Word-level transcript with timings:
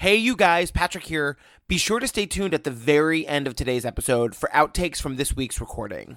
Hey, 0.00 0.16
you 0.16 0.34
guys, 0.34 0.70
Patrick 0.70 1.04
here. 1.04 1.36
Be 1.68 1.76
sure 1.76 2.00
to 2.00 2.08
stay 2.08 2.24
tuned 2.24 2.54
at 2.54 2.64
the 2.64 2.70
very 2.70 3.26
end 3.26 3.46
of 3.46 3.54
today's 3.54 3.84
episode 3.84 4.34
for 4.34 4.48
outtakes 4.48 4.96
from 4.98 5.16
this 5.16 5.36
week's 5.36 5.60
recording. 5.60 6.16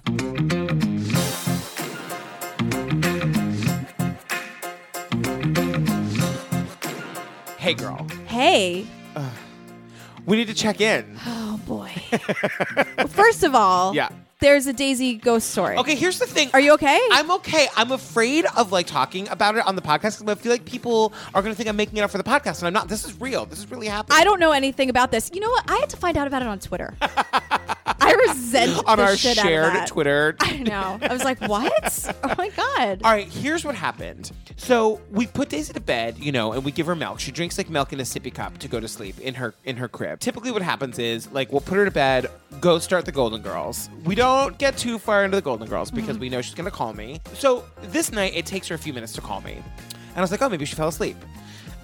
Hey, 7.58 7.74
girl. 7.74 8.06
Hey. 8.26 8.86
Uh, 9.16 9.30
we 10.26 10.36
need 10.36 10.48
to 10.48 10.54
check 10.54 10.80
in. 10.80 11.18
Oh 11.26 11.58
boy. 11.66 11.88
First 13.08 13.42
of 13.42 13.54
all, 13.54 13.94
Yeah. 13.94 14.08
There's 14.44 14.66
a 14.66 14.74
Daisy 14.74 15.14
ghost 15.14 15.50
story. 15.50 15.78
Okay, 15.78 15.94
here's 15.94 16.18
the 16.18 16.26
thing. 16.26 16.50
Are 16.52 16.60
you 16.60 16.74
okay? 16.74 17.00
I'm 17.12 17.30
okay. 17.30 17.66
I'm 17.76 17.92
afraid 17.92 18.44
of 18.56 18.72
like 18.72 18.86
talking 18.86 19.26
about 19.30 19.56
it 19.56 19.66
on 19.66 19.74
the 19.74 19.80
podcast 19.80 20.20
because 20.20 20.28
I 20.28 20.34
feel 20.34 20.52
like 20.52 20.66
people 20.66 21.14
are 21.34 21.40
going 21.40 21.52
to 21.52 21.56
think 21.56 21.66
I'm 21.66 21.76
making 21.76 21.96
it 21.96 22.02
up 22.02 22.10
for 22.10 22.18
the 22.18 22.24
podcast, 22.24 22.58
and 22.58 22.66
I'm 22.66 22.74
not. 22.74 22.88
This 22.88 23.06
is 23.06 23.18
real. 23.18 23.46
This 23.46 23.58
is 23.58 23.70
really 23.70 23.86
happening. 23.86 24.18
I 24.20 24.24
don't 24.24 24.38
know 24.38 24.52
anything 24.52 24.90
about 24.90 25.10
this. 25.10 25.30
You 25.32 25.40
know 25.40 25.48
what? 25.48 25.70
I 25.70 25.76
had 25.76 25.88
to 25.90 25.96
find 25.96 26.18
out 26.18 26.26
about 26.26 26.42
it 26.42 26.48
on 26.48 26.58
Twitter. 26.58 26.94
Resent 28.28 28.82
on 28.86 29.00
our 29.00 29.16
shit 29.16 29.36
shared. 29.36 29.86
Twitter. 29.86 30.36
I 30.40 30.58
know. 30.58 30.98
I 31.02 31.12
was 31.12 31.24
like, 31.24 31.40
what? 31.42 32.14
Oh 32.22 32.34
my 32.38 32.48
god. 32.50 33.00
All 33.04 33.12
right, 33.12 33.28
here's 33.28 33.64
what 33.64 33.74
happened. 33.74 34.32
So 34.56 35.00
we 35.10 35.26
put 35.26 35.48
Daisy 35.48 35.72
to 35.72 35.80
bed, 35.80 36.18
you 36.18 36.32
know, 36.32 36.52
and 36.52 36.64
we 36.64 36.72
give 36.72 36.86
her 36.86 36.94
milk. 36.94 37.20
She 37.20 37.32
drinks 37.32 37.58
like 37.58 37.68
milk 37.68 37.92
in 37.92 38.00
a 38.00 38.04
sippy 38.04 38.32
cup 38.32 38.58
to 38.58 38.68
go 38.68 38.80
to 38.80 38.88
sleep 38.88 39.18
in 39.20 39.34
her 39.34 39.54
in 39.64 39.76
her 39.76 39.88
crib. 39.88 40.20
Typically, 40.20 40.50
what 40.50 40.62
happens 40.62 40.98
is 40.98 41.30
like 41.32 41.52
we'll 41.52 41.60
put 41.60 41.76
her 41.76 41.84
to 41.84 41.90
bed, 41.90 42.30
go 42.60 42.78
start 42.78 43.04
the 43.04 43.12
Golden 43.12 43.42
Girls. 43.42 43.90
We 44.04 44.14
don't 44.14 44.56
get 44.58 44.76
too 44.76 44.98
far 44.98 45.24
into 45.24 45.36
the 45.36 45.42
Golden 45.42 45.68
Girls 45.68 45.90
because 45.90 46.10
mm-hmm. 46.10 46.20
we 46.20 46.28
know 46.28 46.40
she's 46.40 46.54
gonna 46.54 46.70
call 46.70 46.92
me. 46.92 47.20
So 47.34 47.64
this 47.82 48.12
night, 48.12 48.34
it 48.34 48.46
takes 48.46 48.68
her 48.68 48.74
a 48.74 48.78
few 48.78 48.92
minutes 48.92 49.12
to 49.14 49.20
call 49.20 49.40
me, 49.40 49.54
and 49.54 50.16
I 50.16 50.20
was 50.20 50.30
like, 50.30 50.42
oh, 50.42 50.48
maybe 50.48 50.64
she 50.64 50.76
fell 50.76 50.88
asleep. 50.88 51.16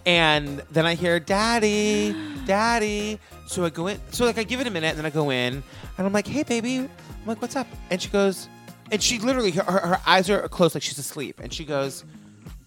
And 0.07 0.63
then 0.71 0.87
I 0.87 0.95
hear, 0.95 1.21
Daddy, 1.21 2.15
Daddy. 2.47 3.19
So 3.47 3.65
I 3.65 3.71
go 3.71 3.87
in. 3.89 4.01
So 4.11 4.25
like 4.25 4.39
I 4.39 4.45
give 4.45 4.61
it 4.61 4.67
a 4.67 4.71
minute, 4.71 4.89
and 4.89 4.99
then 4.99 5.07
I 5.07 5.11
go 5.11 5.31
in, 5.31 5.63
and 5.98 6.07
I'm 6.07 6.12
like, 6.12 6.27
Hey, 6.27 6.42
baby. 6.42 6.77
I'm 6.77 6.89
like, 7.27 7.42
What's 7.42 7.57
up? 7.57 7.67
And 7.91 8.01
she 8.01 8.09
goes, 8.09 8.48
and 8.91 9.03
she 9.03 9.19
literally, 9.19 9.51
her, 9.53 9.62
her, 9.62 9.87
her 9.87 10.01
eyes 10.07 10.29
are 10.31 10.47
closed, 10.48 10.75
like 10.75 10.83
she's 10.83 10.98
asleep, 10.98 11.41
and 11.41 11.53
she 11.53 11.65
goes, 11.65 12.05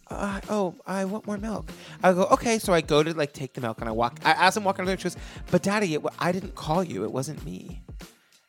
uh, 0.09 0.39
"Oh, 0.49 0.75
I 0.85 1.05
want 1.05 1.25
more 1.27 1.37
milk." 1.37 1.69
I 2.01 2.13
go, 2.13 2.23
"Okay." 2.25 2.59
So 2.59 2.73
I 2.73 2.81
go 2.81 3.03
to 3.03 3.13
like 3.13 3.33
take 3.33 3.53
the 3.53 3.61
milk, 3.61 3.79
and 3.79 3.89
I 3.89 3.91
walk. 3.91 4.19
I, 4.23 4.33
as 4.47 4.55
I'm 4.55 4.63
walking 4.63 4.83
over 4.83 4.87
there, 4.87 4.97
she 4.97 5.03
goes, 5.03 5.17
"But 5.51 5.63
Daddy, 5.63 5.95
it, 5.95 6.01
I 6.19 6.31
didn't 6.31 6.55
call 6.55 6.83
you. 6.83 7.03
It 7.03 7.11
wasn't 7.11 7.43
me." 7.45 7.81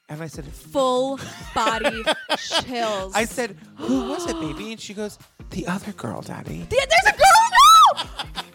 And 0.08 0.22
I 0.22 0.26
said, 0.26 0.44
Full 0.44 1.18
body 1.54 2.04
chills. 2.38 3.14
"I 3.14 3.24
said, 3.24 3.56
who 3.76 4.08
was 4.10 4.28
it, 4.28 4.38
baby?" 4.38 4.72
And 4.72 4.80
she 4.80 4.94
goes, 4.94 5.18
"The 5.50 5.66
other 5.66 5.92
girl, 5.92 6.20
Daddy." 6.20 6.66
Yeah, 6.70 6.84
there's 6.86 7.14
a 7.14 7.16
girl 7.16 7.40
now. 7.50 8.53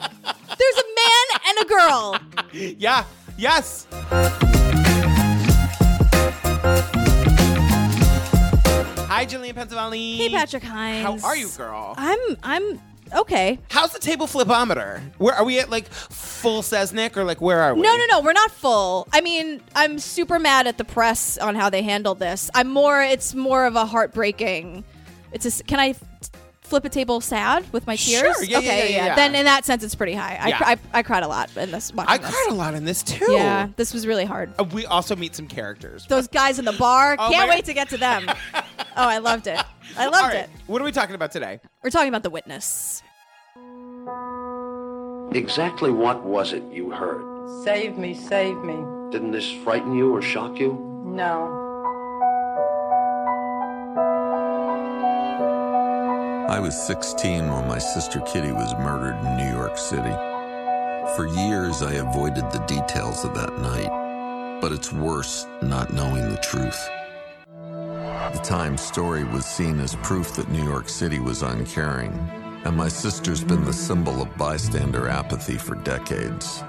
There's 0.59 0.77
a 0.77 0.87
man 0.95 1.25
and 1.47 1.57
a 1.59 1.65
girl. 1.65 2.19
Yeah. 2.77 3.05
Yes. 3.37 3.87
Hi, 9.07 9.25
Gillian 9.25 9.55
Pensavalli. 9.55 10.17
Hey, 10.17 10.29
Patrick 10.29 10.63
Hinds. 10.63 11.21
How 11.21 11.27
are 11.29 11.35
you, 11.37 11.49
girl? 11.57 11.93
I'm 11.97 12.19
I'm 12.43 12.81
okay. 13.15 13.57
How's 13.69 13.93
the 13.93 13.99
table 13.99 14.27
flipometer? 14.27 15.01
Where 15.17 15.33
are 15.33 15.45
we 15.45 15.59
at? 15.59 15.69
Like 15.69 15.87
full 15.87 16.61
Sesnick, 16.61 17.15
or 17.15 17.23
like 17.23 17.39
where 17.39 17.61
are 17.61 17.73
we? 17.73 17.81
No, 17.81 17.95
no, 17.95 18.05
no. 18.09 18.21
We're 18.21 18.33
not 18.33 18.51
full. 18.51 19.07
I 19.13 19.21
mean, 19.21 19.61
I'm 19.75 19.97
super 19.99 20.39
mad 20.39 20.67
at 20.67 20.77
the 20.77 20.85
press 20.85 21.37
on 21.37 21.55
how 21.55 21.69
they 21.69 21.81
handled 21.81 22.19
this. 22.19 22.51
I'm 22.53 22.67
more. 22.67 23.01
It's 23.01 23.33
more 23.33 23.65
of 23.65 23.75
a 23.75 23.85
heartbreaking. 23.85 24.83
It's 25.31 25.45
a. 25.45 25.63
Can 25.63 25.79
I 25.79 25.95
flip 26.69 26.85
a 26.85 26.89
table 26.89 27.19
sad 27.21 27.71
with 27.73 27.85
my 27.87 27.95
tears? 27.95 28.21
Sure. 28.21 28.43
Yeah, 28.43 28.51
yeah, 28.51 28.57
okay, 28.59 28.91
yeah, 28.93 28.97
yeah, 28.97 29.05
yeah. 29.07 29.15
Then 29.15 29.35
in 29.35 29.45
that 29.45 29.65
sense, 29.65 29.83
it's 29.83 29.95
pretty 29.95 30.13
high. 30.13 30.37
I, 30.39 30.47
Yeah. 30.49 30.57
cr- 30.57 30.63
I, 30.63 30.77
I 30.93 31.03
cried 31.03 31.23
a 31.23 31.27
lot 31.27 31.55
in 31.57 31.71
this. 31.71 31.93
Watching 31.93 32.09
I 32.11 32.17
this. 32.17 32.29
cried 32.29 32.47
a 32.49 32.53
lot 32.53 32.73
in 32.75 32.85
this 32.85 33.03
too. 33.03 33.31
Yeah, 33.31 33.67
this 33.75 33.93
was 33.93 34.07
really 34.07 34.25
hard. 34.25 34.53
Uh, 34.59 34.63
We 34.63 34.85
also 34.85 35.15
meet 35.15 35.35
some 35.35 35.47
characters. 35.47 36.05
Those 36.07 36.27
guys 36.27 36.59
in 36.59 36.65
the 36.65 36.73
bar. 36.73 37.15
Oh, 37.19 37.29
Can't 37.31 37.49
my- 37.49 37.55
wait 37.55 37.65
to 37.65 37.73
get 37.73 37.89
to 37.89 37.97
them. 37.97 38.25
oh, 38.55 38.63
I 38.95 39.17
loved 39.17 39.47
it. 39.47 39.59
I 39.97 40.05
loved 40.05 40.33
right, 40.33 40.35
it. 40.43 40.49
What 40.67 40.81
are 40.81 40.85
we 40.85 40.91
talking 40.91 41.15
about 41.15 41.31
today? 41.31 41.59
We're 41.83 41.89
talking 41.89 42.09
about 42.09 42.23
the 42.23 42.29
witness. 42.29 43.01
Exactly 45.35 45.91
what 45.91 46.23
was 46.23 46.53
it 46.53 46.63
you 46.71 46.89
heard? 46.91 47.23
Save 47.63 47.97
me, 47.97 48.13
save 48.13 48.57
me. 48.57 48.75
Didn't 49.11 49.31
this 49.31 49.49
frighten 49.63 49.93
you 49.95 50.15
or 50.15 50.21
shock 50.21 50.59
you? 50.59 50.73
No. 51.05 51.68
I 56.49 56.59
was 56.59 56.75
16 56.87 57.47
when 57.51 57.67
my 57.67 57.77
sister 57.77 58.21
Kitty 58.21 58.51
was 58.51 58.73
murdered 58.79 59.23
in 59.23 59.37
New 59.37 59.55
York 59.55 59.77
City. 59.77 60.15
For 61.15 61.27
years, 61.27 61.83
I 61.83 61.93
avoided 61.93 62.51
the 62.51 62.65
details 62.65 63.23
of 63.23 63.35
that 63.35 63.55
night, 63.59 64.59
but 64.59 64.71
it's 64.71 64.91
worse 64.91 65.45
not 65.61 65.93
knowing 65.93 66.27
the 66.27 66.37
truth. 66.37 66.89
The 68.33 68.41
Times 68.43 68.81
story 68.81 69.25
was 69.25 69.45
seen 69.45 69.79
as 69.79 69.95
proof 69.97 70.35
that 70.37 70.49
New 70.49 70.63
York 70.63 70.89
City 70.89 71.19
was 71.19 71.43
uncaring, 71.43 72.13
and 72.65 72.75
my 72.75 72.87
sister's 72.87 73.43
been 73.43 73.63
the 73.63 73.73
symbol 73.73 74.21
of 74.21 74.37
bystander 74.37 75.07
apathy 75.07 75.57
for 75.57 75.75
decades. 75.75 76.63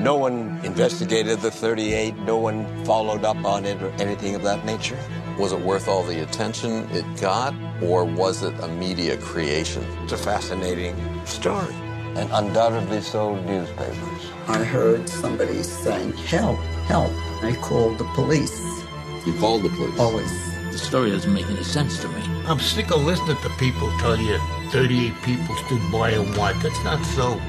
No 0.00 0.16
one 0.16 0.60
investigated 0.62 1.40
the 1.40 1.50
38. 1.50 2.16
No 2.18 2.36
one 2.36 2.84
followed 2.84 3.24
up 3.24 3.42
on 3.44 3.64
it 3.64 3.82
or 3.82 3.90
anything 3.92 4.34
of 4.34 4.42
that 4.42 4.64
nature. 4.64 4.98
Was 5.38 5.52
it 5.52 5.60
worth 5.60 5.88
all 5.88 6.02
the 6.02 6.22
attention 6.22 6.88
it 6.90 7.04
got, 7.20 7.54
or 7.82 8.04
was 8.04 8.42
it 8.42 8.54
a 8.60 8.68
media 8.68 9.16
creation? 9.16 9.84
It's 10.02 10.12
a 10.12 10.18
fascinating 10.18 10.96
story. 11.24 11.74
And 12.14 12.30
undoubtedly 12.32 13.00
sold 13.00 13.44
newspapers. 13.46 14.30
I 14.48 14.64
heard 14.64 15.08
somebody 15.08 15.62
saying, 15.62 16.12
help, 16.12 16.58
help. 16.88 17.10
I 17.42 17.56
called 17.60 17.98
the 17.98 18.04
police. 18.14 18.58
You 19.26 19.34
called 19.38 19.62
the 19.62 19.70
police. 19.70 19.98
Always. 19.98 20.30
The 20.72 20.78
story 20.78 21.10
doesn't 21.10 21.32
make 21.32 21.46
any 21.46 21.64
sense 21.64 22.00
to 22.02 22.08
me. 22.08 22.22
I'm 22.46 22.60
sick 22.60 22.90
of 22.90 23.04
listening 23.04 23.36
to 23.38 23.48
people 23.58 23.90
tell 23.98 24.16
you 24.16 24.38
38 24.76 25.14
people 25.22 25.56
stood 25.64 25.80
by 25.90 26.10
and 26.10 26.36
watched. 26.36 26.62
That's 26.62 26.84
not 26.84 27.02
so. 27.06 27.40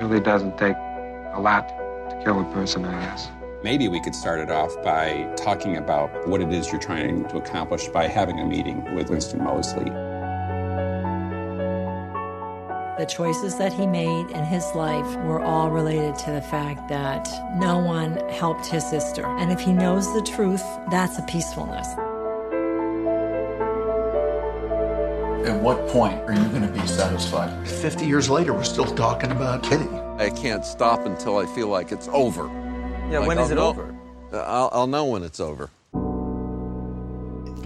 really 0.00 0.20
doesn't 0.20 0.56
take 0.56 0.76
a 1.32 1.40
lot 1.40 1.66
to 2.10 2.20
kill 2.22 2.38
a 2.40 2.44
person, 2.54 2.84
I 2.84 2.92
guess. 3.00 3.28
Maybe 3.64 3.88
we 3.88 4.00
could 4.00 4.14
start 4.14 4.38
it 4.38 4.52
off 4.52 4.70
by 4.84 5.28
talking 5.36 5.76
about 5.76 6.28
what 6.28 6.40
it 6.40 6.52
is 6.52 6.70
you're 6.70 6.80
trying 6.80 7.26
to 7.26 7.38
accomplish 7.38 7.88
by 7.88 8.06
having 8.06 8.38
a 8.38 8.44
meeting 8.44 8.94
with 8.94 9.10
Winston 9.10 9.42
Moseley. 9.42 9.90
The 12.98 13.06
choices 13.06 13.56
that 13.58 13.72
he 13.72 13.86
made 13.88 14.30
in 14.30 14.44
his 14.44 14.64
life 14.74 15.16
were 15.24 15.40
all 15.40 15.68
related 15.70 16.14
to 16.18 16.30
the 16.30 16.40
fact 16.40 16.88
that 16.88 17.28
no 17.56 17.78
one 17.78 18.16
helped 18.30 18.66
his 18.66 18.88
sister. 18.88 19.26
And 19.26 19.50
if 19.50 19.58
he 19.58 19.72
knows 19.72 20.12
the 20.14 20.22
truth, 20.22 20.62
that's 20.92 21.18
a 21.18 21.22
peacefulness. 21.22 21.88
At 25.48 25.60
what 25.60 25.86
point 25.88 26.20
are 26.22 26.32
you 26.32 26.48
going 26.50 26.62
to 26.62 26.68
be 26.80 26.86
satisfied? 26.86 27.66
50 27.66 28.06
years 28.06 28.30
later, 28.30 28.52
we're 28.54 28.62
still 28.62 28.86
talking 28.86 29.32
about 29.32 29.64
Kitty. 29.64 29.88
I 30.18 30.30
can't 30.30 30.64
stop 30.64 31.04
until 31.04 31.36
I 31.38 31.46
feel 31.46 31.66
like 31.68 31.90
it's 31.90 32.08
over. 32.12 32.46
Yeah, 33.10 33.18
Like, 33.18 33.28
when 33.28 33.38
is 33.38 33.46
I'll 33.50 33.52
it 33.52 33.54
know- 33.56 33.68
over? 33.68 33.96
I'll, 34.32 34.70
I'll 34.72 34.86
know 34.86 35.04
when 35.04 35.22
it's 35.24 35.40
over. 35.40 35.68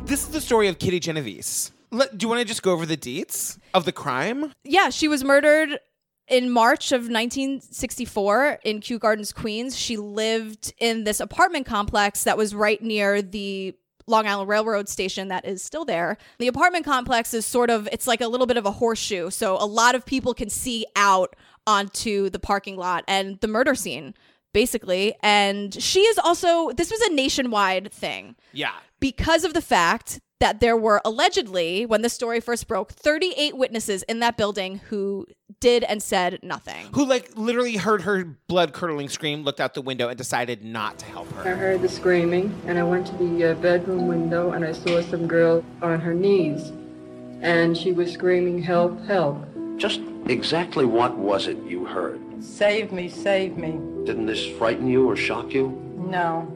This 0.06 0.22
is 0.22 0.28
the 0.28 0.41
story 0.41 0.69
of 0.69 0.78
Kitty 0.78 1.00
Genovese. 1.00 1.71
Let, 1.91 2.16
do 2.19 2.25
you 2.25 2.28
want 2.28 2.41
to 2.41 2.44
just 2.47 2.62
go 2.62 2.72
over 2.72 2.84
the 2.87 2.97
deets 2.97 3.59
of 3.75 3.84
the 3.84 3.93
crime? 3.93 4.53
Yeah, 4.65 4.91
she 4.91 5.09
was 5.09 5.25
murdered 5.25 5.78
in 6.28 6.50
March 6.50 6.93
of 6.93 7.09
1964 7.09 8.59
in 8.65 8.81
Kew 8.81 8.99
Gardens, 8.99 9.32
Queens. 9.32 9.76
She 9.76 9.97
lived 9.97 10.72
in 10.78 11.04
this 11.04 11.21
apartment 11.21 11.66
complex 11.66 12.25
that 12.25 12.37
was 12.37 12.54
right 12.54 12.82
near 12.82 13.22
the 13.22 13.75
Long 14.06 14.27
Island 14.27 14.48
Railroad 14.48 14.88
station 14.88 15.28
that 15.28 15.47
is 15.47 15.62
still 15.62 15.84
there. 15.84 16.16
The 16.38 16.48
apartment 16.48 16.84
complex 16.84 17.34
is 17.34 17.44
sort 17.44 17.71
of 17.71 17.88
it's 17.93 18.06
like 18.06 18.21
a 18.21 18.28
little 18.28 18.47
bit 18.47 18.56
of 18.56 18.65
a 18.66 18.71
horseshoe, 18.71 19.31
so 19.31 19.56
a 19.56 19.66
lot 19.66 19.94
of 19.94 20.07
people 20.07 20.33
can 20.34 20.48
see 20.51 20.86
out 20.97 21.36
onto 21.66 22.30
the 22.30 22.39
parking 22.39 22.77
lot 22.77 23.04
and 23.07 23.39
the 23.41 23.48
murder 23.48 23.74
scene 23.74 24.15
basically. 24.54 25.15
And 25.22 25.74
she 25.74 26.01
is 26.01 26.18
also 26.18 26.71
this 26.72 26.91
was 26.91 27.01
a 27.03 27.12
nationwide 27.12 27.92
thing 27.92 28.34
Yeah. 28.54 28.72
because 28.98 29.45
of 29.45 29.53
the 29.53 29.60
fact 29.60 30.21
that 30.40 30.60
there 30.60 30.76
were 30.76 31.00
allegedly, 31.04 31.84
when 31.84 32.02
the 32.02 32.08
story 32.08 32.40
first 32.40 32.68
broke, 32.68 32.92
38 32.92 33.56
witnesses 33.56 34.02
in 34.04 34.20
that 34.20 34.36
building 34.36 34.78
who 34.88 35.26
did 35.60 35.82
and 35.84 36.02
said 36.02 36.38
nothing. 36.42 36.86
Who 36.94 37.04
like 37.04 37.36
literally 37.36 37.76
heard 37.76 38.02
her 38.02 38.24
blood 38.24 38.72
curdling 38.72 39.08
scream, 39.08 39.42
looked 39.42 39.60
out 39.60 39.74
the 39.74 39.82
window, 39.82 40.08
and 40.08 40.16
decided 40.16 40.64
not 40.64 40.98
to 40.98 41.06
help 41.06 41.30
her. 41.32 41.50
I 41.50 41.54
heard 41.54 41.82
the 41.82 41.88
screaming, 41.88 42.54
and 42.66 42.78
I 42.78 42.82
went 42.84 43.06
to 43.08 43.16
the 43.16 43.50
uh, 43.50 43.54
bedroom 43.54 44.06
window 44.06 44.52
and 44.52 44.64
I 44.64 44.72
saw 44.72 45.00
some 45.02 45.26
girl 45.26 45.64
on 45.82 46.00
her 46.00 46.14
knees, 46.14 46.72
and 47.40 47.76
she 47.76 47.92
was 47.92 48.12
screaming, 48.12 48.62
"Help! 48.62 49.04
Help!" 49.06 49.44
Just 49.76 50.00
exactly 50.26 50.84
what 50.84 51.16
was 51.16 51.46
it 51.48 51.58
you 51.64 51.84
heard? 51.84 52.20
Save 52.42 52.92
me! 52.92 53.08
Save 53.08 53.56
me! 53.56 53.72
Didn't 54.04 54.26
this 54.26 54.46
frighten 54.46 54.86
you 54.86 55.08
or 55.08 55.16
shock 55.16 55.52
you? 55.52 55.70
No. 55.96 56.52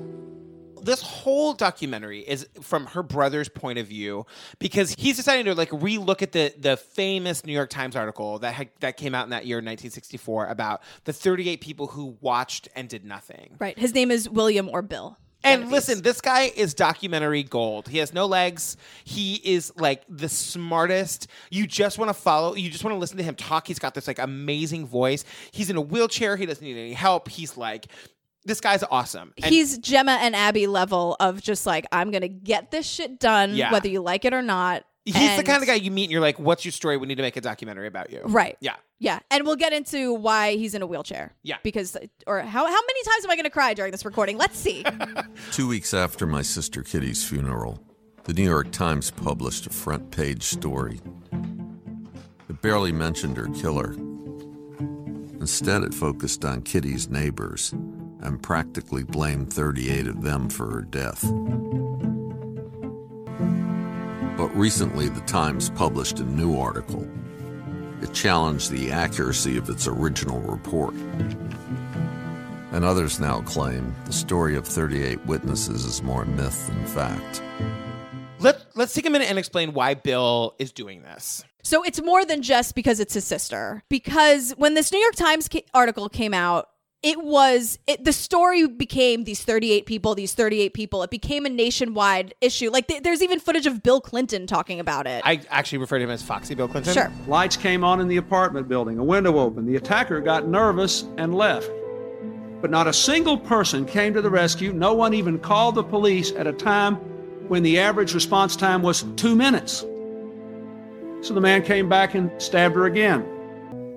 This 0.85 1.03
whole 1.03 1.55
documentary 1.55 2.21
is 2.21 2.47
from 2.61 2.87
her 2.87 3.03
brother's 3.03 3.49
point 3.49 3.79
of 3.79 3.87
view 3.87 4.27
because 4.59 4.95
he's 4.99 5.17
deciding 5.17 5.45
to 5.47 5.55
like 5.55 5.71
relook 5.71 6.23
at 6.23 6.33
the 6.33 6.55
the 6.59 6.77
famous 6.77 7.45
New 7.45 7.53
York 7.53 7.71
Times 7.71 7.97
article 7.97 8.39
that 8.41 8.55
had, 8.55 8.71
that 8.81 8.97
came 8.97 9.15
out 9.15 9.25
in 9.25 9.31
that 9.31 9.47
year 9.47 9.59
1964 9.59 10.47
about 10.49 10.83
the 11.05 11.13
38 11.13 11.61
people 11.61 11.87
who 11.89 12.17
watched 12.21 12.69
and 12.75 12.89
did 12.89 13.05
nothing. 13.05 13.57
Right. 13.59 13.79
His 13.79 13.95
name 13.95 14.11
is 14.11 14.29
William 14.29 14.69
or 14.69 14.83
Bill. 14.83 15.17
And 15.45 15.71
listen, 15.71 16.03
this 16.03 16.21
guy 16.21 16.53
is 16.55 16.75
documentary 16.75 17.43
gold. 17.43 17.89
He 17.89 17.99
has 17.99 18.15
no 18.15 18.27
legs. 18.27 18.77
He 19.05 19.41
is 19.43 19.73
like 19.77 20.05
the 20.09 20.29
smartest. 20.29 21.27
You 21.51 21.67
just 21.67 21.99
want 21.99 22.11
to 22.11 22.15
follow, 22.15 22.55
you 22.55 22.71
just 22.71 22.85
want 22.85 22.95
to 22.95 22.99
listen 22.99 23.17
to 23.17 23.23
him 23.23 23.35
talk. 23.35 23.67
He's 23.67 23.79
got 23.79 23.95
this 23.95 24.07
like 24.07 24.19
amazing 24.19 24.87
voice. 24.87 25.25
He's 25.51 25.71
in 25.71 25.77
a 25.77 25.81
wheelchair. 25.81 26.37
He 26.37 26.47
doesn't 26.47 26.65
need 26.65 26.77
any 26.77 26.93
help. 26.93 27.29
He's 27.29 27.57
like, 27.57 27.87
this 28.45 28.61
guy's 28.61 28.83
awesome. 28.91 29.33
And 29.43 29.53
He's 29.53 29.79
Gemma 29.79 30.19
and 30.21 30.35
Abby 30.35 30.67
level 30.67 31.17
of 31.21 31.41
just 31.43 31.67
like, 31.67 31.87
I'm 31.93 32.11
going 32.11 32.23
to 32.23 32.29
get 32.29 32.71
this 32.71 32.87
shit 32.87 33.19
done, 33.21 33.55
Yeah. 33.55 33.73
whether 33.73 33.89
you 33.89 34.01
like 34.03 34.25
it 34.25 34.33
or 34.35 34.43
not. 34.43 34.85
he's 35.05 35.37
the 35.37 35.43
kind 35.43 35.63
of 35.63 35.67
guy 35.67 35.75
you 35.75 35.91
meet 35.91 36.05
and 36.05 36.13
you're 36.13 36.21
like, 36.21 36.39
what's 36.39 36.65
your 36.65 36.73
story? 36.73 36.97
We 36.97 37.07
need 37.07 37.17
to 37.17 37.23
make 37.23 37.37
a 37.37 37.41
documentary 37.41 37.87
about 37.89 38.11
you. 38.13 38.21
Right. 38.25 38.57
Yeah. 38.61 38.77
Yeah. 39.01 39.19
And 39.33 39.45
we'll 39.45 39.57
get 39.57 39.73
into 39.73 40.13
why 40.13 40.55
he's 40.57 40.75
in 40.75 40.83
a 40.83 40.87
wheelchair. 40.87 41.35
Yeah. 41.43 41.57
Because, 41.65 41.97
or 42.27 42.41
how, 42.41 42.67
how 42.67 42.71
many 42.71 43.03
times 43.05 43.25
am 43.25 43.31
I 43.31 43.35
going 43.37 43.45
to 43.45 43.51
cry 43.51 43.75
during 43.75 43.91
this 43.91 44.05
recording? 44.05 44.39
Let's 44.39 44.57
see. 44.59 44.85
Two 45.51 45.67
weeks 45.69 45.93
after 45.93 46.25
my 46.27 46.43
sister 46.43 46.83
Kitty's 46.85 47.25
funeral, 47.25 47.83
the 48.25 48.33
New 48.33 48.45
York 48.49 48.71
Times 48.71 49.11
published 49.11 49.67
a 49.67 49.71
front 49.71 50.13
page 50.13 50.45
story. 50.45 51.01
It 52.49 52.61
barely 52.63 52.93
mentioned 52.93 53.37
her 53.39 53.49
killer. 53.49 53.95
Instead, 55.41 55.83
it 55.83 55.93
focused 55.93 56.45
on 56.45 56.63
Kitty's 56.63 57.09
neighbors 57.09 57.75
and 58.23 58.43
practically 58.43 59.03
blamed 59.03 59.53
38 59.53 60.07
of 60.07 60.23
them 60.23 60.49
for 60.49 60.71
her 60.71 60.83
death. 60.83 61.23
But 64.37 64.57
recently, 64.57 65.09
the 65.09 65.21
Times 65.23 65.71
published 65.71 66.19
a 66.21 66.25
new 66.25 66.59
article. 66.59 67.07
It 68.01 68.13
challenged 68.13 68.71
the 68.71 68.91
accuracy 68.91 69.57
of 69.57 69.69
its 69.69 69.87
original 69.87 70.41
report. 70.41 70.95
And 72.73 72.85
others 72.85 73.21
now 73.21 73.43
claim 73.43 73.95
the 74.07 74.13
story 74.13 74.57
of 74.57 74.67
38 74.67 75.25
witnesses 75.27 75.85
is 75.85 76.03
more 76.03 76.25
myth 76.25 76.67
than 76.67 76.87
fact. 76.87 77.43
Let, 78.41 78.65
let's 78.75 78.95
take 78.95 79.07
a 79.07 79.11
minute 79.11 79.29
and 79.29 79.39
explain 79.39 79.75
why 79.75 79.95
Bill 79.95 80.57
is 80.59 80.73
doing 80.73 81.03
this. 81.03 81.45
So 81.63 81.85
it's 81.85 82.03
more 82.03 82.25
than 82.25 82.43
just 82.43 82.75
because 82.75 82.99
it's 82.99 83.15
his 83.15 83.25
sister. 83.25 83.85
Because 83.89 84.51
when 84.57 84.75
this 84.75 84.91
New 84.91 84.99
York 84.99 85.15
Times 85.15 85.49
ca- 85.49 85.65
article 85.73 86.09
came 86.09 86.35
out, 86.35 86.69
it 87.03 87.23
was 87.23 87.79
it, 87.87 88.05
the 88.05 88.13
story 88.13 88.67
became 88.69 89.25
these 89.25 89.43
38 89.43 89.87
people, 89.87 90.15
these 90.15 90.35
38 90.35 90.73
people. 90.75 91.03
It 91.03 91.11
became 91.11 91.45
a 91.45 91.49
nationwide 91.49 92.35
issue. 92.41 92.71
Like 92.71 92.87
th- 92.87 93.03
there's 93.03 93.23
even 93.23 93.41
footage 93.41 93.67
of 93.67 93.83
Bill 93.83 94.01
Clinton 94.01 94.47
talking 94.47 94.79
about 94.79 95.07
it. 95.07 95.23
I 95.25 95.41
actually 95.51 95.79
refer 95.79 95.99
to 95.99 96.05
him 96.05 96.11
as 96.11 96.23
Foxy 96.23 96.55
Bill 96.55 96.69
Clinton. 96.69 96.95
Sure. 96.95 97.13
Lights 97.27 97.57
came 97.57 97.83
on 97.83 98.01
in 98.01 98.09
the 98.09 98.19
apartment 98.19 98.69
building, 98.69 98.99
a 98.99 99.05
window 99.05 99.39
opened. 99.39 99.69
The 99.69 99.77
attacker 99.77 100.21
got 100.21 100.47
nervous 100.47 101.05
and 101.17 101.35
left. 101.35 101.71
But 102.61 102.71
not 102.71 102.87
a 102.87 102.93
single 102.93 103.37
person 103.37 103.85
came 103.85 104.15
to 104.15 104.23
the 104.23 104.31
rescue. 104.31 104.73
No 104.73 104.95
one 104.95 105.15
even 105.15 105.41
called 105.41 105.75
the 105.75 105.83
police 105.83 106.31
at 106.33 106.47
a 106.47 106.53
time 106.53 106.95
when 107.49 107.65
the 107.65 107.81
average 107.81 108.15
response 108.15 108.55
time 108.55 108.83
was 108.83 109.05
two 109.17 109.35
minutes. 109.35 109.81
So 111.23 111.35
the 111.35 111.41
man 111.41 111.63
came 111.63 111.89
back 111.89 112.15
and 112.15 112.31
stabbed 112.41 112.77
her 112.77 112.87
again. 112.87 113.27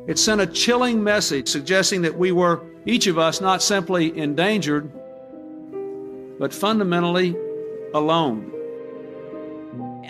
It 0.07 0.17
sent 0.17 0.41
a 0.41 0.47
chilling 0.47 1.03
message 1.03 1.47
suggesting 1.47 2.01
that 2.03 2.17
we 2.17 2.31
were, 2.31 2.61
each 2.85 3.07
of 3.07 3.17
us, 3.17 3.41
not 3.41 3.61
simply 3.61 4.17
endangered, 4.17 4.89
but 6.39 6.53
fundamentally 6.53 7.35
alone. 7.93 8.54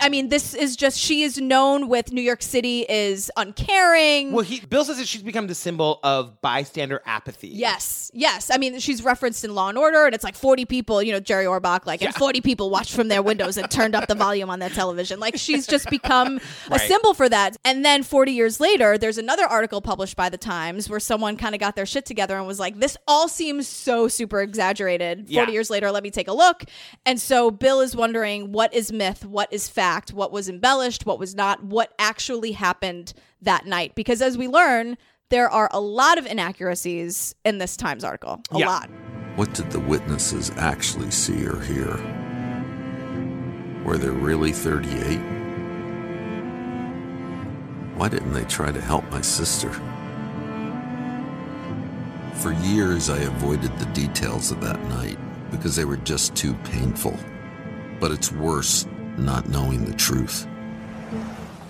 I 0.00 0.08
mean, 0.08 0.28
this 0.28 0.54
is 0.54 0.76
just 0.76 0.98
she 0.98 1.22
is 1.22 1.38
known 1.38 1.88
with 1.88 2.12
New 2.12 2.20
York 2.22 2.42
City 2.42 2.86
is 2.88 3.30
uncaring. 3.36 4.32
Well, 4.32 4.44
he, 4.44 4.60
Bill 4.60 4.84
says 4.84 4.98
that 4.98 5.06
she's 5.08 5.22
become 5.22 5.46
the 5.46 5.54
symbol 5.54 5.98
of 6.02 6.40
bystander 6.40 7.02
apathy. 7.06 7.48
Yes, 7.48 8.10
yes. 8.14 8.50
I 8.52 8.58
mean, 8.58 8.78
she's 8.78 9.02
referenced 9.02 9.44
in 9.44 9.54
Law 9.54 9.68
and 9.68 9.78
Order, 9.78 10.06
and 10.06 10.14
it's 10.14 10.24
like 10.24 10.36
40 10.36 10.64
people, 10.64 11.02
you 11.02 11.12
know, 11.12 11.20
Jerry 11.20 11.44
Orbach, 11.46 11.86
like, 11.86 12.02
and 12.02 12.14
40 12.14 12.40
people 12.40 12.70
watched 12.70 12.92
from 12.94 13.08
their 13.08 13.22
windows 13.22 13.56
and 13.56 13.70
turned 13.70 13.94
up 13.94 14.06
the 14.08 14.14
volume 14.14 14.50
on 14.50 14.58
their 14.58 14.70
television. 14.70 15.20
Like, 15.20 15.36
she's 15.36 15.66
just 15.66 15.88
become 15.90 16.40
a 16.70 16.78
symbol 16.78 17.14
for 17.14 17.28
that. 17.28 17.56
And 17.64 17.84
then 17.84 18.02
40 18.02 18.32
years 18.32 18.60
later, 18.60 18.98
there's 18.98 19.18
another 19.18 19.44
article 19.44 19.80
published 19.80 20.16
by 20.16 20.28
the 20.28 20.38
Times 20.38 20.88
where 20.88 21.00
someone 21.00 21.36
kind 21.36 21.54
of 21.54 21.60
got 21.60 21.76
their 21.76 21.86
shit 21.86 22.04
together 22.06 22.36
and 22.36 22.46
was 22.46 22.60
like, 22.60 22.78
this 22.78 22.96
all 23.08 23.28
seems 23.28 23.66
so 23.66 24.08
super 24.08 24.40
exaggerated. 24.42 25.20
40 25.20 25.32
Yeah. 25.32 25.48
years 25.48 25.70
later, 25.70 25.90
let 25.90 26.02
me 26.02 26.10
take 26.10 26.28
a 26.28 26.32
look. 26.32 26.64
And 27.04 27.20
so 27.20 27.50
Bill 27.50 27.80
is 27.80 27.96
wondering 27.96 28.52
what 28.52 28.72
is 28.74 28.92
myth, 28.92 29.24
what 29.24 29.52
is 29.52 29.68
fact, 29.68 29.85
what 30.12 30.32
was 30.32 30.48
embellished, 30.48 31.06
what 31.06 31.18
was 31.18 31.34
not, 31.34 31.62
what 31.64 31.92
actually 31.98 32.52
happened 32.52 33.12
that 33.42 33.66
night. 33.66 33.94
Because 33.94 34.20
as 34.20 34.36
we 34.36 34.48
learn, 34.48 34.96
there 35.30 35.48
are 35.48 35.68
a 35.72 35.80
lot 35.80 36.18
of 36.18 36.26
inaccuracies 36.26 37.34
in 37.44 37.58
this 37.58 37.76
Times 37.76 38.04
article. 38.04 38.40
A 38.50 38.58
Yeah. 38.58 38.66
lot. 38.66 38.90
What 39.36 39.52
did 39.52 39.70
the 39.70 39.80
witnesses 39.80 40.50
actually 40.56 41.10
see 41.10 41.46
or 41.46 41.60
hear? 41.60 41.96
Were 43.84 43.98
there 43.98 44.12
really 44.12 44.52
38? 44.52 45.20
Why 47.96 48.08
didn't 48.08 48.32
they 48.32 48.44
try 48.44 48.72
to 48.72 48.80
help 48.80 49.10
my 49.10 49.20
sister? 49.20 49.70
For 52.34 52.52
years, 52.52 53.08
I 53.08 53.18
avoided 53.18 53.78
the 53.78 53.86
details 53.86 54.50
of 54.50 54.60
that 54.60 54.82
night 54.88 55.18
because 55.50 55.74
they 55.76 55.84
were 55.84 55.96
just 55.98 56.34
too 56.34 56.54
painful. 56.64 57.16
But 57.98 58.10
it's 58.12 58.30
worse 58.30 58.86
not 59.18 59.48
knowing 59.48 59.84
the 59.84 59.94
truth. 59.94 60.46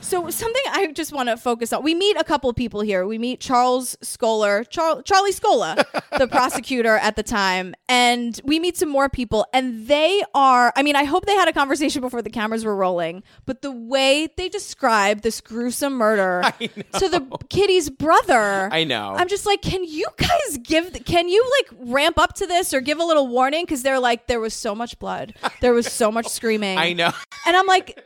So 0.06 0.30
something 0.30 0.62
I 0.70 0.92
just 0.92 1.12
want 1.12 1.28
to 1.30 1.36
focus 1.36 1.72
on. 1.72 1.82
We 1.82 1.92
meet 1.92 2.16
a 2.16 2.22
couple 2.22 2.48
of 2.48 2.54
people 2.54 2.80
here. 2.80 3.04
We 3.04 3.18
meet 3.18 3.40
Charles 3.40 3.96
Skoller, 4.02 4.64
Char- 4.68 5.02
Charlie 5.02 5.32
Skoller, 5.32 5.82
the 6.16 6.28
prosecutor 6.30 6.96
at 6.96 7.16
the 7.16 7.24
time, 7.24 7.74
and 7.88 8.40
we 8.44 8.60
meet 8.60 8.76
some 8.76 8.88
more 8.88 9.08
people. 9.08 9.46
And 9.52 9.88
they 9.88 10.22
are. 10.32 10.72
I 10.76 10.84
mean, 10.84 10.94
I 10.94 11.02
hope 11.02 11.26
they 11.26 11.34
had 11.34 11.48
a 11.48 11.52
conversation 11.52 12.02
before 12.02 12.22
the 12.22 12.30
cameras 12.30 12.64
were 12.64 12.76
rolling. 12.76 13.24
But 13.46 13.62
the 13.62 13.72
way 13.72 14.28
they 14.36 14.48
describe 14.48 15.22
this 15.22 15.40
gruesome 15.40 15.94
murder 15.94 16.44
to 16.60 17.08
the 17.08 17.26
Kitty's 17.50 17.90
brother, 17.90 18.68
I 18.70 18.84
know. 18.84 19.12
I'm 19.16 19.26
just 19.26 19.44
like, 19.44 19.60
can 19.60 19.82
you 19.82 20.06
guys 20.18 20.58
give? 20.62 21.04
Can 21.04 21.28
you 21.28 21.44
like 21.58 21.80
ramp 21.90 22.16
up 22.16 22.34
to 22.34 22.46
this 22.46 22.72
or 22.72 22.80
give 22.80 23.00
a 23.00 23.04
little 23.04 23.26
warning? 23.26 23.64
Because 23.64 23.82
they're 23.82 23.98
like, 23.98 24.28
there 24.28 24.38
was 24.38 24.54
so 24.54 24.72
much 24.72 25.00
blood, 25.00 25.34
there 25.60 25.72
was 25.72 25.92
so 25.92 26.12
much 26.12 26.28
screaming. 26.36 26.78
I 26.78 26.92
know. 26.92 27.10
And 27.44 27.56
I'm 27.56 27.66
like, 27.66 28.00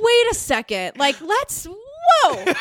wait 0.00 0.30
a 0.30 0.34
second. 0.34 0.96
Like, 0.96 1.20
let's, 1.20 1.66
whoa. 1.66 2.44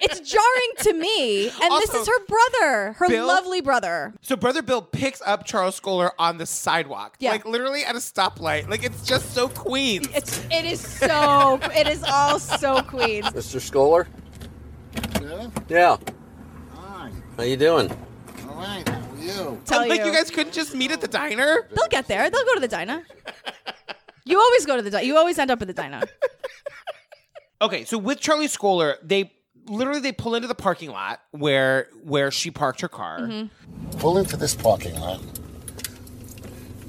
it's 0.00 0.20
jarring 0.20 0.70
to 0.78 0.92
me. 0.94 1.48
And 1.48 1.72
this 1.80 1.94
is 1.94 2.06
her 2.06 2.24
brother, 2.26 2.92
her 2.94 3.08
Bill- 3.08 3.26
lovely 3.26 3.60
brother. 3.60 4.12
So 4.22 4.36
brother 4.36 4.62
Bill 4.62 4.82
picks 4.82 5.20
up 5.24 5.44
Charles 5.44 5.78
Skoller 5.78 6.10
on 6.18 6.38
the 6.38 6.46
sidewalk, 6.46 7.16
Yeah. 7.18 7.32
like 7.32 7.44
literally 7.44 7.84
at 7.84 7.94
a 7.94 7.98
stoplight. 7.98 8.68
Like 8.68 8.84
it's 8.84 9.04
just 9.04 9.34
so 9.34 9.48
Queens. 9.48 10.08
It's 10.14 10.44
it 10.50 10.64
is 10.64 10.80
so 10.80 11.60
it 11.74 11.86
is 11.86 12.02
all 12.04 12.38
so 12.38 12.82
Queens. 12.82 13.26
Mr. 13.26 13.60
Skoller? 13.60 14.06
Yeah? 15.20 15.50
Yeah. 15.68 15.96
Hi. 16.74 17.10
How 17.36 17.42
you 17.42 17.56
doing? 17.56 17.90
All 18.48 18.56
right. 18.56 18.88
How 18.88 18.94
are 18.94 19.20
you? 19.20 19.60
Tell 19.64 19.82
oh, 19.82 19.86
like 19.86 20.00
you. 20.00 20.06
you 20.06 20.12
guys 20.12 20.30
couldn't 20.30 20.52
just 20.52 20.74
meet 20.74 20.90
at 20.92 21.00
the 21.00 21.08
diner. 21.08 21.68
They'll 21.74 21.88
get 21.88 22.06
there. 22.08 22.30
They'll 22.30 22.44
go 22.44 22.54
to 22.54 22.60
the 22.60 22.68
diner. 22.68 23.04
You 24.24 24.40
always 24.40 24.66
go 24.66 24.76
to 24.76 24.82
the 24.82 24.90
diner. 24.90 25.04
You 25.04 25.16
always 25.16 25.38
end 25.38 25.50
up 25.50 25.60
at 25.60 25.68
the 25.68 25.74
diner. 25.74 26.02
Okay, 27.62 27.84
so 27.84 27.96
with 27.96 28.20
Charlie 28.20 28.48
Skoller, 28.48 28.96
they 29.02 29.32
literally 29.66 30.00
they 30.00 30.12
pull 30.12 30.34
into 30.34 30.46
the 30.48 30.54
parking 30.54 30.90
lot 30.90 31.20
where 31.30 31.88
where 32.02 32.30
she 32.30 32.50
parked 32.50 32.82
her 32.82 32.88
car. 32.88 33.20
Mm-hmm. 33.20 33.98
Pull 33.98 34.18
into 34.18 34.36
this 34.36 34.54
parking 34.54 34.94
lot 35.00 35.22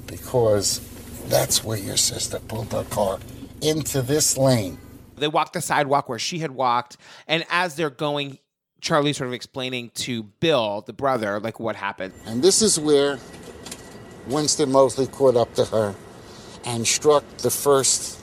because 0.06 0.80
that's 1.28 1.64
where 1.64 1.78
your 1.78 1.96
sister 1.96 2.40
pulled 2.40 2.72
her 2.72 2.84
car 2.84 3.18
into 3.62 4.02
this 4.02 4.36
lane. 4.36 4.78
They 5.16 5.28
walk 5.28 5.54
the 5.54 5.62
sidewalk 5.62 6.10
where 6.10 6.18
she 6.18 6.40
had 6.40 6.50
walked, 6.50 6.98
and 7.26 7.46
as 7.48 7.76
they're 7.76 7.88
going, 7.88 8.38
Charlie's 8.82 9.16
sort 9.16 9.28
of 9.28 9.34
explaining 9.34 9.90
to 9.94 10.24
Bill, 10.24 10.82
the 10.86 10.92
brother, 10.92 11.40
like 11.40 11.58
what 11.58 11.74
happened. 11.74 12.12
And 12.26 12.42
this 12.42 12.60
is 12.60 12.78
where 12.78 13.18
Winston 14.26 14.70
Moseley 14.70 15.06
caught 15.06 15.36
up 15.36 15.54
to 15.54 15.64
her 15.64 15.94
and 16.66 16.86
struck 16.86 17.24
the 17.38 17.50
first 17.50 18.20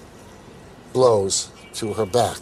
blows 0.92 1.50
to 1.74 1.94
her 1.94 2.06
back. 2.06 2.38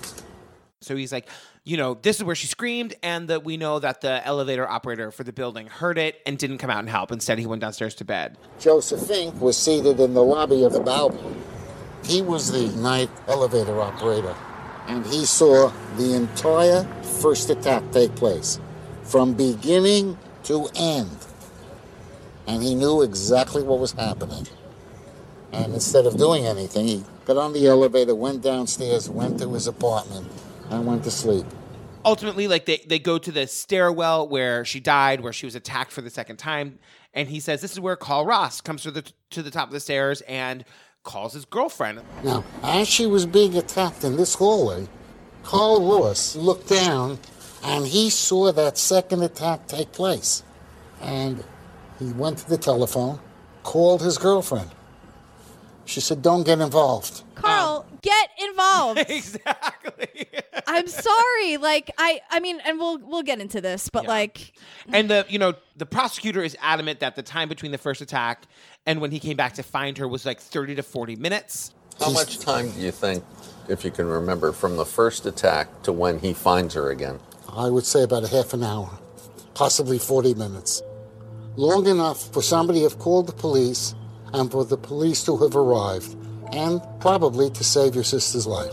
So 0.81 0.95
he's 0.95 1.11
like, 1.11 1.29
you 1.63 1.77
know, 1.77 1.93
this 1.93 2.17
is 2.17 2.23
where 2.23 2.35
she 2.35 2.47
screamed, 2.47 2.95
and 3.03 3.27
that 3.27 3.43
we 3.43 3.55
know 3.55 3.77
that 3.77 4.01
the 4.01 4.25
elevator 4.25 4.67
operator 4.67 5.11
for 5.11 5.23
the 5.23 5.31
building 5.31 5.67
heard 5.67 5.99
it 5.99 6.19
and 6.25 6.37
didn't 6.37 6.57
come 6.57 6.71
out 6.71 6.79
and 6.79 6.89
help. 6.89 7.11
Instead, 7.11 7.37
he 7.37 7.45
went 7.45 7.61
downstairs 7.61 7.93
to 7.95 8.03
bed. 8.03 8.35
Joseph 8.59 9.07
Fink 9.07 9.39
was 9.39 9.55
seated 9.55 9.99
in 9.99 10.15
the 10.15 10.23
lobby 10.23 10.63
of 10.63 10.73
the 10.73 10.79
Balboa. 10.79 11.33
He 12.03 12.23
was 12.23 12.51
the 12.51 12.75
night 12.81 13.11
elevator 13.27 13.79
operator, 13.79 14.35
and 14.87 15.05
he 15.05 15.23
saw 15.23 15.71
the 15.97 16.15
entire 16.15 16.83
first 17.21 17.51
attack 17.51 17.83
take 17.91 18.15
place 18.15 18.59
from 19.03 19.35
beginning 19.35 20.17
to 20.45 20.67
end. 20.75 21.15
And 22.47 22.63
he 22.63 22.73
knew 22.73 23.03
exactly 23.03 23.61
what 23.61 23.77
was 23.77 23.91
happening. 23.91 24.47
And 25.53 25.73
instead 25.73 26.05
of 26.05 26.17
doing 26.17 26.45
anything, 26.45 26.87
he 26.87 27.03
got 27.25 27.37
on 27.37 27.53
the 27.53 27.67
elevator, 27.67 28.15
went 28.15 28.41
downstairs, 28.41 29.09
went 29.09 29.39
to 29.39 29.49
his 29.53 29.67
apartment, 29.67 30.27
and 30.69 30.85
went 30.85 31.03
to 31.03 31.11
sleep. 31.11 31.45
ultimately 32.05 32.47
like 32.47 32.65
they, 32.65 32.77
they 32.87 32.97
go 32.99 33.17
to 33.19 33.31
the 33.31 33.45
stairwell 33.45 34.27
where 34.27 34.65
she 34.65 34.79
died 34.79 35.21
where 35.21 35.33
she 35.33 35.45
was 35.45 35.53
attacked 35.55 35.91
for 35.91 36.01
the 36.01 36.09
second 36.09 36.37
time 36.37 36.79
and 37.13 37.29
he 37.29 37.39
says 37.39 37.61
this 37.61 37.73
is 37.73 37.79
where 37.79 37.95
Carl 37.95 38.25
Ross 38.25 38.59
comes 38.61 38.81
to 38.83 38.91
the 38.91 39.03
to 39.29 39.43
the 39.43 39.51
top 39.51 39.67
of 39.67 39.73
the 39.73 39.79
stairs 39.79 40.21
and 40.21 40.65
calls 41.03 41.33
his 41.33 41.45
girlfriend 41.45 42.01
Now, 42.23 42.43
as 42.63 42.87
she 42.87 43.05
was 43.05 43.25
being 43.27 43.55
attacked 43.55 44.03
in 44.03 44.17
this 44.17 44.33
hallway, 44.35 44.87
Carl 45.43 45.79
Ross 45.99 46.35
looked 46.35 46.69
down 46.69 47.19
and 47.63 47.85
he 47.85 48.09
saw 48.09 48.51
that 48.51 48.77
second 48.79 49.21
attack 49.21 49.67
take 49.67 49.91
place. 49.91 50.41
And 51.01 51.43
he 51.99 52.11
went 52.13 52.39
to 52.39 52.49
the 52.49 52.57
telephone, 52.57 53.19
called 53.63 54.01
his 54.01 54.17
girlfriend. 54.17 54.71
She 55.85 55.99
said, 55.99 56.21
Don't 56.21 56.43
get 56.43 56.59
involved. 56.59 57.23
Carl, 57.35 57.85
oh. 57.87 57.97
get 58.01 58.29
involved. 58.49 58.99
exactly. 59.09 60.27
I'm 60.67 60.87
sorry. 60.87 61.57
Like 61.57 61.91
I 61.97 62.21
I 62.29 62.39
mean 62.39 62.59
and 62.65 62.77
we'll 62.79 62.99
we'll 62.99 63.23
get 63.23 63.39
into 63.39 63.61
this, 63.61 63.89
but 63.89 64.05
like 64.05 64.53
and 64.93 65.09
the 65.09 65.25
you 65.27 65.39
know 65.39 65.53
the 65.75 65.85
prosecutor 65.85 66.43
is 66.43 66.55
adamant 66.61 66.99
that 66.99 67.15
the 67.15 67.23
time 67.23 67.49
between 67.49 67.71
the 67.71 67.77
first 67.77 68.01
attack 68.01 68.43
and 68.85 69.01
when 69.01 69.11
he 69.11 69.19
came 69.19 69.37
back 69.37 69.53
to 69.53 69.63
find 69.63 69.97
her 69.97 70.07
was 70.07 70.25
like 70.25 70.39
30 70.39 70.75
to 70.75 70.83
40 70.83 71.15
minutes 71.15 71.73
How 71.99 72.11
much 72.11 72.39
time 72.39 72.69
do 72.71 72.79
you 72.79 72.91
think, 72.91 73.23
if 73.67 73.83
you 73.83 73.91
can 73.91 74.07
remember, 74.07 74.51
from 74.51 74.77
the 74.77 74.85
first 74.85 75.25
attack 75.25 75.83
to 75.83 75.91
when 75.91 76.19
he 76.19 76.33
finds 76.33 76.73
her 76.73 76.89
again? 76.89 77.19
I 77.51 77.69
would 77.69 77.85
say 77.85 78.03
about 78.03 78.23
a 78.23 78.27
half 78.27 78.53
an 78.53 78.63
hour, 78.63 78.99
possibly 79.53 79.99
40 79.99 80.33
minutes. 80.35 80.81
Long 81.57 81.85
enough 81.87 82.31
for 82.33 82.41
somebody 82.41 82.79
to 82.79 82.85
have 82.85 82.97
called 82.97 83.27
the 83.27 83.33
police 83.33 83.93
and 84.33 84.49
for 84.51 84.63
the 84.65 84.77
police 84.77 85.23
to 85.25 85.37
have 85.37 85.55
arrived, 85.55 86.15
and 86.53 86.81
probably 86.99 87.49
to 87.51 87.63
save 87.63 87.95
your 87.95 88.03
sister's 88.03 88.45
life. 88.47 88.71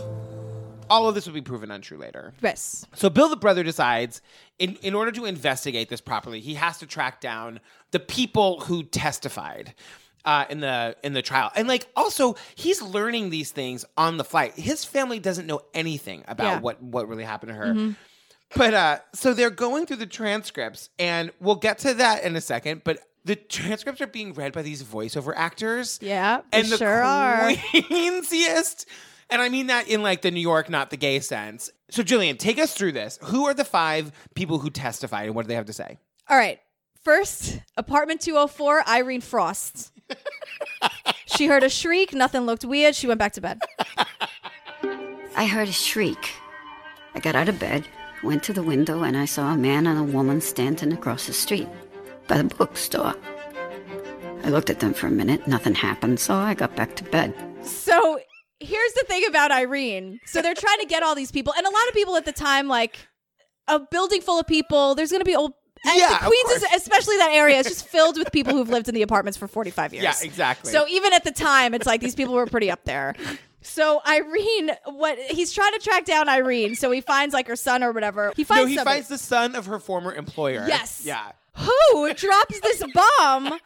all 0.89 1.07
of 1.07 1.13
this 1.15 1.27
will 1.27 1.33
be 1.35 1.41
proven 1.41 1.69
untrue 1.71 1.97
later 1.97 2.33
Yes. 2.41 2.85
So 2.95 3.09
Bill 3.09 3.29
the 3.29 3.35
brother 3.37 3.63
decides 3.63 4.21
in, 4.57 4.75
in 4.81 4.95
order 4.95 5.11
to 5.11 5.25
investigate 5.25 5.87
this 5.89 6.01
properly, 6.01 6.39
he 6.39 6.55
has 6.55 6.79
to 6.79 6.87
track 6.87 7.21
down 7.21 7.59
the 7.91 7.99
people 7.99 8.61
who 8.61 8.83
testified 8.83 9.73
uh, 10.25 10.45
in 10.49 10.59
the 10.59 10.95
in 11.03 11.13
the 11.13 11.21
trial. 11.21 11.49
And 11.55 11.67
like 11.67 11.87
also 11.95 12.35
he's 12.55 12.81
learning 12.81 13.29
these 13.29 13.51
things 13.51 13.85
on 13.95 14.17
the 14.17 14.23
flight. 14.25 14.53
His 14.55 14.83
family 14.83 15.19
doesn't 15.19 15.45
know 15.47 15.61
anything 15.73 16.23
about 16.27 16.45
Yeah. 16.55 16.59
what 16.59 16.81
what 16.83 17.07
really 17.07 17.23
happened 17.23 17.49
to 17.51 17.55
her. 17.55 17.73
Mhm. 17.73 17.95
But 18.55 18.73
uh 18.73 18.99
so 19.13 19.33
they're 19.33 19.49
going 19.51 19.85
through 19.85 19.97
the 19.97 20.05
transcripts 20.07 20.89
and 20.97 21.31
we'll 21.39 21.55
get 21.55 21.77
to 21.79 21.93
that 21.93 22.23
in 22.23 22.35
a 22.35 22.41
second, 22.41 22.81
but 22.83 22.99
the 23.29 23.35
transcripts 23.35 24.01
are 24.01 24.07
being 24.07 24.33
read 24.33 24.53
by 24.53 24.63
these 24.63 24.81
voiceover 24.81 25.33
actors. 25.35 25.99
Yeah, 26.01 26.41
they 26.51 26.61
And 26.61 26.67
the 26.67 26.77
sure 26.77 27.03
are. 27.03 27.51
queensiest. 27.73 28.85
And 29.29 29.39
I 29.39 29.49
mean 29.49 29.67
that 29.67 29.87
in 29.87 30.01
like 30.01 30.23
the 30.23 30.31
New 30.31 30.39
York, 30.39 30.67
not 30.67 30.89
the 30.89 30.97
gay 30.97 31.19
sense. 31.19 31.69
So, 31.91 32.01
Gillian, 32.01 32.37
take 32.37 32.57
us 32.57 32.73
through 32.73 32.93
this. 32.93 33.19
Who 33.25 33.45
are 33.45 33.53
the 33.53 33.63
five 33.63 34.11
people 34.33 34.57
who 34.57 34.71
testified 34.71 35.27
and 35.27 35.35
what 35.35 35.43
do 35.43 35.49
they 35.49 35.53
have 35.53 35.67
to 35.67 35.73
say? 35.73 35.99
All 36.27 36.37
right. 36.37 36.59
First, 37.03 37.59
apartment 37.77 38.21
204, 38.21 38.89
Irene 38.89 39.21
Frost. 39.21 39.91
she 41.27 41.45
heard 41.45 41.61
a 41.61 41.69
shriek, 41.69 42.15
nothing 42.15 42.47
looked 42.47 42.65
weird. 42.65 42.95
She 42.95 43.05
went 43.05 43.19
back 43.19 43.33
to 43.33 43.41
bed. 43.41 43.59
I 45.35 45.45
heard 45.45 45.67
a 45.67 45.71
shriek. 45.71 46.31
I 47.13 47.19
got 47.19 47.35
out 47.35 47.47
of 47.47 47.59
bed, 47.59 47.87
went 48.23 48.41
to 48.45 48.53
the 48.53 48.63
window, 48.63 49.03
and 49.03 49.15
I 49.15 49.25
saw 49.25 49.53
a 49.53 49.57
man 49.57 49.85
and 49.85 49.99
a 49.99 50.03
woman 50.03 50.41
standing 50.41 50.91
across 50.93 51.27
the 51.27 51.33
street 51.33 51.67
by 52.29 52.37
the 52.41 52.55
bookstore. 52.55 53.13
I 54.43 54.49
looked 54.49 54.69
at 54.69 54.79
them 54.79 54.93
for 54.93 55.07
a 55.07 55.11
minute, 55.11 55.45
nothing 55.47 55.75
happened, 55.75 56.19
so 56.21 56.33
I 56.33 56.53
got 56.53 56.73
back 56.77 56.95
to 56.95 57.03
bed. 57.03 57.33
So 57.61 58.19
here's 58.61 58.93
the 58.93 59.03
thing 59.05 59.25
about 59.27 59.51
Irene. 59.51 60.21
So 60.25 60.41
they're 60.41 60.53
trying 60.55 60.79
to 60.79 60.85
get 60.85 61.03
all 61.03 61.15
these 61.15 61.31
people, 61.31 61.53
and 61.57 61.65
a 61.67 61.69
lot 61.69 61.87
of 61.89 61.93
people 61.93 62.15
at 62.15 62.23
the 62.23 62.31
time, 62.31 62.69
like 62.69 62.95
a 63.67 63.79
building 63.79 64.21
full 64.21 64.39
of 64.39 64.47
people. 64.47 64.95
There's 64.95 65.11
going 65.11 65.21
to 65.21 65.25
be 65.25 65.35
old. 65.35 65.53
and 65.85 65.97
Yeah, 65.97 66.09
the 66.09 66.15
of 66.15 66.21
Queens 66.31 66.49
is 66.51 66.63
especially 66.75 67.17
that 67.17 67.31
area. 67.31 67.59
It's 67.59 67.69
just 67.69 67.87
filled 67.87 68.17
with 68.17 68.31
people 68.31 68.53
who've 68.53 68.69
lived 68.69 68.89
in 68.89 68.95
the 68.95 69.01
apartments 69.01 69.37
for 69.37 69.47
45 69.47 69.93
years. 69.93 70.03
Yeah, 70.03 70.13
exactly. 70.21 70.71
So 70.71 70.87
even 70.87 71.13
at 71.13 71.23
the 71.23 71.31
time, 71.31 71.73
it's 71.73 71.85
like 71.85 72.01
these 72.01 72.15
people 72.15 72.33
were 72.33 72.47
pretty 72.47 72.71
up 72.71 72.83
there. 72.85 73.15
So 73.61 74.01
Irene, 74.07 74.71
what 74.85 75.19
he's 75.19 75.51
trying 75.53 75.73
to 75.73 75.79
track 75.79 76.05
down 76.05 76.29
Irene. 76.29 76.75
So 76.75 76.91
he 76.91 77.01
finds 77.01 77.33
like 77.33 77.47
her 77.47 77.55
son 77.55 77.83
or 77.83 77.91
whatever. 77.91 78.33
He 78.35 78.43
finds 78.43 78.63
no, 78.63 78.67
he 78.67 78.75
somebody. 78.75 78.95
finds 78.97 79.09
the 79.09 79.17
son 79.17 79.55
of 79.55 79.65
her 79.67 79.79
former 79.79 80.13
employer. 80.13 80.65
Yes. 80.67 81.03
Yeah. 81.05 81.31
Who 81.59 82.13
drops 82.13 82.59
this 82.61 82.83
bomb. 82.93 83.59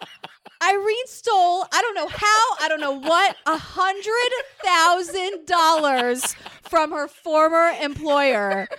Irene 0.62 1.07
stole, 1.07 1.65
I 1.73 1.81
don't 1.81 1.95
know 1.95 2.07
how, 2.07 2.55
I 2.62 2.67
don't 2.69 2.79
know 2.79 2.97
what, 2.97 3.35
a 3.45 3.57
hundred 3.57 4.31
thousand 4.63 5.45
dollars 5.45 6.35
from 6.62 6.91
her 6.91 7.07
former 7.07 7.73
employer. 7.81 8.69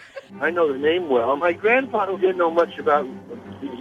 I 0.40 0.50
know 0.50 0.72
the 0.72 0.78
name 0.78 1.10
well. 1.10 1.36
My 1.36 1.52
grandfather 1.52 2.16
didn't 2.16 2.38
know 2.38 2.50
much 2.50 2.78
about 2.78 3.06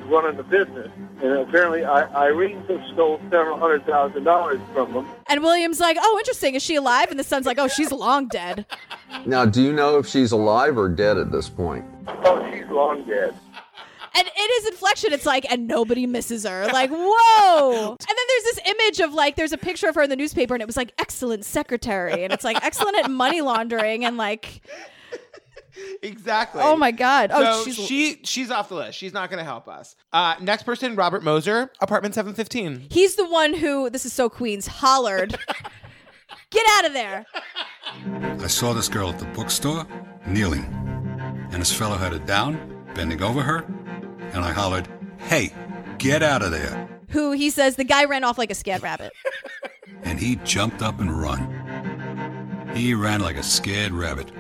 running 0.05 0.35
the 0.35 0.43
business, 0.43 0.89
and 1.21 1.31
apparently 1.31 1.85
I, 1.85 2.03
Irene 2.25 2.61
stole 2.93 3.19
several 3.31 3.57
hundred 3.57 3.85
thousand 3.85 4.25
dollars 4.25 4.59
from 4.73 4.91
him. 4.91 5.07
And 5.27 5.41
William's 5.41 5.79
like, 5.79 5.97
oh, 5.99 6.17
interesting. 6.19 6.55
Is 6.55 6.61
she 6.61 6.75
alive? 6.75 7.09
And 7.09 7.17
the 7.17 7.23
son's 7.23 7.45
like, 7.45 7.57
oh, 7.57 7.69
she's 7.69 7.91
long 7.91 8.27
dead. 8.27 8.65
Now, 9.25 9.45
do 9.45 9.61
you 9.61 9.71
know 9.71 9.97
if 9.97 10.07
she's 10.07 10.33
alive 10.33 10.77
or 10.77 10.89
dead 10.89 11.17
at 11.17 11.31
this 11.31 11.47
point? 11.49 11.85
Oh, 12.07 12.51
she's 12.51 12.67
long 12.67 13.03
dead. 13.05 13.33
And 14.15 14.27
in 14.27 14.47
his 14.57 14.67
inflection, 14.67 15.11
it's 15.13 15.25
like, 15.25 15.45
and 15.51 15.67
nobody 15.67 16.05
misses 16.05 16.45
her. 16.45 16.67
Like, 16.71 16.89
whoa. 16.91 17.89
And 17.89 17.97
then 17.99 18.15
there's 18.27 18.43
this 18.55 18.59
image 18.67 18.99
of 18.99 19.13
like, 19.13 19.35
there's 19.35 19.53
a 19.53 19.57
picture 19.57 19.87
of 19.89 19.95
her 19.95 20.03
in 20.03 20.09
the 20.09 20.15
newspaper, 20.15 20.53
and 20.53 20.61
it 20.61 20.67
was 20.67 20.77
like, 20.77 20.93
excellent 20.99 21.45
secretary. 21.45 22.23
And 22.23 22.31
it's 22.31 22.43
like, 22.43 22.63
excellent 22.63 22.97
at 22.97 23.09
money 23.09 23.41
laundering. 23.41 24.05
And 24.05 24.17
like, 24.17 24.61
Exactly. 26.03 26.61
Oh 26.63 26.75
my 26.75 26.91
God. 26.91 27.31
Oh, 27.33 27.63
so 27.63 27.71
she's- 27.71 27.87
she 27.87 28.19
she's 28.23 28.51
off 28.51 28.69
the 28.69 28.75
list. 28.75 28.97
She's 28.97 29.13
not 29.13 29.29
going 29.31 29.39
to 29.39 29.43
help 29.43 29.67
us. 29.67 29.95
Uh, 30.11 30.35
next 30.39 30.63
person, 30.63 30.95
Robert 30.95 31.23
Mozer, 31.23 31.69
apartment 31.81 32.13
seven 32.13 32.33
fifteen. 32.35 32.85
he's 32.91 33.15
the 33.15 33.27
one 33.27 33.55
who, 33.55 33.89
this 33.89 34.05
is 34.05 34.13
so 34.13 34.29
Queens, 34.29 34.67
hollered, 34.67 35.31
get 36.51 36.65
out 36.77 36.85
of 36.85 36.93
there. 36.93 37.25
I 38.43 38.47
saw 38.47 38.73
this 38.73 38.87
girl 38.87 39.09
at 39.09 39.17
the 39.17 39.25
bookstore, 39.25 39.87
kneeling, 40.27 40.63
and 41.51 41.59
this 41.59 41.73
fellow 41.75 41.95
had 41.97 42.13
her 42.13 42.19
down, 42.19 42.85
bending 42.93 43.23
over 43.23 43.41
her, 43.41 43.61
and 44.33 44.43
I 44.43 44.51
hollered, 44.51 44.87
Hey, 45.17 45.53
get 45.97 46.23
out 46.23 46.41
of 46.41 46.51
there. 46.51 46.89
Who 47.09 47.31
he 47.31 47.49
says 47.49 47.75
the 47.75 47.83
guy 47.83 48.05
ran 48.05 48.23
off 48.23 48.37
like 48.37 48.51
a 48.51 48.55
scared 48.55 48.83
rabbit. 48.83 49.13
And 50.05 50.19
he 50.19 50.35
jumped 50.43 50.81
up 50.81 50.99
and 50.99 51.11
run. 51.11 52.69
He 52.75 52.93
ran 52.93 53.21
like 53.21 53.37
a 53.37 53.43
scared 53.43 53.93
rabbit. 53.93 54.31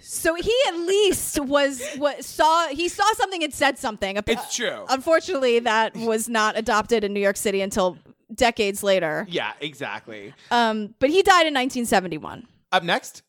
So 0.00 0.34
he 0.34 0.54
at 0.68 0.76
least 0.76 1.38
was 1.40 1.82
what 1.96 2.24
saw 2.24 2.68
he 2.68 2.88
saw 2.88 3.04
something 3.14 3.42
and 3.42 3.52
said 3.52 3.78
something. 3.78 4.16
It's 4.26 4.54
true. 4.54 4.84
Unfortunately, 4.88 5.58
that 5.60 5.96
was 5.96 6.28
not 6.28 6.56
adopted 6.56 7.04
in 7.04 7.12
New 7.12 7.20
York 7.20 7.36
City 7.36 7.60
until 7.60 7.98
decades 8.34 8.82
later. 8.82 9.26
Yeah, 9.28 9.52
exactly. 9.60 10.32
Um, 10.50 10.94
but 10.98 11.10
he 11.10 11.22
died 11.22 11.46
in 11.46 11.54
1971. 11.54 12.46
Up 12.72 12.82
next, 12.82 13.22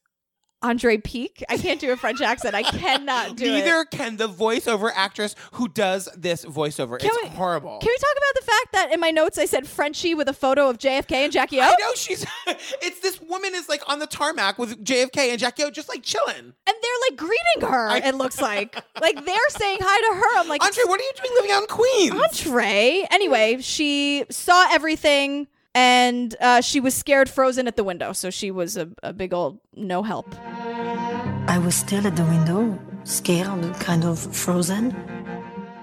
Andrée 0.64 1.04
Picq. 1.04 1.44
I 1.50 1.58
can't 1.58 1.80
do 1.80 1.92
a 1.92 1.98
French 1.98 2.22
accent. 2.22 2.54
I 2.56 2.64
cannot 2.64 3.36
do 3.36 3.46
it. 3.46 3.52
neither 3.66 3.84
can 3.86 4.18
the 4.18 4.28
voiceover 4.28 4.92
actress 4.94 5.36
who 5.54 5.68
does 5.68 6.08
this 6.16 6.46
voiceover. 6.46 7.00
Can 7.00 7.10
it's 7.14 7.24
we- 7.24 7.30
horrible. 7.30 7.80
Can 7.80 7.90
we 7.90 7.98
talk 7.98 8.16
about 8.18 8.36
the 8.36 8.46
fact 8.46 8.72
that 8.74 8.92
in 8.94 9.00
my 9.00 9.10
notes 9.12 9.38
I 9.38 9.46
said 9.46 9.68
Frenchie 9.68 10.14
with 10.14 10.28
a 10.28 10.34
photo 10.34 10.70
of 10.70 10.78
JFK 10.78 11.12
and 11.14 11.34
Jackie 11.34 11.60
O? 11.60 11.64
I 11.64 11.76
know 11.80 11.94
she's. 11.96 12.26
it's 12.48 13.00
this 13.00 13.20
woman 13.22 13.52
is 13.56 13.68
like 13.70 13.82
on 13.90 14.00
the 14.00 14.08
tarmac 14.08 14.60
with 14.60 14.84
JFK 14.84 15.30
and 15.32 15.40
Jackie 15.40 15.64
O, 15.64 15.72
just 15.72 15.90
like 15.90 16.04
chilling. 16.04 16.36
And 16.38 16.54
they're 16.66 17.10
like 17.10 17.18
greeting 17.18 17.70
her. 17.70 17.98
it 17.98 18.16
looks 18.16 18.40
like 18.40 18.76
like 19.02 19.26
they're 19.26 19.50
saying 19.50 19.80
hi 19.82 20.14
to 20.14 20.20
her. 20.22 20.40
I'm 20.42 20.48
like, 20.48 20.64
Andre, 20.64 20.84
what 20.86 21.00
are 21.00 21.04
you 21.04 21.12
doing 21.18 21.32
living 21.36 21.52
out 21.52 21.62
in 21.64 21.68
Queens? 21.68 22.48
Andre. 22.48 23.06
Anyway, 23.12 23.58
she 23.62 24.26
saw 24.30 24.68
everything 24.72 25.48
and 25.76 26.36
uh, 26.42 26.62
she 26.62 26.80
was 26.80 26.94
scared, 26.94 27.30
frozen 27.30 27.68
at 27.68 27.76
the 27.76 27.84
window. 27.84 28.14
So 28.14 28.30
she 28.30 28.52
was 28.52 28.78
a, 28.78 28.90
a 29.04 29.14
big 29.14 29.34
old 29.34 29.60
no 29.76 30.04
help. 30.04 30.34
I 31.48 31.58
was 31.64 31.76
still 31.76 32.06
at 32.08 32.16
the 32.16 32.24
window, 32.24 32.80
scared, 33.04 33.48
kind 33.80 34.04
of 34.06 34.20
frozen. 34.36 34.96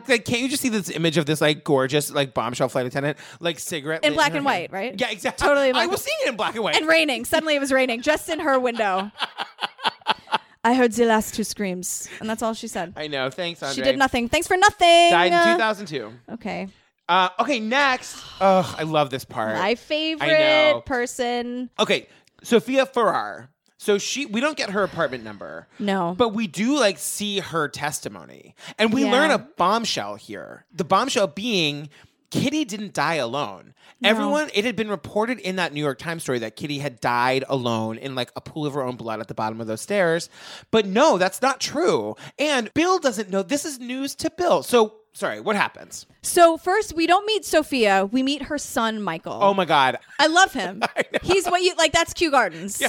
Like, 0.07 0.25
can't 0.25 0.41
you 0.41 0.49
just 0.49 0.63
see 0.63 0.71
this 0.71 0.89
image 0.89 1.19
of 1.19 1.27
this 1.27 1.41
like 1.43 1.65
gorgeous 1.65 2.11
like 2.11 2.33
bombshell 2.33 2.71
flight 2.71 2.87
attendant, 2.87 3.19
like 3.41 3.59
cigarette 3.59 4.05
In 4.05 4.15
black 4.15 4.33
her 4.33 4.39
and 4.39 4.47
hand? 4.47 4.71
white, 4.71 4.73
right? 4.73 4.99
Yeah, 4.99 5.11
exactly. 5.11 5.47
Totally 5.47 5.69
in 5.69 5.77
I 5.77 5.81
black- 5.85 5.91
was 5.91 6.03
seeing 6.03 6.17
it 6.25 6.29
in 6.31 6.37
black 6.37 6.55
and 6.55 6.65
white. 6.65 6.77
And 6.77 6.87
raining. 6.89 7.27
Suddenly 7.27 7.57
it 7.57 7.61
was 7.61 7.73
raining 7.73 8.01
just 8.01 8.31
in 8.31 8.41
her 8.41 8.59
window. 8.59 9.11
I 10.65 10.75
heard 10.75 10.93
the 10.93 11.05
last 11.05 11.35
two 11.35 11.45
screams, 11.45 12.09
and 12.21 12.29
that's 12.29 12.43
all 12.43 12.53
she 12.53 12.69
said. 12.69 12.93
I 12.97 13.07
know. 13.07 13.31
Thanks, 13.31 13.63
Andre. 13.63 13.75
She 13.77 13.83
did 13.83 13.99
nothing. 13.99 14.29
Thanks 14.29 14.47
for 14.49 14.57
nothing. 14.57 15.11
Died 15.11 15.33
in 15.33 15.55
2002. 15.57 16.13
Okay. 16.35 16.69
Uh, 17.09 17.31
okay, 17.41 17.59
next. 17.61 18.23
Oh, 18.41 18.75
I 18.79 18.83
love 18.83 19.11
this 19.11 19.25
part. 19.25 19.55
My 19.57 19.69
I 19.69 19.71
know. 19.73 19.77
favorite 19.77 20.83
person. 20.87 21.71
Okay, 21.79 22.07
Sophia 22.43 22.85
Farrar. 22.87 23.49
So 23.81 23.97
she, 23.97 24.27
we 24.27 24.41
don't 24.41 24.57
get 24.57 24.71
her 24.71 24.83
apartment 24.83 25.23
number. 25.23 25.69
No. 25.79 26.15
But 26.19 26.31
we 26.31 26.49
do 26.49 26.79
like 26.79 26.99
see 26.99 27.39
her 27.39 27.69
testimony. 27.69 28.57
And 28.77 28.93
we 28.93 29.05
Yeah. 29.05 29.13
learn 29.13 29.31
a 29.31 29.39
bombshell 29.39 30.17
here. 30.17 30.67
The 30.75 30.85
bombshell 30.85 31.29
being 31.29 31.89
Kitty 32.31 32.65
didn't 32.67 32.93
die 32.93 33.15
alone. 33.15 33.73
No. 34.01 34.11
Everyone, 34.11 34.51
it 34.53 34.65
had 34.67 34.77
been 34.77 34.91
reported 34.91 35.39
in 35.39 35.57
that 35.57 35.73
New 35.73 35.81
York 35.81 35.99
Times 35.99 36.23
story 36.25 36.41
that 36.41 36.57
Kitty 36.57 36.79
had 36.81 37.01
died 37.01 37.43
alone 37.49 37.97
in 37.97 38.15
like 38.15 38.31
a 38.37 38.41
pool 38.43 38.67
of 38.67 38.75
her 38.75 38.83
own 38.83 38.97
blood 38.97 39.21
at 39.21 39.29
the 39.29 39.35
bottom 39.35 39.61
of 39.63 39.67
those 39.67 39.81
stairs. 39.81 40.29
But 40.71 40.85
no, 40.85 41.17
that's 41.17 41.41
not 41.41 41.59
true. 41.59 42.17
And 42.39 42.73
Bill 42.75 42.99
doesn't 42.99 43.31
know. 43.31 43.43
This 43.43 43.65
is 43.65 43.79
news 43.79 44.15
to 44.17 44.31
Bill. 44.31 44.63
So, 44.63 44.97
sorry, 45.19 45.41
what 45.41 45.57
happens? 45.57 46.07
So 46.23 46.57
first, 46.57 46.95
we 46.95 47.07
don't 47.07 47.27
meet 47.27 47.45
Sophia. 47.45 48.07
We 48.07 48.23
meet 48.23 48.43
her 48.43 48.57
son, 48.57 49.03
Michael. 49.03 49.39
Oh 49.43 49.53
my 49.53 49.65
God. 49.65 49.99
I 50.19 50.29
love 50.29 50.53
him. 50.53 50.83
He's 51.23 51.47
what 51.47 51.63
you 51.63 51.75
like. 51.77 51.93
That's 51.93 52.15
Kew 52.15 52.31
Gardens. 52.31 52.83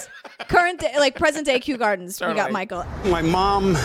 Current 0.47 0.79
day, 0.79 0.93
like 0.97 1.15
present 1.15 1.45
day 1.45 1.59
Kew 1.59 1.77
Gardens. 1.77 2.21
We 2.21 2.33
got 2.33 2.51
Michael. 2.51 2.85
My 3.05 3.21
mom, 3.21 3.75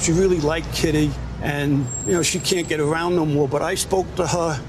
she 0.00 0.12
really 0.12 0.40
liked 0.40 0.72
Kitty, 0.74 1.10
and 1.42 1.86
you 2.06 2.12
know 2.12 2.22
she 2.22 2.40
can't 2.40 2.68
get 2.68 2.80
around 2.80 3.16
no 3.16 3.26
more. 3.26 3.46
But 3.46 3.62
I 3.62 3.74
spoke 3.74 4.12
to 4.16 4.26
her, 4.26 4.60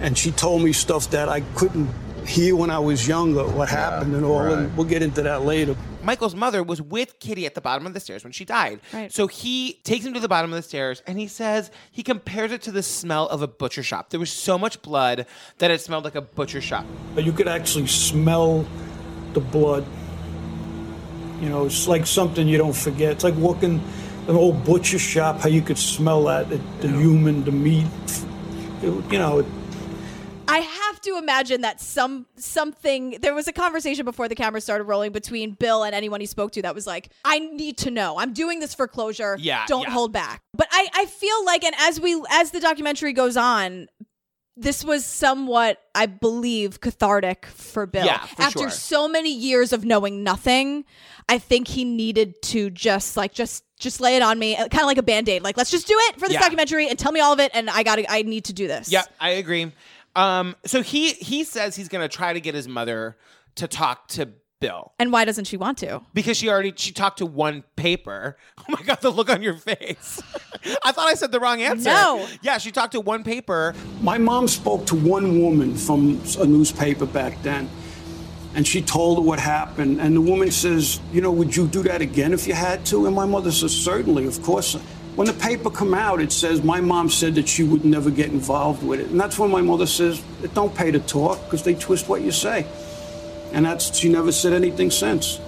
and 0.00 0.16
she 0.16 0.30
told 0.30 0.62
me 0.62 0.72
stuff 0.72 1.10
that 1.10 1.28
I 1.28 1.40
couldn't 1.56 1.88
hear 2.28 2.54
when 2.54 2.70
I 2.70 2.78
was 2.78 3.08
younger. 3.08 3.44
What 3.44 3.68
happened 3.68 4.14
and 4.14 4.24
all, 4.24 4.40
and 4.40 4.76
we'll 4.76 4.86
get 4.86 5.02
into 5.02 5.22
that 5.22 5.42
later. 5.42 5.74
Michael's 6.02 6.34
mother 6.34 6.62
was 6.62 6.80
with 6.80 7.18
Kitty 7.20 7.44
at 7.46 7.54
the 7.54 7.60
bottom 7.60 7.86
of 7.86 7.94
the 7.94 8.00
stairs 8.00 8.22
when 8.24 8.32
she 8.32 8.44
died. 8.44 8.80
Right. 8.92 9.12
So 9.12 9.26
he 9.26 9.74
takes 9.84 10.04
him 10.06 10.14
to 10.14 10.20
the 10.20 10.28
bottom 10.28 10.52
of 10.52 10.56
the 10.56 10.62
stairs 10.62 11.02
and 11.06 11.18
he 11.18 11.26
says 11.26 11.70
he 11.90 12.02
compares 12.02 12.52
it 12.52 12.62
to 12.62 12.70
the 12.72 12.82
smell 12.82 13.26
of 13.28 13.42
a 13.42 13.48
butcher 13.48 13.82
shop. 13.82 14.10
There 14.10 14.20
was 14.20 14.30
so 14.32 14.56
much 14.58 14.80
blood 14.82 15.26
that 15.58 15.70
it 15.70 15.80
smelled 15.80 16.04
like 16.04 16.14
a 16.14 16.20
butcher 16.22 16.60
shop. 16.60 16.86
You 17.16 17.32
could 17.32 17.48
actually 17.48 17.86
smell 17.88 18.64
the 19.32 19.40
blood. 19.40 19.84
You 21.40 21.48
know, 21.48 21.66
it's 21.66 21.86
like 21.86 22.06
something 22.06 22.48
you 22.48 22.58
don't 22.58 22.74
forget. 22.76 23.12
It's 23.12 23.24
like 23.24 23.36
walking 23.36 23.82
an 24.28 24.34
old 24.36 24.64
butcher 24.64 24.98
shop. 24.98 25.40
How 25.40 25.48
you 25.48 25.62
could 25.62 25.78
smell 25.78 26.24
that, 26.24 26.48
the, 26.50 26.56
the 26.80 26.88
human, 26.88 27.44
the 27.44 27.52
meat. 27.52 27.86
It- 28.82 29.12
you 29.12 29.18
know, 29.18 29.40
it, 29.40 29.46
I 30.48 30.58
have 30.58 31.00
to 31.02 31.18
imagine 31.18 31.60
that 31.60 31.80
some 31.80 32.26
something 32.36 33.18
there 33.20 33.34
was 33.34 33.48
a 33.48 33.52
conversation 33.52 34.04
before 34.04 34.28
the 34.28 34.34
camera 34.34 34.60
started 34.60 34.84
rolling 34.84 35.12
between 35.12 35.52
Bill 35.52 35.84
and 35.84 35.94
anyone 35.94 36.20
he 36.20 36.26
spoke 36.26 36.52
to 36.52 36.62
that 36.62 36.74
was 36.74 36.86
like, 36.86 37.10
I 37.24 37.38
need 37.38 37.78
to 37.78 37.90
know. 37.90 38.18
I'm 38.18 38.32
doing 38.32 38.58
this 38.60 38.74
for 38.74 38.88
closure. 38.88 39.36
Yeah, 39.38 39.66
Don't 39.66 39.82
yeah. 39.82 39.90
hold 39.90 40.12
back. 40.12 40.42
But 40.54 40.68
I, 40.70 40.88
I 40.94 41.06
feel 41.06 41.44
like 41.44 41.64
and 41.64 41.74
as 41.78 42.00
we 42.00 42.20
as 42.30 42.50
the 42.50 42.60
documentary 42.60 43.12
goes 43.12 43.36
on, 43.36 43.88
this 44.56 44.84
was 44.84 45.04
somewhat, 45.04 45.80
I 45.94 46.06
believe, 46.06 46.80
cathartic 46.80 47.46
for 47.46 47.86
Bill. 47.86 48.06
Yeah, 48.06 48.18
for 48.26 48.42
After 48.42 48.58
sure. 48.60 48.70
so 48.70 49.06
many 49.06 49.32
years 49.32 49.72
of 49.72 49.84
knowing 49.84 50.24
nothing, 50.24 50.84
I 51.28 51.38
think 51.38 51.68
he 51.68 51.84
needed 51.84 52.40
to 52.42 52.70
just 52.70 53.16
like 53.16 53.32
just 53.34 53.64
just 53.78 54.00
lay 54.00 54.16
it 54.16 54.22
on 54.22 54.36
me, 54.40 54.56
uh, 54.56 54.66
kind 54.66 54.80
of 54.80 54.86
like 54.86 54.98
a 54.98 55.04
band-aid. 55.04 55.40
Like, 55.42 55.56
let's 55.56 55.70
just 55.70 55.86
do 55.86 55.94
it 55.96 56.14
for 56.18 56.22
this 56.26 56.32
Yeah. 56.32 56.40
documentary 56.40 56.88
and 56.88 56.98
tell 56.98 57.12
me 57.12 57.20
all 57.20 57.32
of 57.32 57.38
it 57.38 57.52
and 57.54 57.70
I 57.70 57.84
gotta 57.84 58.10
I 58.10 58.22
need 58.22 58.46
to 58.46 58.52
do 58.52 58.66
this. 58.66 58.90
Yeah, 58.90 59.04
I 59.20 59.30
agree. 59.30 59.70
Um, 60.18 60.56
so 60.66 60.82
he 60.82 61.12
he 61.12 61.44
says 61.44 61.76
he's 61.76 61.88
going 61.88 62.02
to 62.08 62.14
try 62.14 62.32
to 62.32 62.40
get 62.40 62.54
his 62.54 62.66
mother 62.68 63.16
to 63.56 63.66
talk 63.68 64.08
to 64.08 64.28
Bill 64.60 64.92
And 64.98 65.12
why 65.12 65.24
doesn't 65.24 65.44
she 65.44 65.56
want 65.56 65.78
to? 65.78 66.00
because 66.14 66.36
she 66.36 66.48
already 66.50 66.72
she 66.76 66.90
talked 66.92 67.18
to 67.18 67.26
one 67.26 67.62
paper. 67.76 68.36
Oh 68.58 68.64
my 68.68 68.82
god, 68.82 69.00
the 69.00 69.10
look 69.10 69.30
on 69.30 69.40
your 69.42 69.54
face! 69.54 70.20
I 70.84 70.90
thought 70.92 71.08
I 71.08 71.14
said 71.14 71.30
the 71.30 71.38
wrong 71.40 71.62
answer. 71.62 71.88
No. 71.90 72.26
Yeah, 72.42 72.58
she 72.58 72.70
talked 72.72 72.92
to 72.92 73.00
one 73.00 73.22
paper. 73.22 73.74
My 74.02 74.18
mom 74.18 74.48
spoke 74.48 74.84
to 74.86 74.96
one 74.96 75.40
woman 75.40 75.76
from 75.76 76.20
a 76.40 76.44
newspaper 76.44 77.06
back 77.06 77.40
then, 77.42 77.70
and 78.56 78.66
she 78.66 78.82
told 78.82 79.18
her 79.18 79.22
what 79.22 79.38
happened. 79.38 80.00
And 80.00 80.16
the 80.16 80.20
woman 80.20 80.50
says, 80.50 81.00
"You 81.12 81.20
know, 81.20 81.30
would 81.30 81.54
you 81.54 81.68
do 81.68 81.82
that 81.84 82.00
again 82.02 82.32
if 82.32 82.48
you 82.48 82.54
had 82.54 82.84
to?" 82.86 83.06
And 83.06 83.14
my 83.14 83.26
mother 83.26 83.52
says, 83.52 83.72
"Certainly, 83.72 84.26
of 84.26 84.42
course." 84.42 84.76
When 85.18 85.26
the 85.26 85.32
paper 85.32 85.68
come 85.68 85.94
out, 85.94 86.20
it 86.20 86.30
says 86.30 86.62
my 86.62 86.80
mom 86.80 87.10
said 87.10 87.34
that 87.34 87.48
she 87.48 87.64
would 87.64 87.84
never 87.84 88.08
get 88.08 88.30
involved 88.30 88.84
with 88.84 89.00
it, 89.00 89.08
and 89.08 89.20
that's 89.20 89.36
when 89.36 89.50
my 89.50 89.60
mother 89.60 89.84
says, 89.84 90.22
"It 90.44 90.54
don't 90.54 90.72
pay 90.72 90.92
to 90.92 91.00
talk 91.00 91.42
because 91.42 91.64
they 91.64 91.74
twist 91.74 92.08
what 92.08 92.22
you 92.22 92.30
say." 92.30 92.64
And 93.52 93.66
that's 93.66 93.98
she 93.98 94.08
never 94.08 94.30
said 94.30 94.52
anything 94.52 94.92
since. 94.92 95.40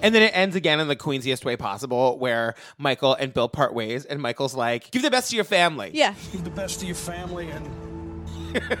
And 0.00 0.14
then 0.14 0.22
it 0.22 0.30
ends 0.32 0.54
again 0.54 0.78
in 0.78 0.86
the 0.86 0.94
queensiest 0.94 1.44
way 1.44 1.56
possible, 1.56 2.16
where 2.18 2.54
Michael 2.78 3.14
and 3.14 3.34
Bill 3.34 3.48
part 3.48 3.74
ways, 3.74 4.04
and 4.04 4.22
Michael's 4.22 4.54
like, 4.54 4.92
"Give 4.92 5.02
the 5.02 5.10
best 5.10 5.30
to 5.30 5.34
your 5.34 5.44
family." 5.44 5.90
Yeah. 5.92 6.14
Give 6.32 6.44
the 6.44 6.50
best 6.50 6.78
to 6.78 6.86
your 6.86 6.94
family 6.94 7.50
and 7.50 7.68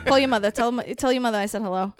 Call 0.06 0.20
your 0.20 0.28
mother. 0.28 0.52
Tell 0.52 0.80
tell 0.96 1.12
your 1.12 1.22
mother 1.22 1.38
I 1.38 1.46
said 1.46 1.62
hello. 1.62 1.92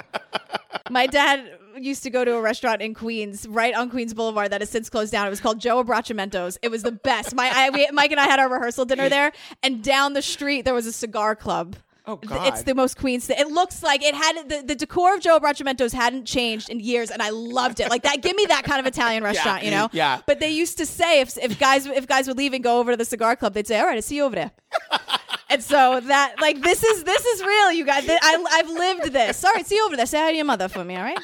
My 0.91 1.09
dad 1.09 1.59
used 1.79 2.03
to 2.05 2.11
go 2.11 2.25
to 2.25 2.35
a 2.37 2.41
restaurant 2.41 2.83
in 2.83 2.95
Queens, 2.95 3.47
right 3.49 3.75
on 3.75 3.91
Queens 3.91 4.15
Boulevard, 4.15 4.53
that 4.53 4.61
has 4.61 4.71
since 4.71 4.89
closed 4.89 5.13
down. 5.13 5.27
It 5.27 5.31
was 5.31 5.41
called 5.41 5.61
Joe 5.61 5.83
Abbracciamento's. 5.83 6.59
It 6.63 6.71
was 6.71 6.83
the 6.83 6.93
best. 6.93 7.35
My 7.35 7.51
I, 7.53 7.71
we, 7.71 7.89
Mike 7.93 8.11
and 8.11 8.21
I 8.21 8.25
had 8.25 8.39
our 8.39 8.49
rehearsal 8.49 8.85
dinner 8.85 9.09
there, 9.09 9.33
and 9.63 9.83
down 9.83 10.13
the 10.15 10.23
street 10.23 10.65
there 10.65 10.75
was 10.75 10.87
a 10.87 10.93
cigar 10.93 11.37
club. 11.37 11.77
Oh 12.09 12.17
God! 12.17 12.47
It's 12.47 12.63
the 12.63 12.75
most 12.75 12.99
Queens. 12.99 13.29
It 13.29 13.49
looks 13.49 13.83
like 13.83 14.01
it 14.05 14.15
had 14.15 14.49
the, 14.49 14.63
the 14.63 14.75
decor 14.77 15.15
of 15.15 15.21
Joe 15.21 15.41
Abbracciamento's 15.41 15.93
hadn't 15.93 16.25
changed 16.25 16.71
in 16.71 16.79
years, 16.79 17.11
and 17.11 17.21
I 17.21 17.31
loved 17.31 17.81
it. 17.81 17.91
Like 17.91 18.03
that, 18.05 18.23
give 18.23 18.37
me 18.37 18.47
that 18.47 18.63
kind 18.63 18.79
of 18.79 18.87
Italian 18.87 19.25
restaurant, 19.25 19.65
you 19.65 19.73
know? 19.73 19.89
yeah. 19.93 20.21
But 20.25 20.39
they 20.39 20.51
used 20.51 20.79
to 20.79 20.87
say 20.87 21.21
if 21.21 21.37
if 21.37 21.59
guys 21.59 21.87
if 21.87 22.07
guys 22.07 22.29
would 22.29 22.39
leave 22.39 22.53
and 22.53 22.63
go 22.63 22.79
over 22.79 22.93
to 22.93 22.97
the 22.97 23.05
cigar 23.05 23.35
club, 23.35 23.55
they'd 23.55 23.67
say, 23.67 23.81
"All 23.81 23.87
right, 23.87 23.97
I 23.97 24.01
see 24.01 24.17
you 24.17 24.25
over 24.25 24.37
there." 24.37 24.53
And 25.49 25.63
so 25.63 26.01
that 26.01 26.37
like 26.41 26.61
this 26.61 26.83
is 26.83 27.05
this 27.05 27.25
is 27.25 27.43
real, 27.43 27.73
you 27.73 27.85
guys. 27.85 28.05
I 28.09 28.45
I've 28.51 28.69
lived 28.69 29.13
this. 29.13 29.37
Sorry, 29.37 29.63
see 29.63 29.77
you 29.77 29.87
over 29.87 29.97
there. 29.97 30.07
Say 30.07 30.19
hi 30.19 30.31
to 30.31 30.37
your 30.37 30.45
mother 30.45 30.69
for 30.69 30.85
me, 30.85 30.97
all 30.97 31.03
right? 31.03 31.19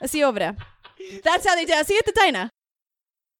I'll 0.00 0.08
see 0.08 0.18
you 0.18 0.26
over 0.26 0.38
there. 0.38 0.56
That's 1.24 1.46
how 1.46 1.54
they 1.54 1.64
do. 1.64 1.72
See 1.84 1.94
you 1.94 2.00
at 2.00 2.06
the 2.06 2.12
diner. 2.12 2.50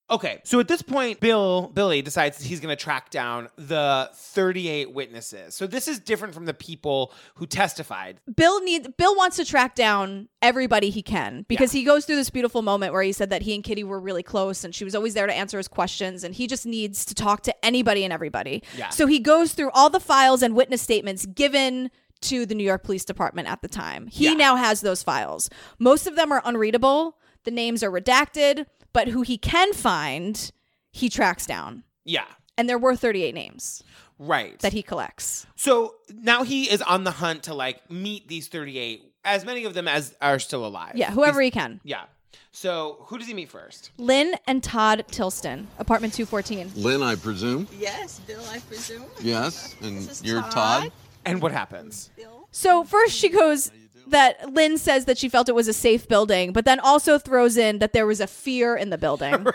Okay, 0.09 0.41
so 0.45 0.61
at 0.61 0.69
this 0.69 0.83
point, 0.83 1.19
Bill 1.19 1.69
Billy 1.75 2.01
decides 2.01 2.39
that 2.39 2.47
he's 2.47 2.61
going 2.61 2.75
to 2.75 2.81
track 2.83 3.11
down 3.11 3.49
the 3.57 4.09
38 4.15 4.93
witnesses. 4.93 5.55
So 5.55 5.67
this 5.67 5.89
is 5.89 5.99
different 5.99 6.33
from 6.33 6.45
the 6.45 6.55
people 6.55 7.13
who 7.35 7.47
testified. 7.47 8.21
Bill 8.35 8.63
needs 8.63 8.89
Bill 8.97 9.17
wants 9.17 9.37
to 9.37 9.45
track 9.45 9.75
down 9.75 10.29
everybody 10.41 10.91
he 10.91 11.03
can 11.03 11.45
because 11.49 11.73
he 11.73 11.83
goes 11.83 12.05
through 12.05 12.17
this 12.17 12.31
beautiful 12.31 12.63
moment 12.63 12.93
where 12.93 13.03
he 13.03 13.11
said 13.11 13.31
that 13.31 13.43
he 13.43 13.55
and 13.55 13.65
Kitty 13.65 13.83
were 13.83 13.99
really 13.99 14.23
close 14.23 14.63
and 14.63 14.73
she 14.73 14.85
was 14.85 14.95
always 14.95 15.15
there 15.15 15.27
to 15.27 15.35
answer 15.35 15.57
his 15.57 15.67
questions 15.67 16.23
and 16.23 16.35
he 16.35 16.47
just 16.47 16.67
needs 16.67 17.05
to 17.07 17.15
talk 17.15 17.43
to 17.43 17.65
anybody 17.65 18.05
and 18.05 18.13
everybody. 18.13 18.63
Yeah. 18.77 18.91
So 18.91 19.07
he 19.09 19.19
goes 19.19 19.55
through 19.55 19.71
all 19.71 19.91
the 19.91 20.01
files 20.01 20.41
and 20.43 20.55
witness 20.55 20.83
statements 20.83 21.27
given 21.27 21.91
to 22.23 22.47
the 22.47 22.55
New 22.55 22.65
York 22.65 22.85
Police 22.85 23.05
Department 23.05 23.49
at 23.49 23.61
the 23.61 23.69
time. 23.69 24.07
He 24.07 24.35
now 24.37 24.57
has 24.57 24.81
those 24.83 25.03
files. 25.03 25.51
Most 25.79 26.07
of 26.07 26.17
them 26.17 26.33
are 26.33 26.43
unreadable. 26.45 27.19
The 27.45 27.51
names 27.51 27.83
are 27.85 27.91
redacted, 27.91 28.67
but 28.97 29.09
who 29.09 29.21
he 29.21 29.37
can 29.37 29.75
find, 29.75 30.51
he 30.91 31.11
tracks 31.11 31.45
down. 31.45 31.85
Yeah, 32.07 32.25
And 32.57 32.67
there 32.67 32.79
were 32.79 32.97
38 32.97 33.35
names 33.35 33.85
right. 34.19 34.59
that 34.61 34.73
he 34.73 34.83
collects. 34.83 35.47
So 35.55 35.97
now 36.09 36.45
he 36.45 36.71
is 36.71 36.81
on 36.81 37.05
the 37.05 37.11
hunt 37.11 37.43
to 37.43 37.53
like 37.53 37.91
meet 37.91 38.27
these 38.27 38.49
38, 38.49 39.03
as 39.23 39.45
many 39.45 39.65
of 39.67 39.75
them 39.75 39.87
as 39.87 40.15
are 40.23 40.39
still 40.39 40.65
alive. 40.65 40.93
Yeah, 40.95 41.11
whoever 41.11 41.43
He's- 41.43 41.53
he 41.53 41.61
can. 41.61 41.81
Yeah. 41.85 42.05
So 42.53 43.05
who 43.09 43.19
does 43.19 43.27
he 43.29 43.35
meet 43.35 43.51
first? 43.51 43.91
Lynn 43.99 44.35
and 44.47 44.63
Todd 44.63 45.05
Tilston, 45.11 45.67
apartment 45.79 46.15
214. 46.15 46.73
Lynn, 46.83 47.03
I 47.03 47.17
presume. 47.17 47.69
Yes, 47.79 48.21
Bill, 48.21 48.43
I 48.51 48.61
presume. 48.61 49.05
Yes, 49.21 49.75
and 49.83 50.09
you're 50.23 50.41
Todd. 50.41 50.53
Todd. 50.53 50.93
And 51.27 51.43
what 51.43 51.53
happens? 51.53 52.09
So 52.51 52.83
first 52.85 53.15
she 53.15 53.29
goes 53.29 53.71
that 54.07 54.53
Lynn 54.53 54.79
says 54.79 55.05
that 55.07 55.19
she 55.19 55.29
felt 55.29 55.49
it 55.49 55.55
was 55.55 55.69
a 55.69 55.73
safe 55.73 56.09
building, 56.09 56.53
but 56.53 56.65
then 56.65 56.81
also 56.81 57.19
throws 57.19 57.57
in 57.57 57.79
that 57.79 57.93
there 57.93 58.07
was 58.07 58.21
a 58.21 58.27
fear 58.27 58.77
in 58.77 58.91
the 58.91 58.99
building. 58.99 59.35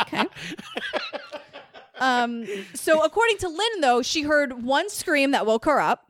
okay. 0.00 0.24
Um, 2.00 2.46
so 2.74 3.04
according 3.04 3.38
to 3.38 3.48
Lynn, 3.48 3.80
though, 3.80 4.02
she 4.02 4.22
heard 4.22 4.62
one 4.62 4.88
scream 4.88 5.32
that 5.32 5.46
woke 5.46 5.64
her 5.66 5.80
up. 5.80 6.04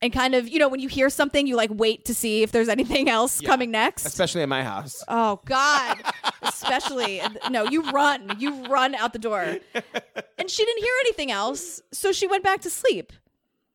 And 0.00 0.12
kind 0.12 0.36
of, 0.36 0.48
you 0.48 0.60
know, 0.60 0.68
when 0.68 0.78
you 0.78 0.88
hear 0.88 1.10
something, 1.10 1.48
you 1.48 1.56
like 1.56 1.70
wait 1.72 2.04
to 2.04 2.14
see 2.14 2.44
if 2.44 2.52
there's 2.52 2.68
anything 2.68 3.08
else 3.10 3.40
coming 3.40 3.72
next. 3.72 4.06
Especially 4.06 4.42
in 4.42 4.48
my 4.48 4.62
house. 4.62 5.02
Oh 5.08 5.40
God! 5.44 5.96
Especially 6.42 7.20
no, 7.50 7.64
you 7.64 7.82
run, 7.90 8.36
you 8.38 8.64
run 8.66 8.94
out 8.94 9.12
the 9.12 9.18
door, 9.18 9.42
and 9.42 10.48
she 10.48 10.64
didn't 10.64 10.84
hear 10.84 10.92
anything 11.00 11.32
else, 11.32 11.82
so 11.90 12.12
she 12.12 12.28
went 12.28 12.44
back 12.44 12.60
to 12.60 12.70
sleep. 12.70 13.12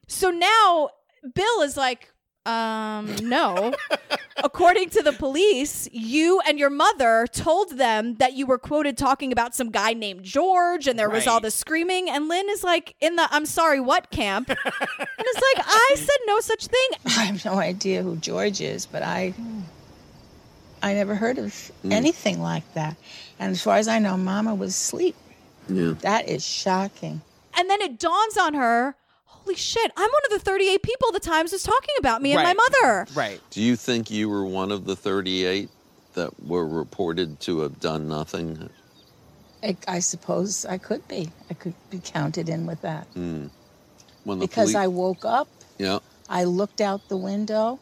So 0.08 0.30
now 0.30 0.92
Bill 1.36 1.62
is 1.62 1.78
like, 1.78 2.12
um, 2.46 3.16
no. 3.22 3.74
According 4.44 4.90
to 4.92 5.02
the 5.04 5.14
police, 5.14 5.88
you 5.94 6.42
and 6.42 6.60
your 6.60 6.70
mother 6.70 7.26
told 7.32 7.78
them 7.78 8.16
that 8.16 8.34
you 8.34 8.46
were 8.46 8.58
quoted 8.58 8.98
talking 8.98 9.32
about 9.32 9.56
some 9.56 9.70
guy 9.70 9.94
named 9.94 10.24
George, 10.24 10.88
and 10.88 11.00
there 11.00 11.10
was 11.10 11.26
all 11.28 11.36
Right. 11.36 11.44
this 11.44 11.56
screaming. 11.56 12.10
And 12.10 12.28
Lynn 12.28 12.50
is 12.50 12.64
like 12.64 12.96
in 13.00 13.16
the 13.16 13.28
"I'm 13.32 13.46
sorry, 13.46 13.80
what" 13.80 14.12
camp, 14.12 14.50
and 14.50 14.58
it's 14.68 15.42
like 15.58 15.66
I 15.66 15.94
said 15.96 16.18
no 16.26 16.40
such 16.42 16.68
thing. 16.68 16.90
I 17.06 17.26
have 17.26 17.46
no 17.46 17.54
idea 17.60 18.04
who 18.04 18.18
George 18.18 18.60
is, 18.60 18.86
but 18.86 19.04
I 19.04 19.34
I 20.82 20.94
never 20.94 21.16
heard 21.16 21.38
of 21.38 21.54
Mm. 21.86 21.94
anything 21.94 22.42
like 22.42 22.74
that. 22.74 22.98
And 23.40 23.52
as 23.52 23.62
far 23.62 23.78
as 23.78 23.88
I 23.88 24.00
know, 24.00 24.18
Mama 24.18 24.54
was 24.54 24.72
asleep. 24.72 25.16
Yeah. 25.70 25.94
That 26.02 26.28
is 26.28 26.46
shocking. 26.46 27.22
And 27.58 27.70
then 27.70 27.82
it 27.82 28.00
dawns 28.00 28.38
on 28.38 28.54
her, 28.56 28.96
holy 29.44 29.56
shit, 29.56 29.92
I'm 29.98 30.10
one 30.10 30.22
of 30.26 30.32
the 30.32 30.40
38 30.40 30.82
people 30.84 31.12
the 31.12 31.20
Times 31.20 31.52
was 31.52 31.64
talking 31.64 31.96
about 32.00 32.22
me 32.22 32.34
and 32.34 32.44
my 32.44 32.54
mother. 32.54 33.08
Right. 33.14 33.42
Do 33.50 33.62
you 33.62 33.76
think 33.76 34.10
you 34.10 34.30
were 34.30 34.46
one 34.46 34.72
of 34.72 34.86
the 34.86 34.96
38 34.96 35.70
that 36.14 36.44
were 36.44 36.68
reported 36.68 37.40
to 37.42 37.60
have 37.62 37.80
done 37.80 38.08
nothing? 38.08 38.70
I, 39.64 39.78
I 39.88 40.00
suppose 40.00 40.66
I 40.66 40.78
could 40.78 41.08
be. 41.08 41.30
I 41.50 41.54
could 41.54 41.74
be 41.90 42.00
counted 42.04 42.50
in 42.50 42.66
with 42.66 42.82
that. 42.82 43.06
Hmm. 43.14 43.48
When 44.24 44.40
the 44.40 44.48
because 44.48 44.72
police- 44.72 44.76
I 44.76 44.88
woke 44.88 45.26
up, 45.26 45.48
Yeah. 45.78 46.00
I 46.30 46.46
looked 46.46 46.80
out 46.82 47.10
the 47.10 47.18
window, 47.18 47.80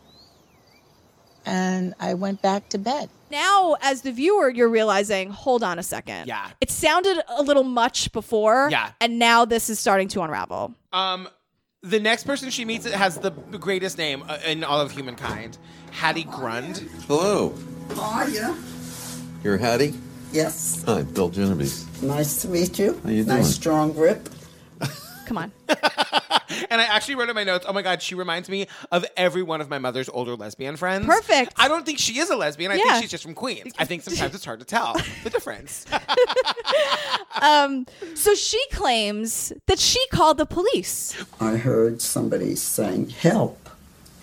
and 1.45 1.93
I 2.00 2.13
went 2.15 2.41
back 2.41 2.69
to 2.69 2.78
bed. 2.78 3.10
Now, 3.30 3.78
as 3.82 4.02
the 4.02 4.12
viewer, 4.12 4.50
you're 4.50 4.67
realizing, 4.69 5.30
hold 5.30 5.63
on 5.63 5.80
a 5.80 5.84
second. 5.84 6.28
Yeah. 6.28 6.50
It 6.60 6.69
sounded 6.69 7.21
a 7.30 7.41
little 7.43 7.63
much 7.63 8.12
before. 8.12 8.67
Yeah. 8.69 8.91
And 9.00 9.19
now 9.19 9.45
this 9.45 9.69
is 9.69 9.80
starting 9.80 10.08
to 10.10 10.21
unravel. 10.21 10.74
Um, 10.91 11.30
the 11.84 12.00
next 12.00 12.26
person 12.26 12.50
she 12.52 12.63
meets 12.63 12.89
has 12.89 13.17
the 13.17 13.32
greatest 13.32 13.98
name 13.98 14.24
uh, 14.28 14.38
in 14.46 14.63
all 14.63 14.80
of 14.80 14.91
humankind, 14.91 15.58
Hattie 15.91 16.26
Grund. 16.26 16.78
Hello. 17.08 17.56
Are 18.00 18.30
you? 18.30 18.56
You're 19.44 19.58
Hattie? 19.58 19.96
Yes. 20.32 20.84
Hi, 20.86 21.02
Bill 21.02 21.30
Genovese. 21.30 21.88
Nice 22.02 22.41
to 22.44 22.48
meet 22.48 22.78
you. 22.78 23.00
How 23.04 23.10
you 23.10 23.24
doing? 23.24 23.38
nice 23.38 23.54
strong 23.54 23.94
grip. 23.94 24.30
Come 25.32 25.38
on. 25.38 25.52
And 26.70 26.82
I 26.82 26.84
actually 26.84 27.15
wrote 27.15 27.30
in 27.30 27.36
my 27.36 27.46
notes, 27.46 27.65
oh 27.67 27.72
my 27.72 27.82
God, 27.82 28.02
she 28.02 28.13
reminds 28.13 28.50
me 28.50 28.67
of 28.91 29.06
every 29.15 29.41
one 29.41 29.62
of 29.62 29.70
my 29.70 29.80
mother's 29.80 30.10
older 30.10 30.36
lesbian 30.36 30.76
friends. 30.76 31.06
Perfect. 31.06 31.54
I 31.56 31.70
don't 31.70 31.86
think 31.86 31.98
she 31.98 32.20
is 32.20 32.30
a 32.30 32.36
lesbian. 32.36 32.72
I 32.72 32.76
Yeah. 32.76 32.84
think 32.84 32.96
she's 33.04 33.12
just 33.12 33.24
from 33.24 33.34
Queens. 33.34 33.72
I 33.80 33.86
think 33.86 34.04
sometimes 34.04 34.36
it's 34.36 34.44
hard 34.44 34.60
to 34.60 34.65
tell 34.65 34.94
the 35.24 35.30
difference. 35.30 35.86
Um, 37.41 37.86
so 38.15 38.36
she 38.36 38.62
claims 38.72 39.54
that 39.67 39.80
she 39.80 40.00
called 40.12 40.38
the 40.38 40.46
police. 40.46 41.15
I 41.39 41.56
heard 41.56 42.02
somebody 42.02 42.56
saying, 42.56 43.10
help, 43.10 43.70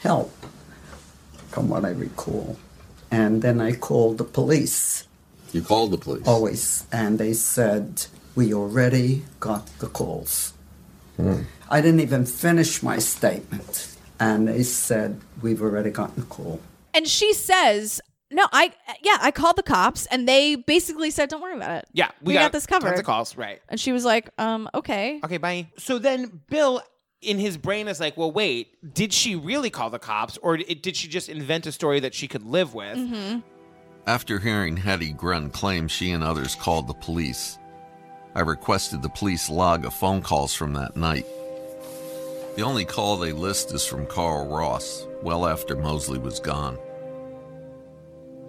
help, 0.01 0.31
from 1.49 1.68
what 1.71 1.85
I 1.87 1.90
recall. 1.90 2.59
And 3.11 3.40
then 3.42 3.61
I 3.61 3.73
called 3.73 4.18
the 4.18 4.25
police. 4.25 5.07
You 5.53 5.62
called 5.62 5.90
the 5.92 5.99
police? 5.99 6.27
Always. 6.29 6.85
And 6.92 7.18
they 7.18 7.33
said, 7.33 8.07
we 8.37 8.53
already 8.53 9.25
got 9.40 9.66
the 9.79 9.87
calls. 9.87 10.53
Hmm. 11.18 11.42
I 11.68 11.81
didn't 11.81 12.00
even 12.00 12.24
finish 12.24 12.83
my 12.83 12.98
statement. 12.98 13.96
And 14.20 14.48
they 14.48 14.62
said, 14.62 15.20
we've 15.42 15.61
already 15.61 15.90
gotten 15.90 16.22
a 16.22 16.26
call. 16.26 16.61
And 16.94 17.07
she 17.07 17.35
says, 17.35 18.00
no, 18.31 18.46
I, 18.52 18.72
yeah, 19.02 19.18
I 19.20 19.31
called 19.31 19.57
the 19.57 19.62
cops 19.62 20.07
and 20.07 20.26
they 20.28 20.57
basically 20.57 21.11
said, 21.11 21.28
don't 21.28 21.42
worry 21.42 21.57
about 21.57 21.83
it. 21.83 21.88
Yeah, 21.92 22.11
we, 22.22 22.35
got, 22.35 22.52
this 22.52 22.66
covered. 22.66 22.88
Tons 22.88 23.00
of 23.00 23.07
calls, 23.07 23.37
right. 23.37 23.61
And 23.68 23.78
she 23.78 23.92
was 23.92 24.04
like, 24.04 24.31
um, 24.38 24.68
okay. 24.74 25.20
Okay, 25.24 25.38
bye. 25.38 25.68
So 25.76 25.98
then 25.98 26.40
Bill, 26.48 26.83
in 27.20 27.38
his 27.38 27.57
brain, 27.57 27.88
is 27.88 28.00
like, 28.00 28.16
well, 28.16 28.31
wait, 28.31 28.94
did 28.94 29.12
she 29.12 29.37
really 29.37 29.70
call 29.70 29.90
the 29.90 29.98
cops 29.98 30.37
or 30.38 30.57
did 30.57 30.96
she 30.96 31.09
just 31.09 31.28
invent 31.28 31.66
a 31.66 31.72
story 31.72 32.00
that 32.00 32.14
she 32.14 32.28
could 32.28 32.44
live 32.44 32.74
with? 32.74 32.96
Mm-hmm. 32.96 33.40
After 34.07 34.38
hearing 34.38 34.76
Hattie 34.76 35.12
Grund 35.12 35.52
claim 35.52 35.87
she 35.87 36.11
and 36.12 36.24
others 36.24 36.54
called 36.54 36.87
the 36.87 36.94
police, 36.94 37.59
I 38.38 38.42
requested 38.42 39.03
the 39.03 39.09
police 39.09 39.51
log 39.51 39.85
of 39.85 39.92
phone 39.92 40.22
calls 40.22 40.55
from 40.55 40.72
that 40.74 40.94
night. 40.94 41.27
The 42.55 42.62
only 42.62 42.85
call 42.85 43.16
they 43.16 43.33
list 43.33 43.74
is 43.74 43.85
from 43.85 44.07
Carl 44.07 44.46
Ross, 44.46 45.09
well 45.24 45.44
after 45.44 45.74
Moseley 45.74 46.20
was 46.20 46.38
gone. 46.38 46.79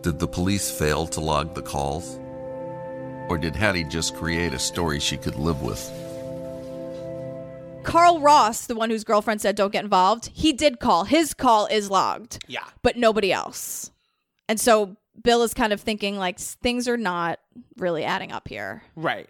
Did 0.03 0.19
the 0.19 0.27
police 0.27 0.69
fail 0.69 1.07
to 1.07 1.19
log 1.19 1.55
the 1.55 1.63
calls? 1.63 2.19
Or 3.29 3.39
did 3.39 3.55
Hattie 3.55 3.83
just 3.83 4.15
create 4.15 4.53
a 4.53 4.59
story 4.59 4.99
she 4.99 5.17
could 5.17 5.37
live 5.37 5.63
with? 5.63 5.81
Carl 7.83 8.19
Ross, 8.19 8.67
the 8.67 8.75
one 8.75 8.91
whose 8.91 9.03
girlfriend 9.03 9.41
said 9.41 9.55
don't 9.55 9.73
get 9.73 9.85
involved, 9.85 10.29
he 10.35 10.53
did 10.53 10.79
call. 10.79 11.05
His 11.05 11.33
call 11.33 11.65
is 11.65 11.89
logged. 11.89 12.45
Yeah. 12.47 12.65
But 12.83 12.95
nobody 12.95 13.33
else. 13.33 13.89
And 14.47 14.59
so 14.59 14.97
Bill 15.23 15.41
is 15.41 15.55
kind 15.55 15.73
of 15.73 15.81
thinking 15.81 16.15
like 16.15 16.37
things 16.37 16.87
are 16.87 16.95
not 16.95 17.39
really 17.77 18.03
adding 18.03 18.31
up 18.31 18.47
here. 18.47 18.83
Right. 18.95 19.27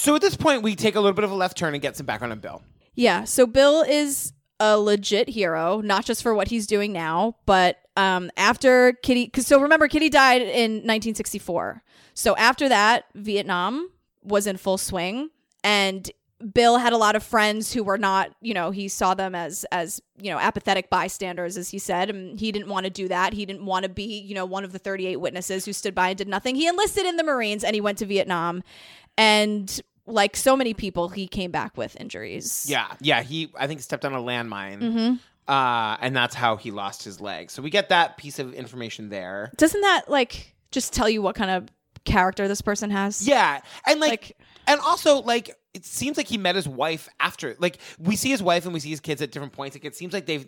So 0.00 0.14
at 0.14 0.22
this 0.22 0.34
point, 0.34 0.62
we 0.62 0.76
take 0.76 0.94
a 0.94 1.00
little 1.00 1.12
bit 1.12 1.24
of 1.24 1.30
a 1.30 1.34
left 1.34 1.58
turn 1.58 1.74
and 1.74 1.82
get 1.82 1.94
some 1.94 2.06
background 2.06 2.32
on 2.32 2.40
Bill. 2.40 2.62
Yeah. 2.94 3.24
So 3.24 3.46
Bill 3.46 3.82
is 3.82 4.32
a 4.58 4.78
legit 4.78 5.28
hero, 5.28 5.82
not 5.82 6.06
just 6.06 6.22
for 6.22 6.34
what 6.34 6.48
he's 6.48 6.66
doing 6.66 6.90
now, 6.90 7.36
but 7.44 7.76
um, 7.98 8.30
after 8.38 8.94
Kitty. 9.02 9.28
Cause 9.28 9.46
so 9.46 9.60
remember, 9.60 9.88
Kitty 9.88 10.08
died 10.08 10.40
in 10.40 10.76
1964. 10.76 11.82
So 12.14 12.34
after 12.36 12.66
that, 12.70 13.04
Vietnam 13.14 13.90
was 14.22 14.46
in 14.46 14.56
full 14.56 14.78
swing, 14.78 15.28
and 15.62 16.10
Bill 16.54 16.78
had 16.78 16.94
a 16.94 16.96
lot 16.96 17.14
of 17.14 17.22
friends 17.22 17.70
who 17.70 17.84
were 17.84 17.98
not, 17.98 18.30
you 18.40 18.54
know, 18.54 18.70
he 18.70 18.88
saw 18.88 19.12
them 19.12 19.34
as 19.34 19.64
as 19.70 20.00
you 20.18 20.30
know 20.30 20.38
apathetic 20.38 20.88
bystanders, 20.88 21.58
as 21.58 21.68
he 21.68 21.78
said, 21.78 22.08
and 22.08 22.40
he 22.40 22.50
didn't 22.52 22.68
want 22.68 22.84
to 22.84 22.90
do 22.90 23.06
that. 23.08 23.34
He 23.34 23.44
didn't 23.44 23.66
want 23.66 23.82
to 23.82 23.90
be, 23.90 24.18
you 24.20 24.34
know, 24.34 24.46
one 24.46 24.64
of 24.64 24.72
the 24.72 24.78
38 24.78 25.16
witnesses 25.16 25.66
who 25.66 25.74
stood 25.74 25.94
by 25.94 26.08
and 26.08 26.16
did 26.16 26.28
nothing. 26.28 26.54
He 26.54 26.66
enlisted 26.66 27.04
in 27.04 27.16
the 27.16 27.24
Marines 27.24 27.64
and 27.64 27.74
he 27.74 27.82
went 27.82 27.98
to 27.98 28.06
Vietnam, 28.06 28.62
and 29.18 29.80
like 30.10 30.36
so 30.36 30.56
many 30.56 30.74
people, 30.74 31.08
he 31.08 31.26
came 31.26 31.50
back 31.50 31.76
with 31.76 31.96
injuries. 32.00 32.66
Yeah. 32.68 32.92
Yeah. 33.00 33.22
He, 33.22 33.52
I 33.58 33.66
think, 33.66 33.80
stepped 33.80 34.04
on 34.04 34.12
a 34.12 34.18
landmine. 34.20 34.80
Mhm. 34.80 35.18
Uh, 35.48 35.96
and 36.00 36.14
that's 36.14 36.34
how 36.34 36.56
he 36.56 36.70
lost 36.70 37.02
his 37.02 37.20
leg. 37.20 37.50
So 37.50 37.60
we 37.62 37.70
get 37.70 37.88
that 37.88 38.16
piece 38.16 38.38
of 38.38 38.54
information 38.54 39.08
there. 39.08 39.50
Doesn't 39.56 39.80
that 39.80 40.08
like 40.08 40.54
just 40.70 40.92
tell 40.92 41.08
you 41.08 41.22
what 41.22 41.34
kind 41.34 41.50
of 41.50 41.68
character 42.04 42.46
this 42.46 42.60
person 42.62 42.90
has? 42.90 43.26
Yeah, 43.26 43.60
and 43.86 43.98
like, 43.98 44.36
and 44.68 44.78
also 44.80 45.22
like, 45.22 45.56
it 45.74 45.84
seems 45.84 46.16
like 46.16 46.28
he 46.28 46.38
met 46.38 46.54
his 46.54 46.68
wife 46.68 47.08
after. 47.18 47.56
Like, 47.58 47.78
we 47.98 48.14
see 48.16 48.30
his 48.30 48.42
wife 48.42 48.64
and 48.64 48.72
we 48.74 48.80
see 48.80 48.90
his 48.90 49.00
kids 49.00 49.22
at 49.22 49.32
different 49.32 49.52
points. 49.52 49.74
Like, 49.74 49.84
it 49.84 49.96
seems 49.96 50.12
like 50.12 50.26
they've, 50.26 50.46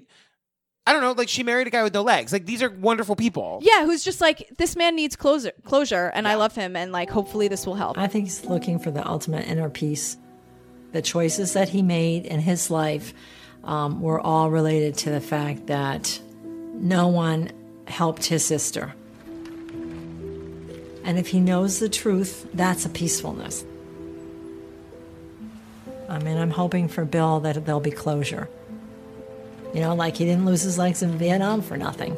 I 0.86 0.92
don't 0.92 1.00
know, 1.00 1.12
like 1.12 1.28
she 1.28 1.44
married 1.44 1.68
a 1.68 1.70
guy 1.70 1.84
with 1.84 1.94
no 1.94 2.02
legs. 2.02 2.32
Like, 2.32 2.44
these 2.44 2.62
are 2.62 2.70
wonderful 2.70 3.14
people. 3.14 3.60
Yeah, 3.62 3.84
who's 3.84 4.02
just 4.02 4.20
like 4.20 4.50
this 4.58 4.74
man 4.74 4.96
needs 4.96 5.14
closure, 5.14 5.52
closure, 5.64 6.10
and 6.12 6.26
I 6.26 6.34
love 6.34 6.54
him, 6.56 6.74
and 6.74 6.90
like 6.90 7.08
hopefully 7.08 7.46
this 7.46 7.66
will 7.66 7.76
help. 7.76 7.98
I 7.98 8.08
think 8.08 8.24
he's 8.24 8.44
looking 8.44 8.78
for 8.80 8.90
the 8.90 9.06
ultimate 9.08 9.46
inner 9.46 9.70
peace. 9.70 10.16
The 10.90 11.02
choices 11.02 11.52
that 11.52 11.68
he 11.68 11.82
made 11.82 12.26
in 12.26 12.40
his 12.40 12.70
life 12.70 13.14
um, 13.64 14.00
were 14.00 14.20
all 14.20 14.50
related 14.50 14.98
to 14.98 15.10
the 15.10 15.20
fact 15.20 15.68
that 15.68 16.20
no 16.74 17.08
one 17.08 17.52
helped 17.86 18.24
his 18.24 18.44
sister. 18.44 18.92
And 21.04 21.18
if 21.18 21.28
he 21.28 21.40
knows 21.40 21.78
the 21.78 21.88
truth, 21.88 22.48
that's 22.54 22.84
a 22.84 22.88
peacefulness. 22.88 23.64
I 26.08 26.18
mean, 26.18 26.36
I'm 26.36 26.50
hoping 26.50 26.88
for 26.88 27.04
Bill 27.04 27.40
that 27.40 27.64
there'll 27.64 27.80
be 27.80 27.90
closure. 27.90 28.48
You 29.74 29.80
know, 29.80 29.94
like 29.94 30.16
he 30.16 30.24
didn't 30.24 30.44
lose 30.44 30.62
his 30.62 30.78
legs 30.78 31.02
in 31.02 31.16
Vietnam 31.18 31.62
for 31.62 31.76
nothing. 31.76 32.16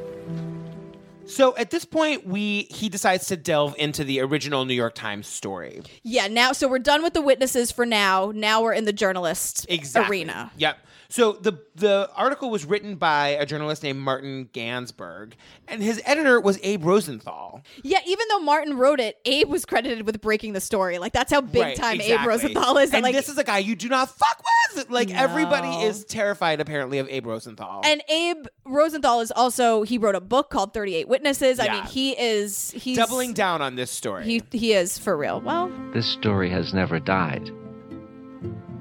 So 1.26 1.56
at 1.56 1.70
this 1.70 1.84
point, 1.84 2.26
we 2.26 2.62
he 2.70 2.88
decides 2.88 3.26
to 3.28 3.36
delve 3.36 3.74
into 3.78 4.04
the 4.04 4.20
original 4.20 4.64
New 4.64 4.74
York 4.74 4.94
Times 4.94 5.26
story. 5.26 5.82
Yeah, 6.02 6.28
now 6.28 6.52
so 6.52 6.68
we're 6.68 6.78
done 6.78 7.02
with 7.02 7.14
the 7.14 7.22
witnesses 7.22 7.70
for 7.72 7.86
now. 7.86 8.32
Now 8.34 8.62
we're 8.62 8.74
in 8.74 8.84
the 8.84 8.92
journalist 8.92 9.66
Exactly. 9.68 10.18
arena. 10.18 10.52
Yep. 10.56 10.78
So 11.08 11.32
the 11.32 11.52
the 11.74 12.10
article 12.14 12.50
was 12.50 12.64
written 12.64 12.96
by 12.96 13.28
a 13.28 13.46
journalist 13.46 13.82
named 13.82 13.98
Martin 14.00 14.48
Gansberg, 14.52 15.32
and 15.68 15.82
his 15.82 16.00
editor 16.04 16.40
was 16.40 16.58
Abe 16.62 16.84
Rosenthal. 16.84 17.62
Yeah, 17.82 17.98
even 18.06 18.26
though 18.30 18.40
Martin 18.40 18.76
wrote 18.76 19.00
it, 19.00 19.18
Abe 19.24 19.48
was 19.48 19.64
credited 19.64 20.06
with 20.06 20.20
breaking 20.20 20.52
the 20.52 20.60
story. 20.60 20.98
Like 20.98 21.12
that's 21.12 21.32
how 21.32 21.40
big 21.40 21.62
Right, 21.62 21.76
time 21.76 22.00
Abe. 22.00 22.26
Rosenthal 22.26 22.78
is. 22.78 22.92
And 22.92 23.02
like 23.02 23.14
this 23.14 23.28
is 23.28 23.38
a 23.38 23.44
guy 23.44 23.58
you 23.58 23.76
do 23.76 23.88
not 23.88 24.08
fuck 24.10 24.42
with. 24.74 24.90
Like 24.90 25.10
everybody 25.10 25.68
is 25.84 26.04
terrified 26.04 26.60
apparently 26.60 26.98
of 26.98 27.08
Abe 27.08 27.26
Rosenthal. 27.26 27.82
And 27.84 28.02
Abe 28.08 28.46
Rosenthal 28.64 29.20
is 29.20 29.30
also 29.32 29.82
he 29.82 29.98
wrote 29.98 30.14
a 30.14 30.20
book 30.20 30.50
called 30.50 30.74
38 30.74 31.08
Witnesses. 31.08 31.60
I 31.60 31.68
mean, 31.68 31.84
he 31.84 32.12
is 32.18 32.70
he's 32.72 32.96
doubling 32.96 33.32
down 33.34 33.62
on 33.62 33.76
this 33.76 33.90
story. 33.90 34.24
He 34.24 34.42
he 34.50 34.72
is 34.72 34.98
for 34.98 35.16
real. 35.16 35.40
Well, 35.40 35.70
This 35.92 36.06
story 36.06 36.50
has 36.50 36.72
never 36.74 36.98
died. 36.98 37.50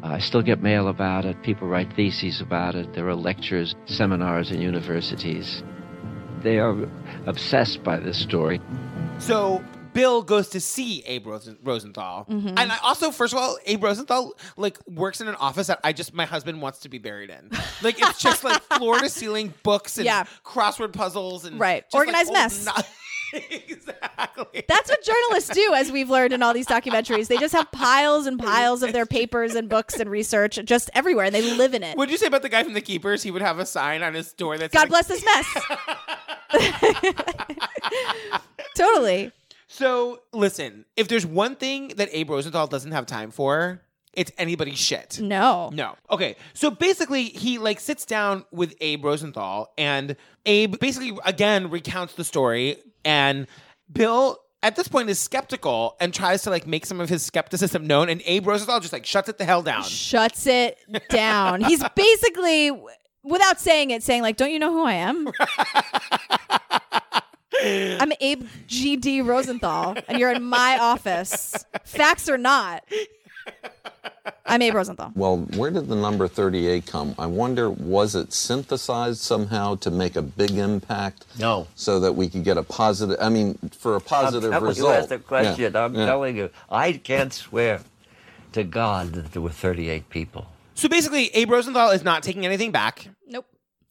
I 0.03 0.19
still 0.19 0.41
get 0.41 0.61
mail 0.61 0.89
about 0.89 1.23
it. 1.25 1.41
People 1.43 1.67
write 1.67 1.93
theses 1.95 2.41
about 2.41 2.75
it. 2.75 2.93
There 2.93 3.07
are 3.07 3.15
lectures, 3.15 3.73
seminars 3.85 4.51
in 4.51 4.59
universities. 4.61 5.63
They 6.41 6.59
are 6.59 6.75
obsessed 7.25 7.83
by 7.83 7.97
this 7.99 8.17
story. 8.21 8.59
So 9.19 9.63
Bill 9.93 10.21
goes 10.21 10.49
to 10.49 10.59
see 10.59 11.03
Abe 11.05 11.27
Rosen- 11.27 11.57
Rosenthal, 11.63 12.25
Mm-hmm. 12.29 12.47
Mhm. 12.49 12.59
and 12.59 12.71
I 12.71 12.77
also, 12.83 13.11
first 13.11 13.31
of 13.31 13.39
all, 13.39 13.57
Abe 13.65 13.83
Rosenthal 13.83 14.33
like 14.57 14.77
works 14.87 15.21
in 15.21 15.27
an 15.29 15.35
office 15.35 15.67
that 15.67 15.79
I 15.85 15.93
just 15.93 16.13
my 16.13 16.25
husband 16.25 16.61
wants 16.61 16.79
to 16.79 16.89
be 16.89 16.97
buried 16.97 17.29
in. 17.29 17.49
Like 17.81 18.01
it's 18.01 18.19
just 18.21 18.43
like 18.43 18.61
floor 18.77 18.99
to 18.99 19.07
ceiling 19.09 19.53
books 19.63 19.97
and 19.97 20.05
Yeah. 20.05 20.25
crossword 20.43 20.91
puzzles 20.91 21.45
and 21.45 21.57
right, 21.59 21.83
just, 21.85 21.93
like, 21.93 22.07
organized 22.07 22.27
old 22.29 22.37
mess. 22.37 22.65
no- 22.65 22.73
That's 24.67 24.89
what 24.89 25.03
journalists 25.03 25.49
do, 25.53 25.73
as 25.73 25.91
we've 25.91 26.09
learned 26.09 26.33
in 26.33 26.43
all 26.43 26.53
these 26.53 26.67
documentaries. 26.67 27.27
They 27.27 27.37
just 27.37 27.53
have 27.53 27.71
piles 27.71 28.27
and 28.27 28.37
piles 28.37 28.83
of 28.83 28.93
their 28.93 29.05
papers 29.05 29.55
and 29.55 29.67
books 29.67 29.99
and 29.99 30.09
research 30.09 30.59
just 30.65 30.89
everywhere, 30.93 31.25
and 31.25 31.33
they 31.33 31.55
live 31.55 31.73
in 31.73 31.83
it. 31.83 31.97
What'd 31.97 32.11
you 32.11 32.17
say 32.17 32.27
about 32.27 32.43
the 32.43 32.49
guy 32.49 32.63
from 32.63 32.73
the 32.73 32.81
Keepers? 32.81 33.23
He 33.23 33.31
would 33.31 33.41
have 33.41 33.59
a 33.59 33.65
sign 33.65 34.03
on 34.03 34.13
his 34.13 34.33
door 34.33 34.57
that 34.57 34.71
God 34.71 34.89
bless 34.89 35.07
this 35.07 35.25
mess. 35.25 35.47
totally. 38.75 39.31
So 39.67 40.21
listen, 40.31 40.85
if 40.95 41.07
there's 41.07 41.25
one 41.25 41.55
thing 41.55 41.93
that 41.97 42.09
Abe 42.11 42.29
Rosenthal 42.29 42.67
doesn't 42.67 42.91
have 42.91 43.07
time 43.07 43.31
for, 43.31 43.81
it's 44.13 44.31
anybody's 44.37 44.77
shit. 44.79 45.19
No. 45.19 45.69
No. 45.73 45.95
Okay. 46.09 46.35
So 46.53 46.69
basically, 46.71 47.23
he 47.25 47.57
like 47.57 47.79
sits 47.79 48.05
down 48.05 48.45
with 48.51 48.75
Abe 48.81 49.03
Rosenthal, 49.05 49.73
and 49.77 50.15
Abe 50.45 50.79
basically 50.79 51.17
again 51.25 51.69
recounts 51.69 52.13
the 52.13 52.23
story, 52.23 52.77
and 53.03 53.47
Bill 53.91 54.39
at 54.61 54.75
this 54.77 54.87
point 54.87 55.09
is 55.09 55.19
skeptical 55.19 55.95
and 55.99 56.13
tries 56.13 56.41
to 56.43 56.49
like 56.49 56.65
make 56.65 56.85
some 56.85 56.99
of 57.01 57.09
his 57.09 57.23
skepticism 57.23 57.85
known. 57.85 58.09
And 58.09 58.21
Abe 58.25 58.47
Rosenthal 58.47 58.79
just 58.79 58.93
like 58.93 59.05
shuts 59.05 59.29
it 59.29 59.37
the 59.37 59.45
hell 59.45 59.61
down. 59.61 59.83
Shuts 59.83 60.47
it 60.47 60.77
down. 61.09 61.61
He's 61.63 61.83
basically, 61.95 62.71
without 63.23 63.59
saying 63.59 63.91
it, 63.91 64.03
saying 64.03 64.21
like, 64.21 64.37
"Don't 64.37 64.51
you 64.51 64.59
know 64.59 64.71
who 64.71 64.85
I 64.85 64.93
am? 64.93 65.29
I'm 67.65 68.11
Abe 68.19 68.45
G.D. 68.67 69.21
Rosenthal, 69.21 69.95
and 70.07 70.19
you're 70.19 70.31
in 70.31 70.43
my 70.43 70.77
office. 70.79 71.65
Facts 71.85 72.27
or 72.27 72.37
not, 72.37 72.83
I'm 74.45 74.61
Abe 74.61 74.75
Rosenthal." 74.75 75.11
Well, 75.15 75.37
where 75.55 75.71
did 75.71 75.87
the 75.87 75.95
number 75.95 76.27
38 76.27 76.85
come? 76.85 77.15
I 77.17 77.25
wonder, 77.25 77.69
was 77.69 78.15
it 78.15 78.33
synthesized 78.33 79.19
somehow 79.19 79.75
to 79.75 79.89
make 79.89 80.15
a 80.15 80.21
big 80.21 80.51
impact? 80.51 81.25
No. 81.39 81.67
So 81.75 81.99
that 82.01 82.13
we 82.13 82.29
could 82.29 82.43
get 82.43 82.57
a 82.57 82.63
positive, 82.63 83.17
I 83.19 83.29
mean, 83.29 83.57
for 83.71 83.95
a 83.95 84.01
positive 84.01 84.51
I'm 84.51 84.59
telling 84.59 84.67
result. 84.67 84.93
You 84.93 84.99
asked 84.99 85.09
the 85.09 85.19
question. 85.19 85.73
Yeah, 85.73 85.83
I'm 85.83 85.95
yeah. 85.95 86.05
telling 86.05 86.37
you, 86.37 86.49
I 86.69 86.93
can't 86.93 87.33
swear 87.33 87.81
to 88.51 88.63
God 88.63 89.13
that 89.13 89.31
there 89.33 89.41
were 89.41 89.49
38 89.49 90.09
people. 90.09 90.47
So 90.75 90.87
basically, 90.87 91.27
Abe 91.35 91.51
Rosenthal 91.51 91.91
is 91.91 92.03
not 92.03 92.23
taking 92.23 92.45
anything 92.45 92.71
back. 92.71 93.07
Nope. 93.27 93.45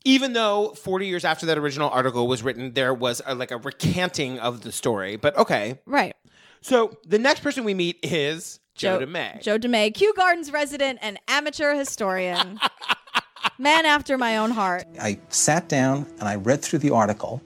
Even 0.05 0.33
though 0.33 0.75
40 0.75 1.07
years 1.07 1.25
after 1.25 1.47
that 1.47 1.59
original 1.59 1.89
article 1.91 2.27
was 2.27 2.43
written, 2.43 2.73
there 2.73 2.93
was 2.93 3.23
a, 3.25 3.35
like 3.35 3.51
a 3.51 3.57
recanting 3.57 4.39
of 4.39 4.63
the 4.63 4.73
story. 4.73 5.17
But 5.17 5.37
okay. 5.37 5.79
Right. 5.87 6.17
So 6.61 6.97
the 7.07 7.19
next 7.19 7.41
person 7.41 7.65
we 7.65 7.75
meet 7.75 7.99
is 8.03 8.61
Joe, 8.75 8.99
DeMay. 9.01 9.43
Joe 9.43 9.59
DeMay, 9.59 9.95
Kew 9.95 10.13
Gardens 10.15 10.51
resident 10.51 10.99
and 11.03 11.19
amateur 11.29 11.75
historian. 11.75 12.59
Man 13.59 13.87
after 13.87 14.17
my 14.19 14.39
own 14.39 14.51
heart. 14.51 14.85
I 15.01 15.21
sat 15.29 15.69
down 15.69 16.07
and 16.19 16.29
I 16.29 16.37
read 16.37 16.63
through 16.63 16.81
the 16.81 16.91
article, 16.91 17.43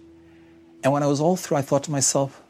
and 0.85 0.93
when 0.93 1.03
I 1.03 1.07
was 1.07 1.21
all 1.21 1.37
through, 1.37 1.57
I 1.57 1.63
thought 1.63 1.85
to 1.85 1.91
myself, 1.91 2.43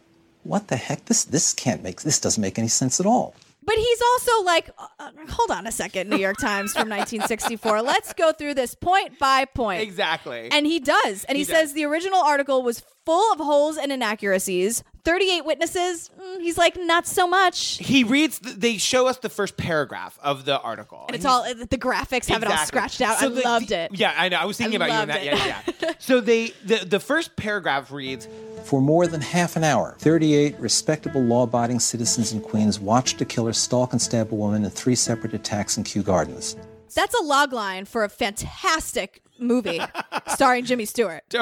"What 0.43 0.69
the 0.69 0.77
heck? 0.77 1.07
This 1.07 1.25
this 1.25 1.55
can't 1.55 1.83
make 1.83 2.03
this 2.03 2.21
doesn't 2.21 2.41
make 2.41 2.59
any 2.59 2.69
sense 2.69 3.01
at 3.01 3.07
all." 3.07 3.35
But 3.65 3.75
he's 3.77 4.01
also 4.13 4.45
like, 4.45 4.71
uh, 4.79 4.87
uh, 5.01 5.11
hold 5.29 5.51
on 5.51 5.67
a 5.67 5.73
second, 5.73 6.09
New 6.09 6.19
York 6.19 6.37
Times 6.37 6.73
from 6.73 6.89
1964. 6.89 7.83
Let's 7.83 8.13
go 8.13 8.31
through 8.31 8.55
this 8.55 8.77
point 8.77 9.19
by 9.19 9.45
point. 9.45 9.83
Exactly. 9.83 10.49
And 10.53 10.65
he 10.67 10.79
does. 10.79 11.25
And 11.25 11.37
he, 11.37 11.41
He 11.43 11.45
says 11.45 11.73
the 11.73 11.85
original 11.85 12.21
article 12.21 12.63
was 12.63 12.85
full 13.05 13.33
of 13.33 13.41
holes 13.41 13.77
and 13.77 13.91
inaccuracies. 13.91 14.85
38 15.07 15.45
witnesses. 15.45 16.11
mm, 16.21 16.41
he's 16.41 16.59
like, 16.59 16.77
not 16.77 17.07
so 17.07 17.29
much. 17.29 17.79
He 17.79 18.03
reads, 18.03 18.41
the, 18.41 18.51
they 18.51 18.77
show 18.77 19.07
us 19.07 19.19
the 19.19 19.29
first 19.29 19.57
paragraph 19.57 20.19
of 20.21 20.45
the 20.45 20.61
article. 20.61 21.05
And 21.07 21.15
it's 21.15 21.25
all, 21.25 21.43
uh, 21.45 21.55
the 21.55 21.79
graphics 21.79 22.27
have 22.29 22.43
it 22.43 22.51
all 22.51 22.57
scratched 22.67 23.01
out. 23.01 23.19
So 23.21 23.27
I 23.27 23.29
the- 23.29 23.41
loved 23.43 23.69
the- 23.69 23.79
it. 23.85 23.91
Yeah, 23.95 24.13
I 24.17 24.29
know. 24.29 24.37
I 24.39 24.45
was 24.47 24.59
thinking 24.59 24.83
I 24.83 24.87
about 24.87 24.97
you 24.97 25.03
in 25.03 25.09
that. 25.09 25.39
loved 25.39 25.47
Yeah, 25.47 25.47
yeah, 25.47 25.73
yeah. 25.83 25.93
so 26.01 26.21
they 26.21 26.49
the, 26.65 26.85
the 26.85 26.99
first 26.99 27.37
paragraph 27.37 27.93
reads 27.93 28.27
For 28.65 28.81
more 28.81 29.07
than 29.07 29.21
half 29.21 29.55
an 29.55 29.63
hour, 29.63 29.95
38 30.01 30.59
respectable 30.59 31.23
law-abiding 31.23 31.79
citizens 31.79 32.33
in 32.33 32.41
Queens 32.41 32.81
watched 32.81 33.21
a 33.21 33.25
killer 33.25 33.53
stalk 33.53 33.93
and 33.93 34.03
stab 34.03 34.33
a 34.33 34.35
woman 34.35 34.65
in 34.65 34.71
three 34.71 34.97
separate 34.97 35.35
attacks 35.35 35.77
in 35.77 35.85
Kew 35.85 36.03
Gardens. 36.03 36.57
That's 36.95 37.15
a 37.15 37.23
log 37.23 37.53
line 37.53 37.85
for 37.85 38.03
a 38.03 38.09
fantastic 38.09 39.23
movie 39.39 39.81
starring 40.29 40.65
Jimmy 40.65 40.85
Stewart. 40.85 41.23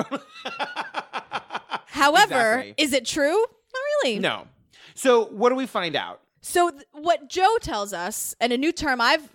However, 1.87 2.59
Exactly. 2.61 2.75
is 2.77 2.92
it 2.92 3.05
true? 3.05 3.38
Not 3.38 3.83
really. 4.05 4.18
no. 4.18 4.47
So 4.94 5.25
what 5.27 5.49
do 5.51 5.55
we 5.57 5.66
find 5.66 5.97
out? 5.97 6.20
So 6.40 6.70
th- 6.70 6.85
what 6.92 7.29
Joe 7.29 7.57
tells 7.61 7.92
us, 7.92 8.35
and 8.40 8.53
a 8.53 8.59
new 8.59 8.70
term 8.73 9.01
I've 9.01 9.29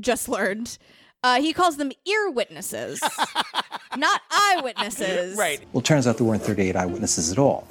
just 0.00 0.28
learned, 0.28 0.78
uh, 1.22 1.40
he 1.40 1.52
calls 1.52 1.76
them 1.76 1.92
ear 2.06 2.30
witnesses, 2.30 3.00
not 3.96 4.20
eyewitnesses. 4.30 5.36
Right. 5.36 5.60
Well, 5.72 5.80
it 5.80 5.84
turns 5.84 6.06
out 6.06 6.16
there 6.16 6.26
weren't 6.26 6.42
38 6.42 6.74
eyewitnesses 6.76 7.30
at 7.32 7.38
all. 7.38 7.66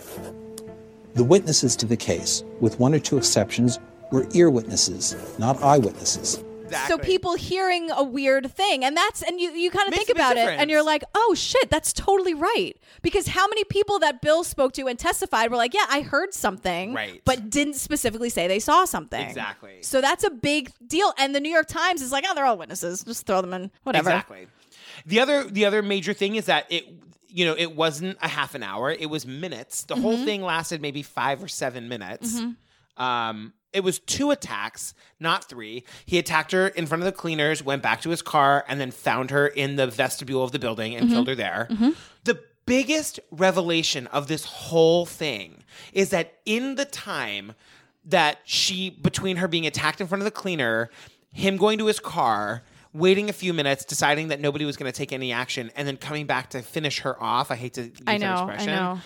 The 1.16 1.24
witnesses 1.24 1.76
to 1.78 1.86
the 1.86 1.98
case, 1.98 2.44
with 2.60 2.80
one 2.80 2.94
or 2.94 3.00
two 3.00 3.18
exceptions, 3.18 3.80
were 4.12 4.28
ear 4.34 4.50
witnesses, 4.50 5.16
not 5.40 5.62
eyewitnesses. 5.64 6.44
So 6.88 6.98
people 6.98 7.36
hearing 7.36 7.90
a 7.92 8.04
weird 8.04 8.52
thing, 8.52 8.84
and 8.84 8.96
that's 8.96 9.22
and 9.22 9.40
you 9.40 9.52
you 9.52 9.70
kind 9.72 9.88
of 9.88 9.94
think 9.94 10.10
about 10.10 10.38
it, 10.38 10.48
and 10.48 10.70
you're 10.70 10.84
like, 10.84 11.04
oh 11.16 11.34
shit, 11.36 11.70
that's 11.70 11.94
totally 11.94 12.34
right. 12.34 12.78
Because 13.02 13.28
how 13.28 13.48
many 13.48 13.64
people 13.64 14.00
that 14.00 14.22
Bill 14.22 14.44
spoke 14.44 14.74
to 14.74 14.88
and 14.88 14.98
testified 15.00 15.50
were 15.52 15.58
like, 15.58 15.74
yeah, 15.74 15.86
I 15.90 16.02
heard 16.02 16.34
something, 16.34 16.94
Right. 16.94 17.22
but 17.26 17.50
didn't 17.50 17.76
specifically 17.76 18.30
say 18.30 18.48
they 18.48 18.60
saw 18.60 18.86
something. 18.86 19.26
Exactly. 19.28 19.82
So 19.82 20.02
that's 20.02 20.24
a 20.24 20.30
big 20.30 20.72
deal, 20.86 21.14
and 21.18 21.34
the 21.36 21.40
New 21.40 21.52
York 21.52 21.68
Times 21.68 22.02
is 22.02 22.12
like, 22.12 22.26
oh, 22.28 22.34
they're 22.36 22.46
all 22.46 22.58
witnesses, 22.58 23.04
just 23.04 23.26
throw 23.26 23.42
them 23.42 23.54
in, 23.54 23.72
whatever. 23.84 24.10
Exactly. 24.10 24.48
The 25.06 25.20
other 25.20 25.44
the 25.44 25.66
other 25.66 25.82
major 25.82 26.14
thing 26.14 26.36
is 26.36 26.46
that 26.46 26.66
it 26.70 26.86
you 27.30 27.46
know 27.46 27.56
it 27.58 27.76
wasn't 27.76 28.18
a 28.22 28.28
half 28.28 28.56
an 28.56 28.64
hour; 28.64 28.92
it 28.92 29.10
was 29.10 29.26
minutes. 29.26 29.84
The 29.84 29.96
whole 29.96 30.18
Mhm. 30.18 30.26
thing 30.26 30.42
lasted 30.42 30.82
maybe 30.82 31.04
five 31.04 31.42
or 31.44 31.48
seven 31.48 31.88
minutes. 31.88 32.34
Mhm. 32.40 32.56
Um, 33.02 33.54
it 33.74 33.84
was 33.84 34.00
two 34.00 34.32
attacks, 34.32 34.94
not 35.20 35.46
three. 35.50 35.84
He 36.06 36.18
attacked 36.18 36.52
her 36.52 36.68
in 36.70 36.86
front 36.88 37.02
of 37.04 37.06
the 37.06 37.12
cleaners, 37.12 37.64
went 37.64 37.82
back 37.84 38.02
to 38.02 38.10
his 38.10 38.22
car, 38.22 38.64
and 38.68 38.80
then 38.80 38.92
found 38.92 39.30
her 39.32 39.48
in 39.48 39.76
the 39.76 39.88
vestibule 39.88 40.44
of 40.44 40.52
the 40.52 40.60
building 40.60 40.96
and 40.96 41.08
Mhm. 41.10 41.12
killed 41.14 41.28
her 41.28 41.36
there. 41.36 41.68
Mhm. 41.70 41.96
The 42.24 42.40
biggest 42.66 43.20
revelation 43.32 44.08
of 44.08 44.28
this 44.28 44.46
whole 44.46 45.06
thing 45.06 45.64
is 45.94 46.10
that 46.10 46.34
in 46.46 46.76
the 46.76 46.86
time 46.86 47.54
that 48.06 48.40
she, 48.46 48.90
between 48.90 49.38
her 49.38 49.48
being 49.48 49.66
attacked 49.68 50.00
in 50.02 50.08
front 50.08 50.22
of 50.22 50.26
the 50.26 50.32
cleaner, 50.32 50.90
him 51.32 51.58
going 51.58 51.78
to 51.78 51.86
his 51.88 52.00
car, 52.00 52.64
waiting 52.94 53.30
a 53.30 53.34
few 53.34 53.54
minutes, 53.54 53.84
deciding 53.86 54.30
that 54.30 54.40
nobody 54.40 54.66
was 54.66 54.76
going 54.78 54.92
to 54.92 54.98
take 54.98 55.12
any 55.12 55.32
action, 55.32 55.70
and 55.76 55.88
then 55.88 55.98
coming 55.98 56.26
back 56.26 56.50
to 56.50 56.62
finish 56.62 57.00
her 57.00 57.22
off. 57.22 57.52
I 57.52 57.56
hate 57.56 57.74
to 57.76 57.84
use 57.84 57.92
I 58.08 58.18
that 58.18 58.26
know, 58.26 58.34
I 58.48 58.54
expression. 58.54 58.74
know. 58.74 59.00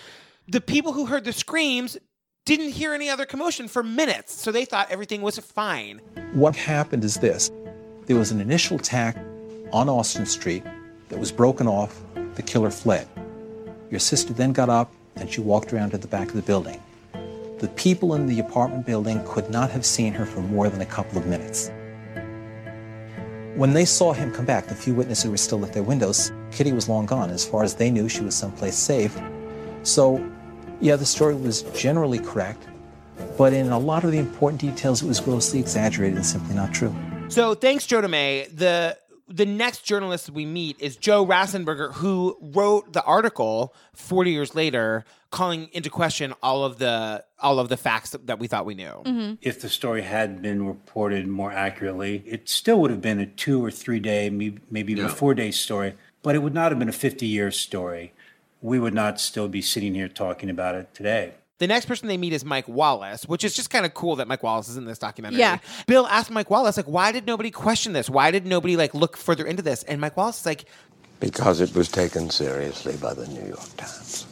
The 0.48 0.60
people 0.60 0.92
who 0.92 1.06
heard 1.06 1.24
the 1.24 1.32
screams 1.32 1.98
didn't 2.44 2.70
hear 2.70 2.92
any 2.92 3.08
other 3.08 3.24
commotion 3.24 3.68
for 3.68 3.82
minutes, 3.82 4.34
so 4.34 4.50
they 4.50 4.64
thought 4.64 4.90
everything 4.90 5.22
was 5.22 5.38
fine. 5.38 6.00
What 6.32 6.56
happened 6.56 7.04
is 7.04 7.16
this 7.16 7.50
there 8.06 8.16
was 8.16 8.32
an 8.32 8.40
initial 8.40 8.76
attack 8.76 9.16
on 9.72 9.88
Austin 9.88 10.26
Street 10.26 10.64
that 11.08 11.18
was 11.18 11.30
broken 11.30 11.66
off. 11.66 12.02
The 12.34 12.42
killer 12.42 12.70
fled. 12.70 13.06
Your 13.90 14.00
sister 14.00 14.32
then 14.32 14.52
got 14.52 14.68
up 14.68 14.92
and 15.16 15.30
she 15.30 15.40
walked 15.40 15.72
around 15.72 15.90
to 15.90 15.98
the 15.98 16.08
back 16.08 16.28
of 16.28 16.34
the 16.34 16.42
building. 16.42 16.82
The 17.58 17.70
people 17.76 18.14
in 18.14 18.26
the 18.26 18.40
apartment 18.40 18.86
building 18.86 19.22
could 19.26 19.50
not 19.50 19.70
have 19.70 19.84
seen 19.84 20.14
her 20.14 20.24
for 20.24 20.40
more 20.40 20.68
than 20.68 20.80
a 20.80 20.86
couple 20.86 21.18
of 21.18 21.26
minutes. 21.26 21.70
When 23.54 23.74
they 23.74 23.84
saw 23.84 24.14
him 24.14 24.32
come 24.32 24.46
back, 24.46 24.66
the 24.66 24.74
few 24.74 24.94
witnesses 24.94 25.30
were 25.30 25.36
still 25.36 25.64
at 25.64 25.74
their 25.74 25.82
windows, 25.82 26.32
Kitty 26.50 26.72
was 26.72 26.88
long 26.88 27.06
gone. 27.06 27.30
As 27.30 27.46
far 27.46 27.62
as 27.62 27.74
they 27.74 27.90
knew, 27.90 28.08
she 28.08 28.22
was 28.22 28.34
someplace 28.34 28.76
safe. 28.76 29.16
So, 29.82 30.26
yeah, 30.82 30.96
the 30.96 31.06
story 31.06 31.34
was 31.34 31.62
generally 31.74 32.18
correct, 32.18 32.66
but 33.38 33.52
in 33.52 33.70
a 33.70 33.78
lot 33.78 34.04
of 34.04 34.10
the 34.10 34.18
important 34.18 34.60
details, 34.60 35.02
it 35.02 35.06
was 35.06 35.20
grossly 35.20 35.60
exaggerated 35.60 36.16
and 36.16 36.26
simply 36.26 36.54
not 36.54 36.74
true. 36.74 36.94
So 37.28 37.54
thanks, 37.54 37.86
Joe 37.86 38.02
DeMay. 38.02 38.54
The 38.54 38.98
the 39.28 39.46
next 39.46 39.84
journalist 39.84 40.28
we 40.28 40.44
meet 40.44 40.78
is 40.80 40.96
Joe 40.96 41.24
Rasenberger, 41.24 41.94
who 41.94 42.36
wrote 42.40 42.92
the 42.92 43.02
article 43.04 43.74
40 43.94 44.30
years 44.30 44.54
later, 44.54 45.04
calling 45.30 45.70
into 45.72 45.88
question 45.88 46.34
all 46.42 46.64
of 46.64 46.78
the 46.78 47.24
all 47.38 47.60
of 47.60 47.68
the 47.68 47.76
facts 47.76 48.10
that, 48.10 48.26
that 48.26 48.40
we 48.40 48.48
thought 48.48 48.66
we 48.66 48.74
knew. 48.74 49.02
Mm-hmm. 49.04 49.34
If 49.40 49.60
the 49.60 49.68
story 49.68 50.02
had 50.02 50.42
been 50.42 50.66
reported 50.66 51.28
more 51.28 51.52
accurately, 51.52 52.24
it 52.26 52.48
still 52.48 52.80
would 52.80 52.90
have 52.90 53.00
been 53.00 53.20
a 53.20 53.26
two 53.26 53.64
or 53.64 53.70
three 53.70 54.00
day, 54.00 54.28
maybe 54.30 54.92
even 54.92 55.06
a 55.06 55.08
four 55.08 55.34
day 55.34 55.52
story, 55.52 55.94
but 56.22 56.34
it 56.34 56.40
would 56.40 56.54
not 56.54 56.72
have 56.72 56.78
been 56.80 56.88
a 56.88 56.92
50 56.92 57.24
year 57.24 57.52
story. 57.52 58.12
We 58.62 58.78
would 58.78 58.94
not 58.94 59.20
still 59.20 59.48
be 59.48 59.60
sitting 59.60 59.94
here 59.94 60.08
talking 60.08 60.48
about 60.48 60.74
it 60.76 60.94
today. 60.94 61.34
The 61.58 61.66
next 61.66 61.86
person 61.86 62.08
they 62.08 62.16
meet 62.16 62.32
is 62.32 62.44
Mike 62.44 62.66
Wallace, 62.66 63.24
which 63.26 63.44
is 63.44 63.54
just 63.54 63.70
kind 63.70 63.84
of 63.86 63.92
cool 63.94 64.16
that 64.16 64.26
Mike 64.26 64.42
Wallace 64.42 64.68
is 64.68 64.76
in 64.76 64.84
this 64.84 64.98
documentary. 64.98 65.38
Yeah. 65.40 65.58
Bill 65.86 66.06
asked 66.06 66.30
Mike 66.30 66.48
Wallace, 66.50 66.76
like, 66.76 66.86
why 66.86 67.12
did 67.12 67.26
nobody 67.26 67.50
question 67.50 67.92
this? 67.92 68.08
Why 68.08 68.30
did 68.30 68.46
nobody 68.46 68.76
like 68.76 68.94
look 68.94 69.16
further 69.16 69.44
into 69.46 69.62
this? 69.62 69.82
And 69.84 70.00
Mike 70.00 70.16
Wallace 70.16 70.40
is 70.40 70.46
like, 70.46 70.64
Because 71.20 71.60
it 71.60 71.74
was 71.74 71.88
taken 71.88 72.30
seriously 72.30 72.96
by 72.96 73.14
the 73.14 73.26
New 73.28 73.46
York 73.46 73.76
Times. 73.76 74.26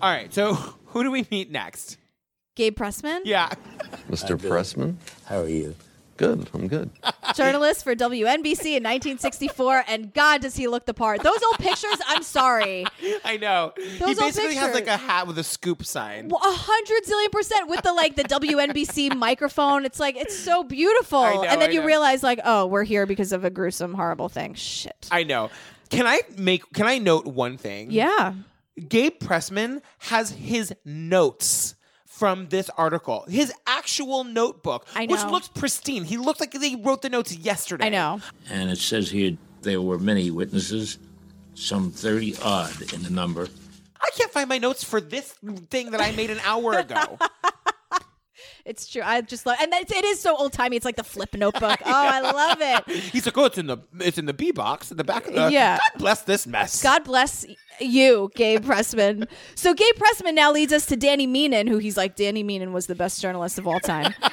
all 0.00 0.10
right, 0.10 0.32
so 0.32 0.54
who 0.86 1.02
do 1.04 1.10
we 1.10 1.26
meet 1.30 1.50
next? 1.52 1.98
Gabe 2.56 2.76
Pressman, 2.76 3.20
Yeah. 3.24 3.50
Mr. 4.10 4.36
Pressman? 4.36 4.96
How 5.26 5.40
are 5.42 5.48
you? 5.48 5.74
Good, 6.16 6.48
I'm 6.54 6.68
good. 6.68 6.90
journalist 7.34 7.84
for 7.84 7.94
WNBC 7.94 8.76
in 8.76 8.82
1964, 8.82 9.84
and 9.88 10.12
God, 10.12 10.42
does 10.42 10.54
he 10.54 10.68
look 10.68 10.86
the 10.86 10.94
part. 10.94 11.22
Those 11.22 11.42
old 11.42 11.58
pictures, 11.58 11.96
I'm 12.06 12.22
sorry. 12.22 12.84
I 13.24 13.36
know. 13.38 13.72
he 13.76 13.98
Those 13.98 14.18
old 14.18 14.34
basically 14.34 14.56
has 14.56 14.74
like 14.74 14.86
a 14.86 14.96
hat 14.96 15.26
with 15.26 15.38
a 15.38 15.44
scoop 15.44 15.84
sign. 15.84 16.30
A 16.30 16.36
hundred 16.38 17.04
zillion 17.04 17.32
percent 17.32 17.68
with 17.68 17.82
the 17.82 17.92
like 17.92 18.16
the 18.16 18.24
WNBC 18.24 19.16
microphone. 19.16 19.84
It's 19.84 19.98
like 19.98 20.16
it's 20.16 20.38
so 20.38 20.62
beautiful, 20.62 21.22
know, 21.22 21.44
and 21.44 21.60
then 21.60 21.70
I 21.70 21.72
you 21.72 21.80
know. 21.80 21.86
realize 21.86 22.22
like, 22.22 22.40
oh, 22.44 22.66
we're 22.66 22.84
here 22.84 23.06
because 23.06 23.32
of 23.32 23.44
a 23.44 23.50
gruesome, 23.50 23.94
horrible 23.94 24.28
thing. 24.28 24.54
Shit. 24.54 25.08
I 25.10 25.24
know. 25.24 25.50
Can 25.90 26.06
I 26.06 26.20
make? 26.36 26.70
Can 26.72 26.86
I 26.86 26.98
note 26.98 27.26
one 27.26 27.56
thing? 27.56 27.90
Yeah. 27.90 28.34
Gabe 28.88 29.18
Pressman 29.18 29.82
has 29.98 30.30
his 30.30 30.74
notes 30.84 31.74
from 32.22 32.46
this 32.50 32.70
article, 32.78 33.24
his 33.28 33.52
actual 33.66 34.22
notebook, 34.22 34.86
I 34.94 35.06
which 35.06 35.24
looks 35.24 35.48
pristine. 35.48 36.04
He 36.04 36.16
looked 36.16 36.38
like 36.38 36.52
they 36.52 36.76
wrote 36.76 37.02
the 37.02 37.08
notes 37.08 37.34
yesterday. 37.34 37.86
I 37.86 37.88
know. 37.88 38.20
And 38.48 38.70
it 38.70 38.78
says 38.78 39.10
here 39.10 39.36
there 39.62 39.82
were 39.82 39.98
many 39.98 40.30
witnesses, 40.30 40.98
some 41.54 41.90
30 41.90 42.36
odd 42.40 42.92
in 42.92 43.02
the 43.02 43.10
number. 43.10 43.48
I 44.00 44.08
can't 44.16 44.30
find 44.30 44.48
my 44.48 44.58
notes 44.58 44.84
for 44.84 45.00
this 45.00 45.34
thing 45.68 45.90
that 45.90 46.00
I 46.00 46.12
made 46.12 46.30
an 46.30 46.38
hour 46.44 46.74
ago. 46.74 47.18
It's 48.64 48.86
true. 48.86 49.02
I 49.04 49.20
just 49.22 49.44
love, 49.44 49.56
and 49.60 49.72
that's, 49.72 49.90
it 49.92 50.04
is 50.04 50.20
so 50.20 50.36
old 50.36 50.52
timey. 50.52 50.76
It's 50.76 50.84
like 50.84 50.96
the 50.96 51.04
flip 51.04 51.34
notebook. 51.34 51.80
Oh, 51.84 51.90
I 51.92 52.20
love 52.20 52.58
it. 52.60 52.96
He's 53.12 53.26
like, 53.26 53.36
oh, 53.36 53.44
it's 53.44 53.58
in 53.58 53.66
the 53.66 53.78
it's 53.98 54.16
in 54.16 54.26
the 54.26 54.32
B 54.32 54.50
box 54.50 54.90
in 54.90 54.96
the 54.96 55.04
back 55.04 55.26
of 55.26 55.34
the. 55.34 55.50
Yeah. 55.50 55.78
God 55.78 55.98
bless 55.98 56.22
this 56.22 56.46
mess. 56.46 56.82
God 56.82 57.04
bless 57.04 57.44
you, 57.80 58.30
Gabe 58.34 58.64
Pressman. 58.64 59.26
So 59.56 59.74
Gabe 59.74 59.94
Pressman 59.96 60.34
now 60.34 60.52
leads 60.52 60.72
us 60.72 60.86
to 60.86 60.96
Danny 60.96 61.26
Meenan, 61.26 61.68
who 61.68 61.78
he's 61.78 61.96
like, 61.96 62.16
Danny 62.16 62.44
Meenan 62.44 62.72
was 62.72 62.86
the 62.86 62.94
best 62.94 63.20
journalist 63.20 63.58
of 63.58 63.66
all 63.66 63.80
time. 63.80 64.14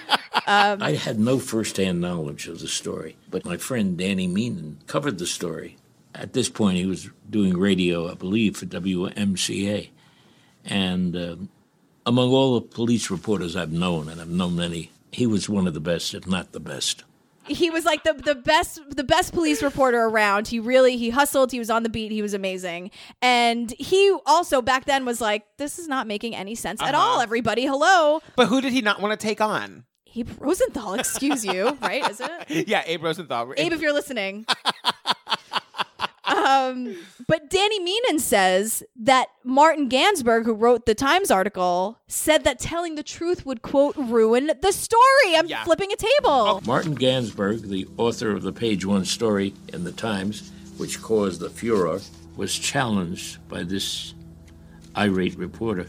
Um, 0.48 0.82
I 0.82 0.94
had 0.94 1.20
no 1.20 1.38
first-hand 1.38 2.02
knowledge 2.02 2.48
of 2.48 2.60
the 2.60 2.68
story, 2.68 3.18
but 3.30 3.46
my 3.46 3.58
friend 3.58 3.98
Danny 3.98 4.28
Meenan 4.28 4.78
covered 4.88 5.20
the 5.20 5.28
story. 5.28 5.76
At 6.16 6.34
this 6.34 6.50
point, 6.50 6.78
he 6.78 6.86
was 6.88 7.10
doing 7.30 7.58
radio, 7.58 8.10
I 8.10 8.16
believe, 8.16 8.58
for 8.58 8.66
WMCA, 8.66 9.90
and 10.66 11.16
um, 11.16 11.50
among 12.10 12.30
all 12.32 12.56
the 12.60 12.66
police 12.68 13.10
reporters 13.10 13.56
I've 13.56 13.72
known, 13.72 14.10
and 14.10 14.20
I've 14.20 14.30
known 14.42 14.56
many, 14.56 14.92
he 15.12 15.26
was 15.28 15.48
one 15.48 15.68
of 15.68 15.74
the 15.74 15.80
best, 15.92 16.14
if 16.14 16.26
not 16.28 16.52
the 16.52 16.60
best. 16.60 17.04
he 17.48 17.70
was 17.70 17.84
like 17.86 18.04
the 18.04 18.14
the 18.14 18.36
best 18.36 18.80
the 18.96 19.04
best 19.04 19.34
police 19.34 19.64
reporter 19.64 20.02
around. 20.12 20.48
He 20.48 20.60
really 20.60 20.98
he 20.98 21.10
hustled. 21.10 21.52
He 21.52 21.58
was 21.60 21.70
on 21.70 21.82
the 21.84 21.90
beat. 21.90 22.12
He 22.12 22.22
was 22.22 22.34
amazing. 22.36 22.92
And 23.22 23.74
he 23.80 24.02
also 24.26 24.62
back 24.62 24.86
then 24.86 25.04
was 25.06 25.20
like, 25.20 25.42
this 25.58 25.80
is 25.80 25.88
not 25.88 26.06
making 26.06 26.36
any 26.36 26.54
sense 26.56 26.80
at 26.82 26.94
Uh-huh. 26.94 27.04
all. 27.16 27.22
Everybody, 27.22 27.66
hello, 27.66 28.22
But 28.36 28.48
who 28.48 28.62
did 28.62 28.72
he 28.74 28.82
not 28.82 29.02
want 29.02 29.18
to 29.20 29.28
take 29.28 29.42
on? 29.42 29.86
Abe 30.16 30.30
Rosenthal. 30.40 30.94
Excuse 30.96 31.46
you, 31.46 31.78
right? 31.82 32.04
Is 32.10 32.20
it? 32.22 32.68
Yeah, 32.68 32.84
Abe 32.86 33.04
Rosenthal. 33.04 33.54
Abe, 33.58 33.74
if 33.74 33.82
you're 33.82 33.94
listening. 33.94 34.46
um, 36.70 36.96
but 37.28 37.50
Danny 37.50 37.80
Meenan 37.80 38.20
says 38.20 38.84
that 38.96 39.28
Martin 39.44 39.90
Gansberg, 39.90 40.46
who 40.46 40.54
wrote 40.54 40.86
the 40.86 40.96
Times 40.96 41.32
article, 41.32 41.98
said 42.08 42.44
that 42.44 42.60
telling 42.60 42.96
the 42.96 43.04
truth 43.04 43.46
would 43.46 43.62
quote 43.62 43.96
ruin 43.98 44.52
the 44.62 44.72
story. 44.72 45.36
I'm 45.36 45.48
Yeah. 45.48 45.64
flipping 45.64 45.92
a 45.92 45.96
table. 45.96 46.62
Martin 46.66 46.96
Gansberg, 46.96 47.62
the 47.70 47.88
author 47.98 48.32
of 48.32 48.44
the 48.44 48.54
page 48.54 48.86
one 48.86 49.06
story 49.06 49.54
in 49.74 49.84
the 49.84 49.92
Times, 49.92 50.52
which 50.78 51.02
caused 51.02 51.40
the 51.42 51.50
furor, 51.50 52.00
was 52.36 52.58
challenged 52.58 53.38
by 53.50 53.64
this 53.64 54.14
irate 54.96 55.38
reporter. 55.38 55.88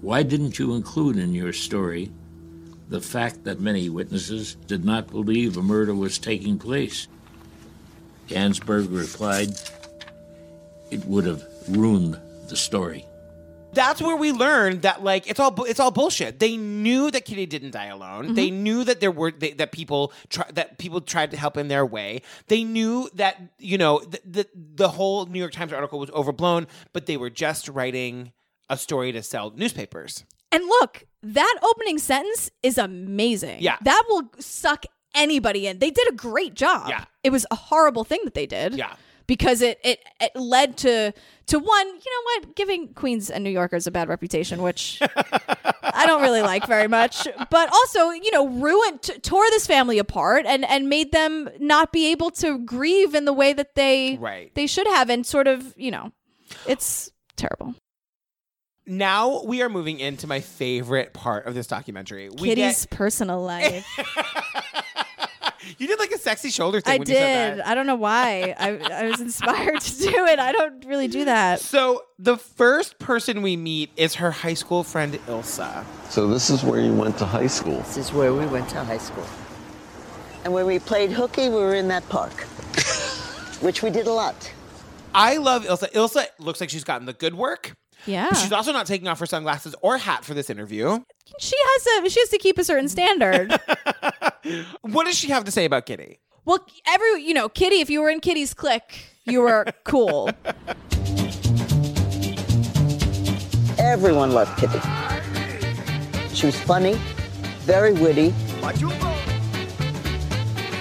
Why 0.00 0.22
didn't 0.22 0.58
you 0.58 0.74
include 0.74 1.16
in 1.16 1.32
your 1.34 1.52
story 1.52 2.10
the 2.88 3.00
fact 3.00 3.44
that 3.44 3.60
many 3.60 3.88
witnesses 3.88 4.56
did 4.66 4.84
not 4.84 5.06
believe 5.08 5.56
a 5.56 5.62
murder 5.62 5.94
was 5.94 6.18
taking 6.18 6.58
place? 6.58 7.06
Gansberg 8.28 8.88
replied, 8.90 9.50
It 10.90 11.04
would 11.06 11.26
have 11.26 11.44
ruined 11.68 12.18
the 12.48 12.56
story. 12.56 13.06
That's 13.74 14.02
where 14.02 14.16
we 14.16 14.32
learned 14.32 14.82
that 14.82 15.02
like 15.02 15.26
it's 15.26 15.40
all 15.40 15.64
it's 15.64 15.80
all 15.80 15.90
bullshit. 15.90 16.38
They 16.38 16.58
knew 16.58 17.10
that 17.10 17.24
Kitty 17.24 17.46
didn't 17.46 17.70
die 17.70 17.86
alone. 17.86 18.34
They 18.34 18.48
mm-hmm. 18.48 18.62
knew 18.62 18.84
that 18.84 19.00
there 19.00 19.10
were 19.10 19.30
they, 19.30 19.52
that 19.52 19.72
people 19.72 20.12
try, 20.28 20.44
that 20.52 20.76
people 20.76 21.00
tried 21.00 21.30
to 21.30 21.38
help 21.38 21.56
in 21.56 21.68
their 21.68 21.86
way. 21.86 22.20
They 22.48 22.64
knew 22.64 23.08
that 23.14 23.40
you 23.58 23.78
know 23.78 24.00
the, 24.00 24.20
the 24.26 24.48
the 24.54 24.88
whole 24.90 25.24
New 25.24 25.38
York 25.38 25.52
Times 25.52 25.72
article 25.72 25.98
was 25.98 26.10
overblown, 26.10 26.66
but 26.92 27.06
they 27.06 27.16
were 27.16 27.30
just 27.30 27.66
writing 27.68 28.32
a 28.68 28.76
story 28.76 29.10
to 29.12 29.22
sell 29.22 29.50
newspapers. 29.56 30.24
And 30.50 30.64
look, 30.66 31.06
that 31.22 31.58
opening 31.62 31.98
sentence 31.98 32.50
is 32.62 32.76
amazing. 32.76 33.62
Yeah. 33.62 33.78
That 33.82 34.02
will 34.08 34.30
suck 34.38 34.84
anybody 35.14 35.66
in. 35.66 35.78
They 35.78 35.90
did 35.90 36.08
a 36.08 36.14
great 36.14 36.54
job. 36.54 36.88
Yeah. 36.88 37.04
It 37.22 37.30
was 37.30 37.46
a 37.50 37.54
horrible 37.56 38.04
thing 38.04 38.20
that 38.24 38.34
they 38.34 38.46
did. 38.46 38.74
Yeah. 38.74 38.94
Because 39.28 39.62
it 39.62 39.78
it, 39.84 40.00
it 40.20 40.34
led 40.34 40.76
to 40.78 41.12
to 41.46 41.58
one, 41.58 41.86
you 41.86 41.92
know 41.94 42.22
what, 42.46 42.56
giving 42.56 42.92
Queens 42.94 43.30
and 43.30 43.44
New 43.44 43.50
Yorkers 43.50 43.86
a 43.86 43.90
bad 43.90 44.08
reputation, 44.08 44.60
which 44.62 44.98
I 45.82 46.04
don't 46.06 46.22
really 46.22 46.42
like 46.42 46.66
very 46.66 46.88
much. 46.88 47.26
But 47.50 47.72
also, 47.72 48.10
you 48.10 48.30
know, 48.32 48.48
ruined 48.48 49.02
t- 49.02 49.18
tore 49.20 49.48
this 49.50 49.66
family 49.66 49.98
apart 49.98 50.44
and 50.46 50.64
and 50.64 50.88
made 50.88 51.12
them 51.12 51.48
not 51.60 51.92
be 51.92 52.10
able 52.10 52.30
to 52.32 52.58
grieve 52.58 53.14
in 53.14 53.24
the 53.24 53.32
way 53.32 53.52
that 53.52 53.74
they 53.76 54.16
Right. 54.20 54.52
they 54.54 54.66
should 54.66 54.86
have 54.88 55.08
and 55.08 55.24
sort 55.24 55.46
of, 55.46 55.72
you 55.78 55.92
know, 55.92 56.10
it's 56.66 57.10
terrible. 57.36 57.74
Now 58.84 59.44
we 59.44 59.62
are 59.62 59.68
moving 59.68 60.00
into 60.00 60.26
my 60.26 60.40
favorite 60.40 61.12
part 61.14 61.46
of 61.46 61.54
this 61.54 61.68
documentary. 61.68 62.28
We 62.28 62.48
Kitty's 62.48 62.86
get, 62.86 62.96
personal 62.96 63.40
life. 63.40 63.86
you 65.78 65.86
did 65.86 65.98
like 65.98 66.10
a 66.10 66.18
sexy 66.18 66.50
shoulder 66.50 66.80
thing. 66.80 66.94
I 66.94 66.98
when 66.98 67.08
you 67.08 67.14
said 67.14 67.50
did. 67.50 67.58
that. 67.60 67.66
I 67.66 67.74
don't 67.74 67.86
know 67.86 67.94
why. 67.96 68.54
I 68.58 68.76
I 68.76 69.08
was 69.08 69.20
inspired 69.20 69.80
to 69.80 69.98
do 69.98 70.26
it. 70.26 70.38
I 70.38 70.52
don't 70.52 70.84
really 70.86 71.08
do 71.08 71.24
that. 71.24 71.60
So 71.60 72.02
the 72.18 72.36
first 72.36 72.98
person 72.98 73.42
we 73.42 73.56
meet 73.56 73.90
is 73.96 74.14
her 74.16 74.30
high 74.30 74.54
school 74.54 74.84
friend 74.84 75.14
Ilsa. 75.26 75.84
So 76.08 76.26
this 76.28 76.50
is 76.50 76.62
where 76.62 76.80
you 76.80 76.92
went 76.94 77.18
to 77.18 77.26
high 77.26 77.46
school. 77.46 77.78
This 77.78 77.96
is 77.96 78.12
where 78.12 78.32
we 78.32 78.46
went 78.46 78.68
to 78.70 78.84
high 78.84 78.98
school. 78.98 79.26
And 80.44 80.52
when 80.52 80.66
we 80.66 80.78
played 80.78 81.10
hooky, 81.10 81.48
we 81.48 81.56
were 81.56 81.74
in 81.74 81.88
that 81.88 82.08
park, 82.08 82.32
which 83.60 83.82
we 83.82 83.90
did 83.90 84.06
a 84.06 84.12
lot. 84.12 84.52
I 85.14 85.36
love 85.36 85.64
Ilsa. 85.64 85.92
Ilsa 85.92 86.26
looks 86.38 86.60
like 86.60 86.70
she's 86.70 86.84
gotten 86.84 87.06
the 87.06 87.12
good 87.12 87.34
work. 87.34 87.74
Yeah. 88.06 88.28
But 88.30 88.38
she's 88.38 88.52
also 88.52 88.72
not 88.72 88.86
taking 88.86 89.06
off 89.08 89.20
her 89.20 89.26
sunglasses 89.26 89.74
or 89.80 89.98
hat 89.98 90.24
for 90.24 90.34
this 90.34 90.50
interview. 90.50 90.98
She 91.38 91.56
has 91.56 91.86
a 92.04 92.10
she 92.10 92.20
has 92.20 92.28
to 92.30 92.38
keep 92.38 92.58
a 92.58 92.64
certain 92.64 92.88
standard. 92.88 93.52
What 94.82 95.04
does 95.06 95.16
she 95.16 95.28
have 95.28 95.44
to 95.44 95.50
say 95.50 95.64
about 95.64 95.86
Kitty? 95.86 96.18
well, 96.44 96.58
every 96.86 97.22
you 97.22 97.34
know, 97.34 97.48
Kitty, 97.48 97.80
if 97.80 97.88
you 97.88 98.00
were 98.00 98.10
in 98.10 98.20
Kitty's 98.20 98.54
clique, 98.54 99.06
you 99.24 99.40
were 99.42 99.64
cool. 99.84 100.30
Everyone 103.78 104.32
loved 104.32 104.58
Kitty. 104.58 104.80
She 106.34 106.46
was 106.46 106.58
funny, 106.60 106.94
very 107.60 107.92
witty. 107.92 108.34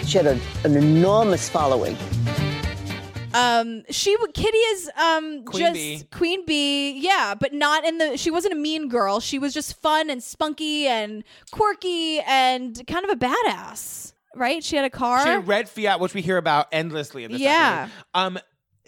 She 0.06 0.18
had 0.18 0.26
a, 0.28 0.40
an 0.64 0.76
enormous 0.76 1.48
following. 1.50 1.96
Um, 3.34 3.84
she 3.90 4.14
w- 4.16 4.32
Kitty 4.34 4.58
is 4.58 4.90
um 4.98 5.44
Queen 5.46 5.62
just 5.62 5.74
bee. 5.74 6.04
queen 6.12 6.46
bee, 6.46 6.92
yeah, 7.00 7.34
but 7.40 7.54
not 7.54 7.86
in 7.86 7.98
the. 7.98 8.18
She 8.18 8.32
wasn't 8.32 8.54
a 8.54 8.58
mean 8.58 8.90
girl. 8.90 9.20
She 9.20 9.40
was 9.40 9.54
just 9.54 9.80
fun 9.82 10.10
and 10.10 10.22
spunky 10.22 10.88
and 10.88 11.24
quirky 11.52 12.20
and 12.22 12.82
kind 12.88 13.06
of 13.06 13.12
a 13.12 13.16
badass, 13.16 14.14
right? 14.36 14.64
She 14.64 14.76
had 14.76 14.86
a 14.86 14.90
car. 14.90 15.22
She 15.24 15.30
had 15.30 15.38
a 15.38 15.42
red 15.42 15.70
Fiat, 15.70 16.00
which 16.00 16.14
we 16.14 16.22
hear 16.22 16.38
about 16.38 16.68
endlessly 16.72 17.24
in 17.24 17.32
this 17.32 17.42
Yeah. 17.42 17.88
documentary. 17.88 18.04
Um, 18.14 18.40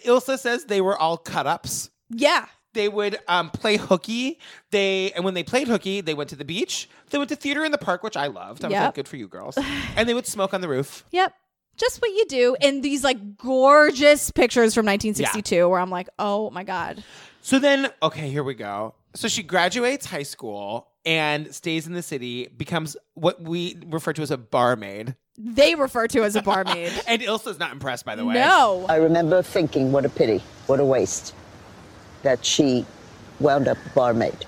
Ilsa 0.04 0.38
says 0.38 0.64
they 0.66 0.80
were 0.80 0.96
all 0.98 1.16
cut 1.16 1.46
ups. 1.46 1.90
yeah, 2.10 2.46
They 2.74 2.88
would 2.88 3.18
um, 3.28 3.48
play 3.50 3.76
hooky. 3.78 4.38
They 4.70 5.12
and 5.12 5.24
when 5.24 5.34
they 5.34 5.42
played 5.44 5.68
hooky, 5.68 6.00
they 6.02 6.12
went 6.14 6.28
to 6.30 6.36
the 6.36 6.44
beach. 6.44 6.88
They 7.10 7.18
went 7.18 7.30
to 7.30 7.36
theater 7.36 7.64
in 7.64 7.72
the 7.72 7.78
park, 7.78 8.02
which 8.02 8.16
I 8.16 8.26
loved. 8.26 8.64
I 8.64 8.68
was 8.68 8.72
Yep. 8.72 8.84
like, 8.84 8.94
good 8.94 9.08
for 9.08 9.16
you 9.16 9.28
girls. 9.28 9.56
and 9.96 10.08
they 10.08 10.12
would 10.14 10.26
smoke 10.26 10.52
on 10.52 10.60
the 10.60 10.68
roof. 10.68 11.04
Yep. 11.12 11.32
Just 11.76 12.00
what 12.00 12.10
you 12.10 12.24
do 12.26 12.56
in 12.60 12.80
these 12.80 13.02
like 13.04 13.36
gorgeous 13.36 14.30
pictures 14.30 14.74
from 14.74 14.86
1962 14.86 15.68
where 15.68 15.80
I'm 15.80 15.90
like, 15.90 16.08
"Oh 16.18 16.50
my 16.50 16.64
god." 16.64 17.02
So 17.40 17.58
then, 17.58 17.90
okay, 18.02 18.30
here 18.30 18.42
we 18.42 18.54
go. 18.54 18.94
So 19.14 19.28
she 19.28 19.42
graduates 19.42 20.06
high 20.06 20.22
school 20.22 20.88
and 21.04 21.54
stays 21.54 21.86
in 21.86 21.92
the 21.92 22.02
city, 22.02 22.48
becomes 22.56 22.96
what 23.14 23.42
we 23.42 23.76
refer 23.86 24.12
to 24.14 24.22
as 24.22 24.30
a 24.30 24.38
barmaid. 24.38 25.14
They 25.36 25.74
refer 25.74 26.06
to 26.08 26.24
as 26.24 26.36
a 26.36 26.42
barmaid. 26.42 26.92
And 27.06 27.20
Ilsa's 27.20 27.58
not 27.58 27.72
impressed, 27.72 28.04
by 28.04 28.14
the 28.16 28.24
way. 28.24 28.34
No. 28.34 28.86
I 28.88 28.96
remember 28.96 29.42
thinking, 29.42 29.92
what 29.92 30.04
a 30.04 30.08
pity, 30.08 30.42
what 30.66 30.80
a 30.80 30.84
waste 30.84 31.34
that 32.22 32.44
she 32.44 32.86
wound 33.40 33.68
up 33.68 33.76
a 33.84 33.88
barmaid. 33.90 34.46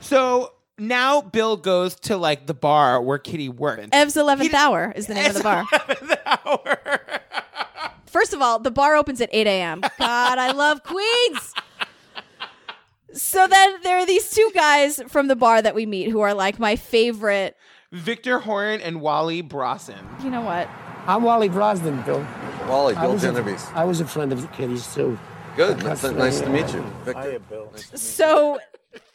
So 0.00 0.52
now 0.78 1.20
Bill 1.20 1.56
goes 1.56 1.94
to 2.00 2.16
like 2.16 2.46
the 2.46 2.54
bar 2.54 3.00
where 3.02 3.18
Kitty 3.18 3.48
worked. 3.48 3.88
Ev's 3.92 4.14
11th 4.14 4.52
hour 4.54 4.92
is 4.96 5.06
the 5.06 5.14
name 5.14 5.26
of 5.26 5.34
the 5.34 5.42
bar. 5.42 5.66
First 8.06 8.32
of 8.32 8.40
all, 8.40 8.58
the 8.58 8.70
bar 8.70 8.96
opens 8.96 9.20
at 9.20 9.28
8 9.32 9.46
a.m. 9.46 9.80
God, 9.98 10.38
I 10.38 10.52
love 10.52 10.82
Queens. 10.82 11.52
So 13.12 13.46
then 13.46 13.76
there 13.82 13.98
are 13.98 14.06
these 14.06 14.30
two 14.30 14.50
guys 14.54 15.02
from 15.08 15.28
the 15.28 15.36
bar 15.36 15.62
that 15.62 15.74
we 15.74 15.86
meet 15.86 16.10
who 16.10 16.20
are 16.20 16.34
like 16.34 16.58
my 16.58 16.76
favorite. 16.76 17.56
Victor 17.92 18.40
Horn 18.40 18.80
and 18.80 19.00
Wally 19.00 19.40
Brosnan. 19.42 20.04
You 20.22 20.30
know 20.30 20.40
what? 20.42 20.68
I'm 21.06 21.22
Wally 21.22 21.48
Brosnan, 21.48 22.02
Bill. 22.02 22.26
Wally, 22.68 22.94
I 22.96 23.02
Bill 23.02 23.12
was 23.12 23.24
a- 23.24 23.28
Genovese. 23.28 23.66
I 23.74 23.84
was 23.84 24.00
a 24.00 24.06
friend 24.06 24.32
of 24.32 24.50
Kitty's 24.52 24.92
too. 24.94 25.18
Good. 25.56 25.78
That's 25.80 26.02
Nice, 26.02 26.12
nice 26.14 26.40
to 26.42 26.48
meet 26.50 26.72
you, 26.74 26.82
Victor. 27.04 27.22
Hiya, 27.22 27.40
Bill. 27.40 27.72
So 27.94 28.58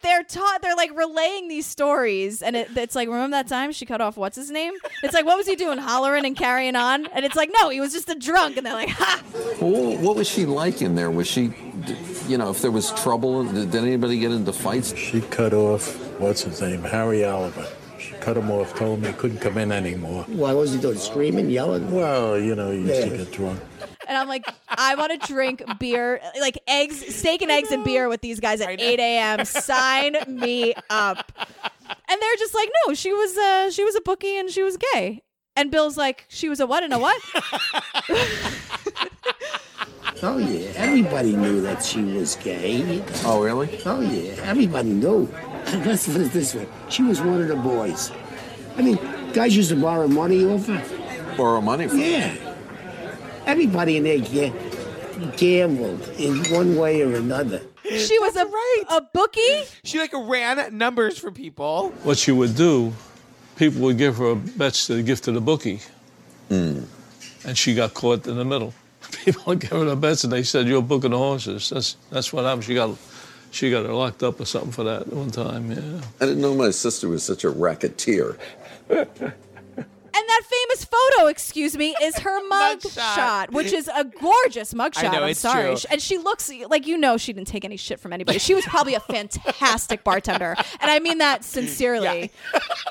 they're 0.02 0.24
taught, 0.24 0.62
they're 0.62 0.76
like 0.76 0.96
relaying 0.96 1.48
these 1.48 1.66
stories, 1.66 2.42
and 2.42 2.56
it, 2.56 2.68
it's 2.76 2.94
like, 2.94 3.08
remember 3.08 3.36
that 3.36 3.48
time 3.48 3.72
she 3.72 3.86
cut 3.86 4.00
off 4.00 4.16
what's 4.16 4.36
his 4.36 4.50
name? 4.50 4.74
It's 5.02 5.14
like, 5.14 5.24
what 5.24 5.36
was 5.36 5.46
he 5.46 5.56
doing, 5.56 5.78
hollering 5.78 6.24
and 6.24 6.36
carrying 6.36 6.76
on? 6.76 7.06
And 7.06 7.24
it's 7.24 7.36
like, 7.36 7.50
no, 7.52 7.68
he 7.70 7.80
was 7.80 7.92
just 7.92 8.08
a 8.08 8.14
drunk. 8.14 8.56
And 8.56 8.66
they're 8.66 8.74
like, 8.74 8.90
ha. 8.90 9.22
Well, 9.60 9.96
what 9.98 10.16
was 10.16 10.28
she 10.28 10.46
like 10.46 10.82
in 10.82 10.94
there? 10.94 11.10
Was 11.10 11.26
she, 11.26 11.52
you 12.28 12.38
know, 12.38 12.50
if 12.50 12.62
there 12.62 12.70
was 12.70 12.92
trouble, 12.92 13.44
did, 13.44 13.70
did 13.70 13.82
anybody 13.82 14.18
get 14.18 14.32
into 14.32 14.52
fights? 14.52 14.94
She 14.96 15.20
cut 15.20 15.52
off, 15.52 15.96
what's 16.18 16.42
his 16.42 16.60
name, 16.60 16.82
Harry 16.82 17.24
Oliver. 17.24 17.66
She 17.98 18.12
cut 18.14 18.36
him 18.36 18.50
off, 18.50 18.74
told 18.74 18.98
him 18.98 19.12
he 19.12 19.18
couldn't 19.18 19.38
come 19.38 19.58
in 19.58 19.70
anymore. 19.70 20.24
Why 20.24 20.52
was 20.52 20.72
he 20.72 20.80
doing? 20.80 20.98
Screaming, 20.98 21.50
yelling? 21.50 21.90
Well, 21.90 22.38
you 22.38 22.54
know, 22.54 22.70
he 22.70 22.80
used 22.80 23.10
to 23.10 23.16
get 23.16 23.32
drunk. 23.32 23.60
And 24.08 24.16
I'm 24.18 24.28
like, 24.28 24.44
I 24.68 24.94
want 24.94 25.20
to 25.20 25.26
drink 25.26 25.62
beer, 25.78 26.20
like 26.40 26.58
eggs, 26.66 27.14
steak 27.14 27.42
and 27.42 27.50
eggs 27.50 27.70
and 27.70 27.84
beer 27.90 28.08
with 28.08 28.20
these 28.20 28.40
guys 28.40 28.60
at 28.60 28.80
8 28.80 28.98
a.m. 29.00 29.44
Sign 29.44 30.16
me 30.28 30.74
up. 30.90 31.32
And 32.08 32.20
they're 32.22 32.36
just 32.38 32.54
like, 32.54 32.68
no, 32.86 32.94
she 32.94 33.12
was 33.12 33.36
uh 33.36 33.70
she 33.70 33.84
was 33.84 33.94
a 33.96 34.00
bookie 34.00 34.38
and 34.38 34.50
she 34.50 34.62
was 34.62 34.76
gay. 34.92 35.22
And 35.56 35.70
Bill's 35.70 35.96
like, 35.98 36.24
she 36.28 36.48
was 36.48 36.60
a 36.60 36.66
what 36.66 36.82
and 36.82 36.92
a 36.92 36.98
what? 36.98 37.20
Oh 40.24 40.38
yeah, 40.38 40.70
everybody 40.76 41.34
knew 41.34 41.60
that 41.62 41.82
she 41.82 42.00
was 42.04 42.36
gay. 42.36 43.02
Oh 43.24 43.42
really? 43.42 43.80
Oh 43.84 44.00
yeah, 44.00 44.34
everybody 44.44 44.90
knew. 44.90 45.28
Let's 45.84 46.06
put 46.06 46.20
it 46.20 46.32
this 46.32 46.54
way: 46.54 46.68
she 46.88 47.02
was 47.02 47.20
one 47.20 47.42
of 47.42 47.48
the 47.48 47.56
boys. 47.56 48.12
I 48.76 48.82
mean, 48.82 48.98
guys 49.32 49.56
used 49.56 49.70
to 49.70 49.76
borrow 49.76 50.06
money 50.06 50.44
off 50.44 50.66
her. 50.66 51.36
Borrow 51.36 51.60
money 51.60 51.88
from 51.88 51.98
Yeah. 51.98 52.34
Everybody 53.46 53.96
in 53.96 54.04
there 54.04 54.18
ga- 54.18 54.52
gambled 55.36 56.00
in 56.18 56.44
one 56.52 56.76
way 56.76 57.02
or 57.02 57.14
another. 57.14 57.62
she 57.84 58.18
was 58.18 58.36
a 58.36 58.46
a 58.94 59.00
bookie? 59.12 59.64
She 59.84 59.98
like 59.98 60.12
ran 60.12 60.76
numbers 60.76 61.18
for 61.18 61.30
people. 61.30 61.90
What 62.02 62.18
she 62.18 62.32
would 62.32 62.56
do, 62.56 62.92
people 63.56 63.82
would 63.82 63.98
give 63.98 64.16
her 64.16 64.34
bets 64.34 64.86
to 64.86 65.02
give 65.02 65.20
to 65.22 65.32
the 65.32 65.40
bookie. 65.40 65.80
Hmm. 66.48 66.80
And 67.44 67.58
she 67.58 67.74
got 67.74 67.94
caught 67.94 68.26
in 68.26 68.36
the 68.36 68.44
middle. 68.44 68.72
People 69.24 69.42
would 69.46 69.60
give 69.60 69.70
her 69.70 69.84
the 69.84 69.96
bets 69.96 70.22
and 70.24 70.32
they 70.32 70.42
said, 70.44 70.68
You're 70.68 70.80
booking 70.82 71.10
the 71.10 71.18
horses. 71.18 71.70
That's 71.70 71.96
that's 72.10 72.32
what 72.32 72.44
happened. 72.44 72.64
She 72.64 72.74
got 72.74 72.96
she 73.50 73.70
got 73.70 73.84
her 73.84 73.92
locked 73.92 74.22
up 74.22 74.40
or 74.40 74.44
something 74.44 74.70
for 74.72 74.84
that 74.84 75.12
one 75.12 75.30
time, 75.30 75.70
yeah. 75.70 76.00
I 76.20 76.26
didn't 76.26 76.40
know 76.40 76.54
my 76.54 76.70
sister 76.70 77.08
was 77.08 77.22
such 77.22 77.44
a 77.44 77.50
racketeer. 77.50 78.38
And 80.14 80.28
that 80.28 80.42
famous 80.44 80.84
photo, 80.84 81.26
excuse 81.28 81.76
me, 81.76 81.94
is 82.02 82.18
her 82.18 82.46
mug 82.48 82.80
Mugshot. 82.80 83.14
shot, 83.14 83.52
which 83.52 83.72
is 83.72 83.88
a 83.88 84.04
gorgeous 84.04 84.74
mugshot. 84.74 85.04
I 85.04 85.08
know, 85.08 85.22
I'm 85.24 85.30
it's 85.30 85.40
sorry. 85.40 85.74
true. 85.74 85.88
And 85.90 86.00
she 86.02 86.18
looks 86.18 86.50
like 86.68 86.86
you 86.86 86.98
know 86.98 87.16
she 87.16 87.32
didn't 87.32 87.48
take 87.48 87.64
any 87.64 87.76
shit 87.76 87.98
from 87.98 88.12
anybody. 88.12 88.38
She 88.38 88.54
was 88.54 88.64
probably 88.66 88.94
a 88.94 89.00
fantastic 89.12 90.04
bartender. 90.04 90.54
And 90.80 90.90
I 90.90 90.98
mean 90.98 91.18
that 91.18 91.44
sincerely. 91.44 92.30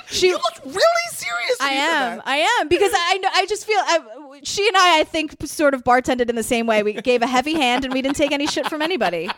She 0.08 0.28
you 0.30 0.34
look 0.34 0.66
really 0.66 1.08
serious. 1.12 1.58
I 1.60 1.66
when 1.68 1.76
you 1.76 1.82
said 1.90 2.14
am. 2.14 2.22
I 2.26 2.38
am 2.60 2.68
because 2.68 2.92
I 2.96 3.18
know. 3.18 3.30
I 3.34 3.46
just 3.46 3.66
feel 3.66 3.80
I, 3.80 4.40
she 4.44 4.68
and 4.68 4.78
I. 4.78 5.00
I 5.00 5.04
think 5.04 5.36
sort 5.46 5.74
of 5.74 5.84
bartended 5.84 6.30
in 6.30 6.36
the 6.36 6.44
same 6.44 6.66
way. 6.68 6.84
We 6.84 6.94
gave 6.94 7.22
a 7.22 7.28
heavy 7.28 7.54
hand 7.54 7.86
and 7.86 7.94
we 7.94 8.02
didn't 8.02 8.16
take 8.18 8.32
any 8.32 8.48
shit 8.48 8.68
from 8.68 8.82
anybody. 8.82 9.30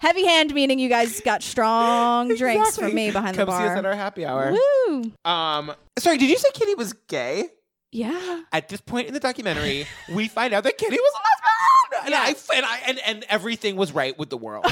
Heavy 0.00 0.24
hand 0.26 0.54
meaning 0.54 0.78
you 0.78 0.88
guys 0.88 1.20
got 1.20 1.42
strong 1.42 2.28
drinks 2.36 2.70
Exactly. 2.70 2.88
from 2.88 2.94
me 2.96 3.10
behind 3.10 3.36
Come 3.36 3.46
the 3.46 3.52
see 3.52 3.64
bar. 3.64 3.72
us 3.72 3.78
at 3.78 3.84
our 3.86 3.94
happy 3.94 4.24
hour. 4.26 4.52
Woo! 4.88 5.12
Um, 5.24 5.72
sorry, 5.98 6.18
did 6.18 6.28
you 6.30 6.38
say 6.38 6.48
Kitty 6.54 6.74
was 6.74 6.94
gay? 7.08 7.44
Yeah. 7.92 8.42
At 8.52 8.68
this 8.68 8.80
point 8.80 9.08
in 9.08 9.14
the 9.14 9.20
documentary, 9.20 9.86
we 10.12 10.28
find 10.28 10.54
out 10.54 10.64
that 10.64 10.78
Kitty 10.78 10.96
was 10.96 11.12
a 11.14 11.96
lesbian, 11.98 12.06
and 12.06 12.14
I 12.14 12.56
and 12.56 12.66
I 12.66 12.78
and, 12.86 12.98
and 13.06 13.24
everything 13.28 13.76
was 13.76 13.92
right 13.92 14.16
with 14.18 14.30
the 14.30 14.36
world, 14.36 14.64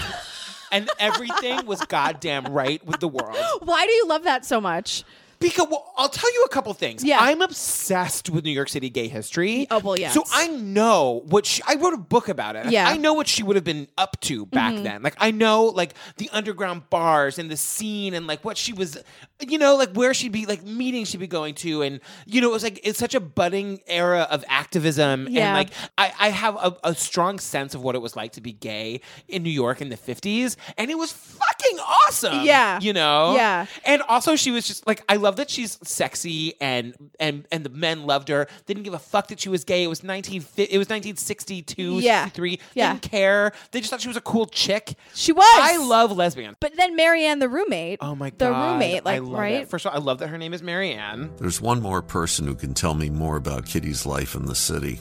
and 0.73 0.89
everything 1.01 1.67
was 1.67 1.81
goddamn 1.87 2.45
right 2.47 2.85
with 2.87 3.01
the 3.01 3.09
world. 3.09 3.37
Why 3.65 3.87
do 3.87 3.93
you 3.93 4.07
love 4.07 4.23
that 4.25 4.45
so 4.47 4.61
much? 4.61 5.03
Because 5.41 5.69
well, 5.71 5.93
I'll 5.97 6.09
tell 6.09 6.33
you 6.35 6.43
a 6.45 6.49
couple 6.49 6.73
things. 6.75 7.05
Yeah. 7.05 7.19
I'm 7.21 7.41
obsessed 7.43 8.29
with 8.31 8.45
New 8.45 8.51
York 8.51 8.69
City 8.69 8.91
gay 8.91 9.09
history. 9.09 9.67
Oh 9.71 9.79
well, 9.79 9.99
yeah. 9.99 10.11
So 10.11 10.25
I 10.33 10.49
know 10.49 11.23
what 11.29 11.47
she, 11.47 11.63
I 11.67 11.75
wrote 11.77 11.95
a 11.95 11.99
book 11.99 12.29
about 12.29 12.57
it. 12.57 12.71
Yeah. 12.71 12.89
I 12.89 12.97
know 12.97 13.13
what 13.15 13.29
she 13.29 13.43
would 13.43 13.57
have 13.57 13.65
been 13.65 13.87
up 13.97 14.21
to 14.23 14.47
back 14.47 14.75
Mhm. 14.75 14.83
then. 14.83 15.03
Like 15.03 15.15
I 15.19 15.31
know 15.31 15.65
like 15.67 15.95
the 16.17 16.29
underground 16.33 16.91
bars 16.91 17.39
and 17.39 17.51
the 17.51 17.57
scene 17.57 18.15
and 18.15 18.27
like 18.27 18.45
what 18.45 18.57
she 18.57 18.73
was, 18.73 18.99
you 19.41 19.59
know, 19.59 19.77
like 19.77 19.93
where 19.95 20.13
she'd 20.15 20.33
be 20.33 20.47
like 20.47 20.65
meetings 20.65 21.11
she'd 21.11 21.21
be 21.21 21.27
going 21.27 21.55
to, 21.57 21.83
and 21.83 22.01
you 22.27 22.41
know 22.41 22.49
it 22.49 22.53
was 22.53 22.63
like 22.65 22.81
it's 22.83 22.99
such 22.99 23.15
a 23.15 23.21
budding 23.21 23.81
era 23.87 24.27
of 24.31 24.45
activism 24.49 25.29
Yeah. 25.31 25.49
and 25.49 25.57
like 25.57 25.71
I, 25.97 26.13
I 26.19 26.29
have 26.31 26.57
a, 26.57 26.77
a 26.85 26.95
strong 26.95 27.39
sense 27.39 27.75
of 27.75 27.83
what 27.83 27.95
it 27.95 27.99
was 28.01 28.17
like 28.17 28.33
to 28.33 28.41
be 28.41 28.53
gay 28.53 29.01
in 29.29 29.43
New 29.43 29.51
York 29.51 29.81
in 29.81 29.89
the 29.89 29.97
50s, 29.97 30.57
and 30.77 30.91
it 30.91 30.99
was 30.99 31.13
fucking 31.13 31.79
awesome. 31.81 32.45
Yeah. 32.45 32.81
you 32.81 32.93
know. 32.93 33.35
Yeah. 33.35 33.67
And 33.85 34.03
also 34.03 34.35
she 34.37 34.51
was 34.51 34.67
just 34.67 34.87
like 34.87 35.03
I 35.09 35.17
love 35.17 35.28
that 35.37 35.51
she's 35.51 35.79
sexy 35.83 36.55
and 36.61 36.95
and 37.21 37.47
and 37.53 37.65
the 37.65 37.71
men 37.71 38.05
loved 38.07 38.29
her. 38.29 38.47
They 38.67 38.75
didn't 38.75 38.85
give 38.85 38.95
a 38.95 38.99
fuck 38.99 39.29
that 39.29 39.41
she 39.41 39.49
was 39.49 39.65
gay. 39.65 39.83
It 39.85 39.89
was 39.89 40.03
19 40.03 40.43
it 40.57 40.79
was 40.79 40.89
1962, 40.89 42.01
Yeah. 42.01 42.25
63. 42.25 42.61
Yeah. 42.75 42.93
Didn't 42.95 43.03
care. 43.03 43.53
They 43.71 43.81
just 43.81 43.91
thought 43.91 44.01
she 44.01 44.09
was 44.09 44.17
a 44.17 44.21
cool 44.23 44.47
chick. 44.47 44.95
She 45.15 45.33
was. 45.33 45.45
I 45.47 45.77
love 45.77 46.13
lesbians. 46.17 46.57
But 46.61 46.77
then 46.77 46.97
Marianne, 46.97 47.39
the 47.39 47.49
roommate. 47.49 47.99
Oh 48.01 48.15
my 48.15 48.31
god, 48.31 48.39
The 48.39 48.51
roommate, 48.53 49.05
like 49.05 49.17
I 49.17 49.19
love 49.19 49.33
right. 49.39 49.55
It. 49.63 49.69
First 49.69 49.87
of 49.87 49.93
all, 49.93 50.01
I 50.01 50.03
love 50.03 50.19
that 50.19 50.29
her 50.29 50.39
name 50.39 50.55
is 50.55 50.63
Marianne. 50.63 51.31
There's 51.39 51.61
one 51.61 51.81
more 51.83 52.03
person 52.03 52.47
who 52.47 52.55
can 52.55 52.75
tell 52.75 52.95
me 52.95 53.11
more 53.11 53.37
about 53.37 53.67
Kitty's 53.67 54.07
life 54.07 54.35
in 54.35 54.47
the 54.47 54.55
city 54.55 55.01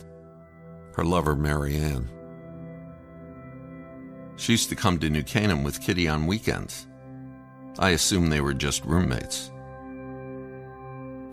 her 0.95 1.05
lover, 1.05 1.36
Marianne. 1.36 2.09
She 4.36 4.53
used 4.53 4.69
to 4.69 4.75
come 4.75 4.99
to 4.99 5.09
New 5.09 5.23
Canaan 5.23 5.63
with 5.63 5.80
Kitty 5.82 6.07
on 6.07 6.25
weekends. 6.25 6.88
I 7.80 7.91
assume 7.91 8.30
they 8.30 8.41
were 8.41 8.53
just 8.55 8.84
roommates. 8.86 9.51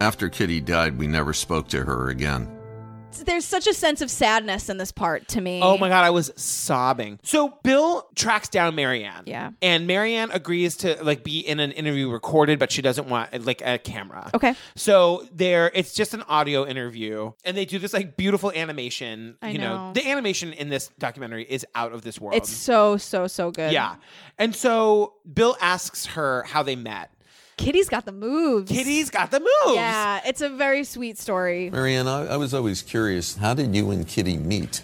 After 0.01 0.28
Kitty 0.28 0.61
died, 0.61 0.99
we 0.99 1.07
never 1.07 1.32
spoke 1.32 1.68
to 1.68 1.84
her 1.84 2.09
again. 2.09 2.51
There's 3.22 3.45
such 3.45 3.66
a 3.66 3.74
sense 3.74 4.01
of 4.01 4.11
sadness 4.11 4.68
in 4.68 4.76
this 4.76 4.90
part 4.90 5.28
to 5.28 5.40
me. 5.40 5.61
Oh 5.62 5.78
my 5.78 5.88
god, 5.88 6.05
I 6.05 6.11
was 6.11 6.32
sobbing. 6.36 7.20
So 7.22 7.59
Bill 7.62 8.09
tracks 8.16 8.49
down 8.49 8.74
Marianne. 8.74 9.22
Yeah. 9.26 9.53
And 9.62 9.86
Marianne 9.86 10.30
agrees 10.32 10.78
to 10.78 11.03
like 11.03 11.22
be 11.22 11.38
in 11.38 11.61
an 11.61 11.70
interview 11.72 12.11
recorded, 12.11 12.59
but 12.59 12.72
she 12.72 12.82
doesn't 12.82 13.09
want 13.09 13.47
like 13.47 13.62
a 13.64 13.78
camera. 13.78 14.30
Okay. 14.34 14.55
So 14.74 15.26
there 15.32 15.70
it's 15.74 15.95
just 15.95 16.14
an 16.14 16.22
audio 16.22 16.66
interview. 16.66 17.32
And 17.45 17.57
they 17.57 17.64
do 17.64 17.78
this 17.78 17.92
like 17.92 18.16
beautiful 18.16 18.51
animation. 18.53 19.36
I 19.40 19.51
you 19.51 19.59
know. 19.59 19.86
know. 19.88 19.92
the 19.92 20.09
animation 20.09 20.53
in 20.53 20.68
this 20.68 20.90
documentary 20.99 21.45
is 21.45 21.64
out 21.74 21.92
of 21.92 22.03
this 22.03 22.20
world. 22.20 22.34
It's 22.36 22.51
so 22.51 22.97
so 22.97 23.26
so 23.26 23.51
good. 23.53 23.72
Yeah. 23.72 23.97
And 24.38 24.57
so 24.57 25.14
Bill 25.32 25.57
asks 25.61 26.07
her 26.07 26.42
how 26.45 26.62
they 26.64 26.76
met. 26.76 27.14
Kitty's 27.57 27.89
got 27.89 28.05
the 28.05 28.13
moves. 28.13 28.71
Kitty's 28.71 29.11
got 29.11 29.31
the 29.31 29.41
moves. 29.41 29.77
Yeah, 29.77 30.21
it's 30.27 30.41
a 30.41 30.49
very 30.49 30.85
sweet 30.85 31.19
story. 31.19 31.71
Marianne, 31.71 32.09
I, 32.09 32.27
I 32.27 32.37
was 32.37 32.53
always 32.53 32.83
curious 32.83 33.37
how 33.37 33.55
did 33.55 33.75
you 33.75 33.91
and 33.91 34.07
Kitty 34.07 34.37
meet? 34.37 34.83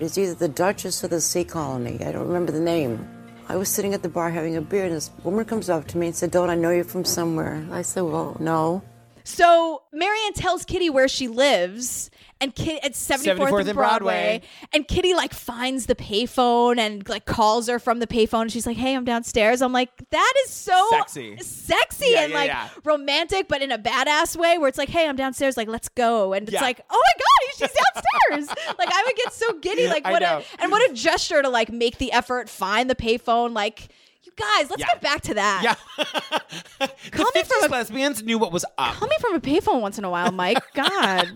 It's 0.00 0.18
either 0.18 0.34
the 0.34 0.48
Duchess 0.48 1.02
or 1.04 1.08
the 1.08 1.20
Sea 1.20 1.44
Colony. 1.44 1.98
I 2.04 2.12
don't 2.12 2.26
remember 2.26 2.52
the 2.52 2.60
name. 2.60 3.08
I 3.48 3.56
was 3.56 3.68
sitting 3.68 3.94
at 3.94 4.02
the 4.02 4.08
bar 4.08 4.30
having 4.30 4.56
a 4.56 4.60
beer, 4.60 4.86
and 4.86 4.94
this 4.94 5.10
woman 5.22 5.44
comes 5.44 5.70
up 5.70 5.86
to 5.88 5.98
me 5.98 6.08
and 6.08 6.16
said, 6.16 6.30
Don't 6.30 6.50
I 6.50 6.54
know 6.54 6.70
you 6.70 6.84
from 6.84 7.04
somewhere? 7.04 7.64
I 7.70 7.82
said, 7.82 8.02
Well, 8.02 8.36
no. 8.40 8.82
So 9.26 9.82
Marianne 9.92 10.34
tells 10.34 10.64
Kitty 10.64 10.88
where 10.88 11.08
she 11.08 11.26
lives, 11.26 12.12
and 12.40 12.54
Kitty 12.54 12.80
at 12.82 12.92
74th, 12.92 13.36
74th 13.38 13.38
and 13.38 13.48
Broadway, 13.48 13.72
Broadway. 13.74 14.42
and 14.72 14.86
Kitty 14.86 15.14
like 15.14 15.34
finds 15.34 15.86
the 15.86 15.96
payphone 15.96 16.78
and 16.78 17.08
like 17.08 17.24
calls 17.24 17.66
her 17.68 17.80
from 17.80 17.98
the 17.98 18.06
payphone. 18.06 18.42
And 18.42 18.52
she's 18.52 18.68
like, 18.68 18.76
"Hey, 18.76 18.94
I'm 18.94 19.04
downstairs." 19.04 19.62
I'm 19.62 19.72
like, 19.72 19.90
that 20.10 20.32
is 20.44 20.50
so 20.52 20.80
Sexy. 20.90 21.36
sexy 21.38 22.10
Yeah, 22.10 22.20
and 22.22 22.32
yeah, 22.32 22.38
like 22.38 22.48
yeah. 22.48 22.68
romantic, 22.84 23.48
but 23.48 23.62
in 23.62 23.72
a 23.72 23.78
badass 23.78 24.36
way, 24.36 24.58
where 24.58 24.68
it's 24.68 24.78
like, 24.78 24.90
"Hey, 24.90 25.08
I'm 25.08 25.16
downstairs. 25.16 25.56
Like, 25.56 25.66
let's 25.66 25.88
go." 25.88 26.32
And 26.32 26.48
it's 26.48 26.60
like, 26.62 26.80
"Oh 26.88 27.02
my 27.04 27.12
god, 27.18 27.58
she's 27.68 27.76
downstairs!" 28.38 28.56
like, 28.78 28.88
I 28.92 29.02
would 29.06 29.16
get 29.16 29.32
so 29.32 29.54
giddy. 29.58 29.88
Like, 29.88 30.04
what 30.04 30.22
a 30.22 30.44
and 30.60 30.70
what 30.70 30.88
a 30.88 30.94
gesture 30.94 31.42
to 31.42 31.48
like 31.48 31.72
make 31.72 31.98
the 31.98 32.12
effort, 32.12 32.48
find 32.48 32.88
the 32.88 32.94
payphone. 32.94 33.54
Like, 33.54 33.88
guys, 34.36 34.70
let's 34.70 34.80
Yeah. 34.80 34.86
get 34.86 35.00
back 35.00 35.20
to 35.22 35.34
that. 35.34 35.60
Yeah. 35.62 36.86
Call 37.10 37.30
me 37.34 37.42
from 37.42 37.64
a 37.64 37.68
lesbians 37.68 38.22
knew 38.22 38.38
what 38.38 38.52
was 38.52 38.64
up. 38.78 38.94
Call 38.94 39.08
me 39.08 39.16
from 39.20 39.34
a 39.34 39.40
payphone 39.40 39.80
once 39.80 39.98
in 39.98 40.04
a 40.04 40.10
while, 40.10 40.30
Mike. 40.32 40.58
God. 40.74 41.28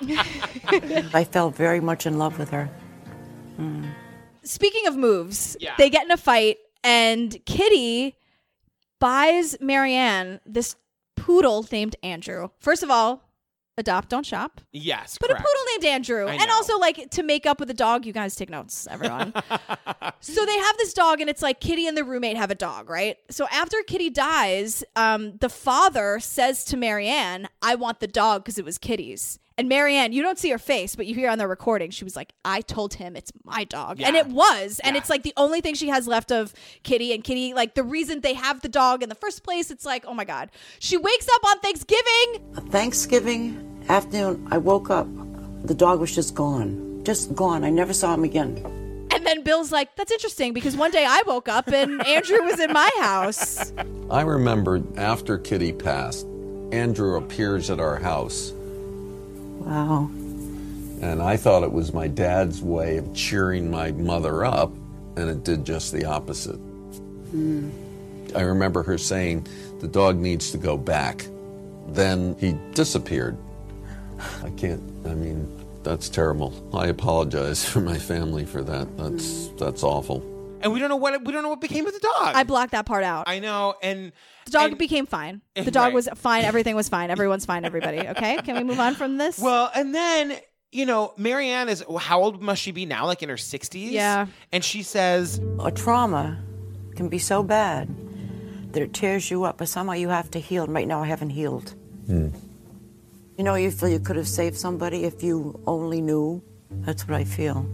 I 1.14 1.26
fell 1.30 1.50
very 1.50 1.80
much 1.80 2.06
in 2.06 2.18
love 2.18 2.38
with 2.38 2.50
her. 2.50 2.68
Mm. 3.58 3.90
Speaking 4.42 4.86
of 4.86 4.96
moves, 4.96 5.56
Yeah. 5.60 5.74
they 5.78 5.90
get 5.90 6.04
in 6.04 6.10
a 6.10 6.16
fight, 6.16 6.58
and 6.82 7.36
Kitty 7.46 8.16
buys 8.98 9.56
Marianne 9.60 10.40
this 10.46 10.76
poodle 11.16 11.66
named 11.70 11.96
Andrew. 12.02 12.48
First 12.58 12.82
of 12.82 12.90
all, 12.90 13.22
adopt, 13.80 14.08
don't 14.08 14.24
shop. 14.24 14.60
Yes. 14.72 15.18
But 15.20 15.30
correct. 15.30 15.40
a 15.40 15.44
poodle 15.44 15.64
named 15.74 15.84
Andrew. 15.94 16.26
I 16.26 16.34
And 16.34 16.46
know. 16.48 16.54
also, 16.54 16.78
like, 16.78 17.10
to 17.10 17.22
make 17.24 17.46
up 17.46 17.58
with 17.58 17.68
the 17.68 17.74
dog, 17.74 18.06
you 18.06 18.12
guys 18.12 18.36
take 18.36 18.50
notes, 18.50 18.86
everyone. 18.90 19.32
so 20.20 20.46
they 20.46 20.58
have 20.58 20.76
this 20.78 20.92
dog, 20.94 21.20
and 21.20 21.28
it's 21.28 21.42
like 21.42 21.60
Kitty 21.60 21.86
and 21.88 21.96
the 21.96 22.04
roommate 22.04 22.36
have 22.36 22.50
a 22.50 22.54
dog, 22.54 22.88
right? 22.88 23.16
So 23.30 23.46
after 23.50 23.76
Kitty 23.82 24.10
dies, 24.10 24.84
um, 24.94 25.36
the 25.38 25.48
father 25.48 26.20
says 26.20 26.64
to 26.66 26.76
Marianne, 26.76 27.48
I 27.62 27.74
want 27.74 28.00
the 28.00 28.06
dog 28.06 28.44
because 28.44 28.58
it 28.58 28.64
was 28.64 28.78
Kitty's. 28.78 29.38
And 29.58 29.68
Marianne, 29.68 30.14
you 30.14 30.22
don't 30.22 30.38
see 30.38 30.48
her 30.50 30.58
face, 30.58 30.96
but 30.96 31.04
you 31.04 31.14
hear 31.14 31.28
on 31.28 31.36
the 31.36 31.46
recording, 31.46 31.90
she 31.90 32.02
was 32.02 32.16
like, 32.16 32.32
I 32.46 32.62
told 32.62 32.94
him 32.94 33.14
it's 33.14 33.30
my 33.44 33.64
dog. 33.64 34.00
And 34.00 34.16
it 34.16 34.28
was. 34.28 34.80
And 34.82 34.96
it's 34.96 35.10
like 35.10 35.22
the 35.22 35.34
only 35.36 35.60
thing 35.60 35.74
she 35.74 35.88
has 35.88 36.08
left 36.08 36.32
of 36.32 36.54
Kitty. 36.82 37.12
And 37.12 37.22
Kitty, 37.22 37.52
like, 37.52 37.74
the 37.74 37.82
reason 37.82 38.22
they 38.22 38.32
have 38.32 38.62
the 38.62 38.70
dog 38.70 39.02
in 39.02 39.10
the 39.10 39.14
first 39.14 39.42
place, 39.44 39.70
it's 39.70 39.84
like, 39.84 40.06
oh 40.06 40.14
my 40.14 40.24
God. 40.24 40.50
She 40.78 40.96
wakes 40.96 41.28
up 41.28 41.44
on 41.44 41.58
Thanksgiving. 41.60 42.70
Thanksgiving 42.70 43.69
afternoon, 43.90 44.46
I 44.50 44.58
woke 44.58 44.88
up. 44.90 45.06
The 45.64 45.74
dog 45.74 46.00
was 46.00 46.14
just 46.14 46.34
gone. 46.34 47.02
Just 47.04 47.34
gone. 47.34 47.64
I 47.64 47.70
never 47.70 47.92
saw 47.92 48.14
him 48.14 48.24
again. 48.24 48.62
And 49.12 49.26
then 49.26 49.42
Bill's 49.42 49.72
like, 49.72 49.96
that's 49.96 50.12
interesting 50.12 50.52
because 50.52 50.76
one 50.76 50.90
day 50.92 51.04
I 51.06 51.22
woke 51.26 51.48
up 51.48 51.68
and 51.68 52.04
Andrew 52.06 52.40
was 52.42 52.60
in 52.60 52.72
my 52.72 52.90
house. 53.00 53.72
I 54.10 54.22
remember 54.22 54.80
after 54.96 55.36
Kitty 55.36 55.72
passed, 55.72 56.26
Andrew 56.72 57.16
appears 57.16 57.68
at 57.70 57.80
our 57.80 57.98
house, 57.98 58.52
Wow. 59.58 60.08
and 61.02 61.20
I 61.20 61.36
thought 61.36 61.64
it 61.64 61.72
was 61.72 61.92
my 61.92 62.06
dad's 62.06 62.62
way 62.62 62.96
of 62.96 63.12
cheering 63.12 63.70
my 63.70 63.90
mother 63.92 64.44
up, 64.44 64.72
and 65.16 65.28
it 65.28 65.42
did 65.44 65.64
just 65.64 65.92
the 65.92 66.04
opposite. 66.04 66.56
Hmm. 67.32 67.70
I 68.36 68.42
remember 68.42 68.84
her 68.84 68.96
saying, 68.96 69.48
the 69.80 69.88
dog 69.88 70.16
needs 70.18 70.52
to 70.52 70.58
go 70.58 70.76
back. 70.76 71.26
Then 71.88 72.36
he 72.38 72.52
disappeared. 72.74 73.36
I 74.44 74.50
can't, 74.50 74.82
I 75.06 75.14
mean, 75.14 75.48
that's 75.82 76.08
terrible. 76.08 76.52
I 76.74 76.86
apologize 76.86 77.64
for 77.68 77.80
my 77.80 77.98
family 77.98 78.44
for 78.44 78.62
that. 78.62 78.96
That's 78.96 79.24
mm. 79.24 79.58
that's 79.58 79.82
awful. 79.82 80.24
And 80.62 80.72
we 80.74 80.78
don't 80.78 80.90
know 80.90 80.96
what 80.96 81.24
we 81.24 81.32
don't 81.32 81.42
know 81.42 81.48
what 81.48 81.60
became 81.60 81.86
of 81.86 81.92
the 81.94 82.00
dog. 82.00 82.34
I 82.34 82.44
blocked 82.44 82.72
that 82.72 82.84
part 82.84 83.02
out. 83.02 83.28
I 83.28 83.38
know, 83.38 83.74
and 83.82 84.12
the 84.44 84.50
dog 84.50 84.76
became 84.78 85.06
fine. 85.06 85.40
The 85.54 85.70
dog 85.70 85.86
Right. 85.86 85.94
was 85.94 86.08
fine. 86.16 86.44
Everything 86.44 86.76
was 86.76 86.88
fine. 86.88 87.10
Everyone's 87.10 87.46
fine. 87.46 87.64
Everybody. 87.64 88.00
Okay. 88.08 88.38
Can 88.38 88.56
we 88.56 88.64
move 88.64 88.80
on 88.80 88.94
from 88.94 89.16
this? 89.16 89.38
Well, 89.38 89.70
and 89.74 89.94
then 89.94 90.38
you 90.72 90.86
know, 90.86 91.14
Marianne 91.16 91.68
is 91.68 91.82
how 91.98 92.22
old 92.22 92.40
must 92.42 92.62
she 92.62 92.70
be 92.72 92.86
now? 92.86 93.06
Like 93.06 93.22
in 93.22 93.28
her 93.28 93.36
sixties. 93.36 93.90
Yeah. 93.90 94.26
And 94.52 94.62
she 94.64 94.82
says, 94.82 95.40
A 95.60 95.70
trauma 95.70 96.42
can 96.94 97.08
be 97.08 97.18
so 97.18 97.42
bad 97.42 97.88
that 98.72 98.82
it 98.82 98.92
tears 98.92 99.30
you 99.30 99.44
up, 99.44 99.58
but 99.58 99.68
somehow 99.68 99.94
you 99.94 100.10
have 100.10 100.30
to 100.32 100.38
heal. 100.38 100.64
And 100.64 100.74
right 100.74 100.86
now, 100.86 101.02
I 101.02 101.06
haven't 101.06 101.30
healed. 101.30 101.74
Hmm. 102.06 102.28
You 103.40 103.44
know, 103.44 103.54
you 103.54 103.70
feel 103.70 103.88
you 103.88 104.00
could 104.00 104.16
have 104.16 104.28
saved 104.28 104.58
somebody 104.58 105.04
if 105.04 105.22
you 105.22 105.58
only 105.66 106.02
knew. 106.02 106.42
That's 106.70 107.08
what 107.08 107.16
I 107.16 107.24
feel. 107.24 107.66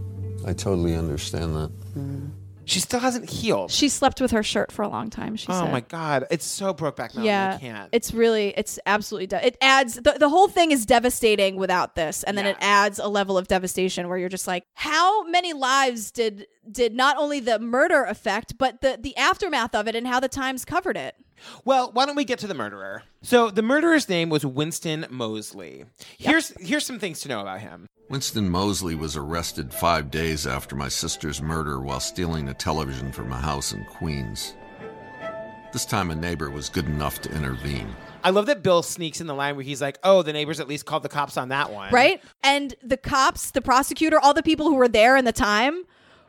I 0.47 0.53
totally 0.53 0.95
understand 0.95 1.57
that. 1.57 1.73
Mm. 1.99 2.31
she 2.67 2.79
still 2.79 3.01
hasn't 3.01 3.29
healed. 3.29 3.73
she 3.73 3.89
slept 3.89 4.21
with 4.21 4.31
her 4.31 4.45
shirt 4.45 4.71
for 4.71 4.83
a 4.83 4.89
long 4.89 5.11
time. 5.11 5.35
She 5.35 5.49
oh 5.49 5.65
said. 5.65 5.73
my 5.73 5.81
god, 5.81 6.27
it's 6.31 6.45
so 6.45 6.73
Brokeback 6.73 7.17
Mountain. 7.17 7.25
yeah, 7.25 7.55
I 7.57 7.59
can't. 7.59 7.89
it's 7.91 8.15
really, 8.15 8.55
it's 8.57 8.79
absolutely. 8.87 9.27
De- 9.27 9.45
it 9.45 9.57
adds 9.61 9.97
the 9.97 10.13
the 10.13 10.29
whole 10.29 10.47
thing 10.47 10.71
is 10.71 10.87
devastating 10.87 11.57
without 11.57 11.97
this, 11.97 12.23
and 12.23 12.39
then 12.39 12.47
it 12.47 12.57
adds 12.61 13.01
a 13.01 13.09
level 13.09 13.37
of 13.37 13.49
devastation 13.49 14.09
where 14.09 14.19
you're 14.19 14.29
just 14.29 14.47
like, 14.47 14.63
how 14.75 15.25
many 15.25 15.53
lives 15.53 16.13
did 16.13 16.47
did 16.71 16.95
not 16.95 17.17
only 17.17 17.41
the 17.41 17.59
murder 17.59 18.05
affect, 18.05 18.57
but 18.57 18.83
the 18.83 19.01
the 19.03 19.17
aftermath 19.17 19.75
of 19.75 19.89
it 19.89 19.97
and 19.97 20.07
how 20.07 20.21
the 20.21 20.29
Times 20.29 20.65
covered 20.65 20.97
it. 20.97 21.17
Well, 21.65 21.91
why 21.93 22.07
don't 22.07 22.17
we 22.17 22.25
get 22.25 22.39
to 22.41 22.47
the 22.47 22.55
murderer? 22.55 23.03
So 23.23 23.51
the 23.51 23.63
murderer's 23.63 24.09
name 24.09 24.29
was 24.29 24.45
Winston 24.45 25.07
Moseley. 25.11 25.85
Here's 26.19 26.51
here's 26.61 26.87
some 26.87 26.99
things 26.99 27.21
to 27.21 27.29
know 27.29 27.41
about 27.41 27.61
him. 27.61 27.87
Winston 28.09 28.49
Moseley 28.49 28.95
was 28.95 29.17
arrested 29.17 29.73
five 29.73 30.11
days 30.11 30.47
after 30.47 30.77
my 30.77 30.89
sister's 30.89 31.43
murder 31.43 31.81
while 31.81 32.01
stealing 32.01 32.49
a 32.49 32.55
television 32.55 33.11
from 33.11 33.33
a 33.33 33.37
house 33.37 33.73
in 33.73 33.85
Queens. 33.85 34.55
This 35.73 35.85
time, 35.85 36.11
a 36.11 36.15
neighbor 36.15 36.49
was 36.49 36.69
good 36.69 36.87
enough 36.87 37.21
to 37.23 37.35
intervene. 37.35 37.95
I 38.23 38.31
love 38.31 38.47
that 38.47 38.63
Bill 38.63 38.83
sneaks 38.83 39.21
in 39.21 39.27
the 39.27 39.35
line 39.35 39.57
where 39.57 39.65
he's 39.65 39.83
like, 39.83 39.99
"Oh, 40.05 40.23
the 40.23 40.33
neighbors 40.33 40.61
at 40.61 40.69
least 40.69 40.87
called 40.87 41.03
the 41.03 41.09
cops 41.09 41.37
on 41.37 41.49
that 41.49 41.73
one." 41.73 41.93
right? 41.93 42.23
And 42.43 42.75
the 42.83 42.97
cops, 42.97 43.51
the 43.51 43.61
prosecutor, 43.61 44.19
all 44.19 44.35
the 44.35 44.43
people 44.43 44.67
who 44.67 44.77
were 44.77 44.89
there 44.89 45.17
in 45.17 45.25
the 45.25 45.33
time 45.33 45.85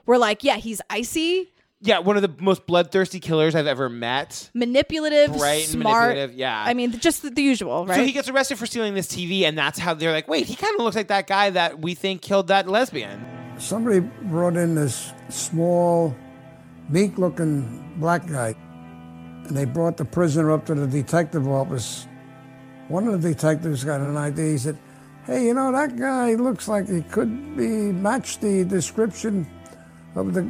were 0.08 0.18
like, 0.18 0.43
yeah, 0.43 0.55
he's 0.55 0.82
icy, 0.89 1.53
Yeah, 1.80 2.00
one 2.00 2.16
of 2.16 2.24
the 2.24 2.34
most 2.44 2.66
bloodthirsty 2.66 3.20
killers 3.20 3.54
I've 3.54 3.68
ever 3.68 3.88
met. 3.88 4.50
manipulative, 4.56 5.30
Right, 5.36 5.62
and 5.62 5.70
smart. 5.82 6.10
manipulative, 6.10 6.36
yeah. 6.36 6.64
I 6.66 6.74
mean, 6.74 6.92
just 7.00 7.22
the, 7.22 7.30
the 7.30 7.42
usual, 7.44 7.86
right? 7.86 7.98
So 7.98 8.04
he 8.04 8.12
gets 8.12 8.30
arrested 8.30 8.58
for 8.58 8.66
stealing 8.66 8.96
this 8.96 9.08
TV, 9.08 9.44
and 9.44 9.56
that's 9.58 9.78
how 9.78 9.94
they're 9.94 10.12
like, 10.12 10.28
"Wait, 10.28 10.48
he 10.48 10.56
kind 10.56 10.74
of 10.76 10.84
looks 10.84 10.96
like 10.96 11.10
that 11.10 11.28
guy 11.28 11.52
that 11.52 11.80
we 11.80 11.94
think 11.94 12.22
killed 12.22 12.48
that 12.48 12.68
lesbian." 12.68 13.24
Somebody 13.60 14.00
brought 14.00 14.58
in 14.58 14.74
this 14.76 15.12
small, 15.30 16.16
meek 16.90 17.18
looking 17.20 17.94
black 17.98 18.26
guy, 18.28 18.56
and 19.48 19.56
they 19.56 19.66
brought 19.66 19.98
the 19.98 20.06
prisoner 20.06 20.52
up 20.52 20.66
to 20.68 20.76
the 20.76 20.88
detective 20.88 21.48
office. 21.48 22.08
One 22.88 23.08
of 23.08 23.22
the 23.22 23.30
detectives 23.34 23.84
got 23.84 24.00
an 24.02 24.16
idea. 24.18 24.52
He 24.54 24.58
said, 24.58 24.78
Hey, 25.26 25.46
you 25.48 25.54
know, 25.54 25.72
that 25.74 25.98
guy 25.98 26.36
looks 26.36 26.68
like 26.70 26.88
he 26.88 27.02
could 27.02 27.58
be 27.58 27.68
match 27.68 28.40
the 28.40 28.64
description 28.64 29.46
of 30.16 30.34
the, 30.34 30.50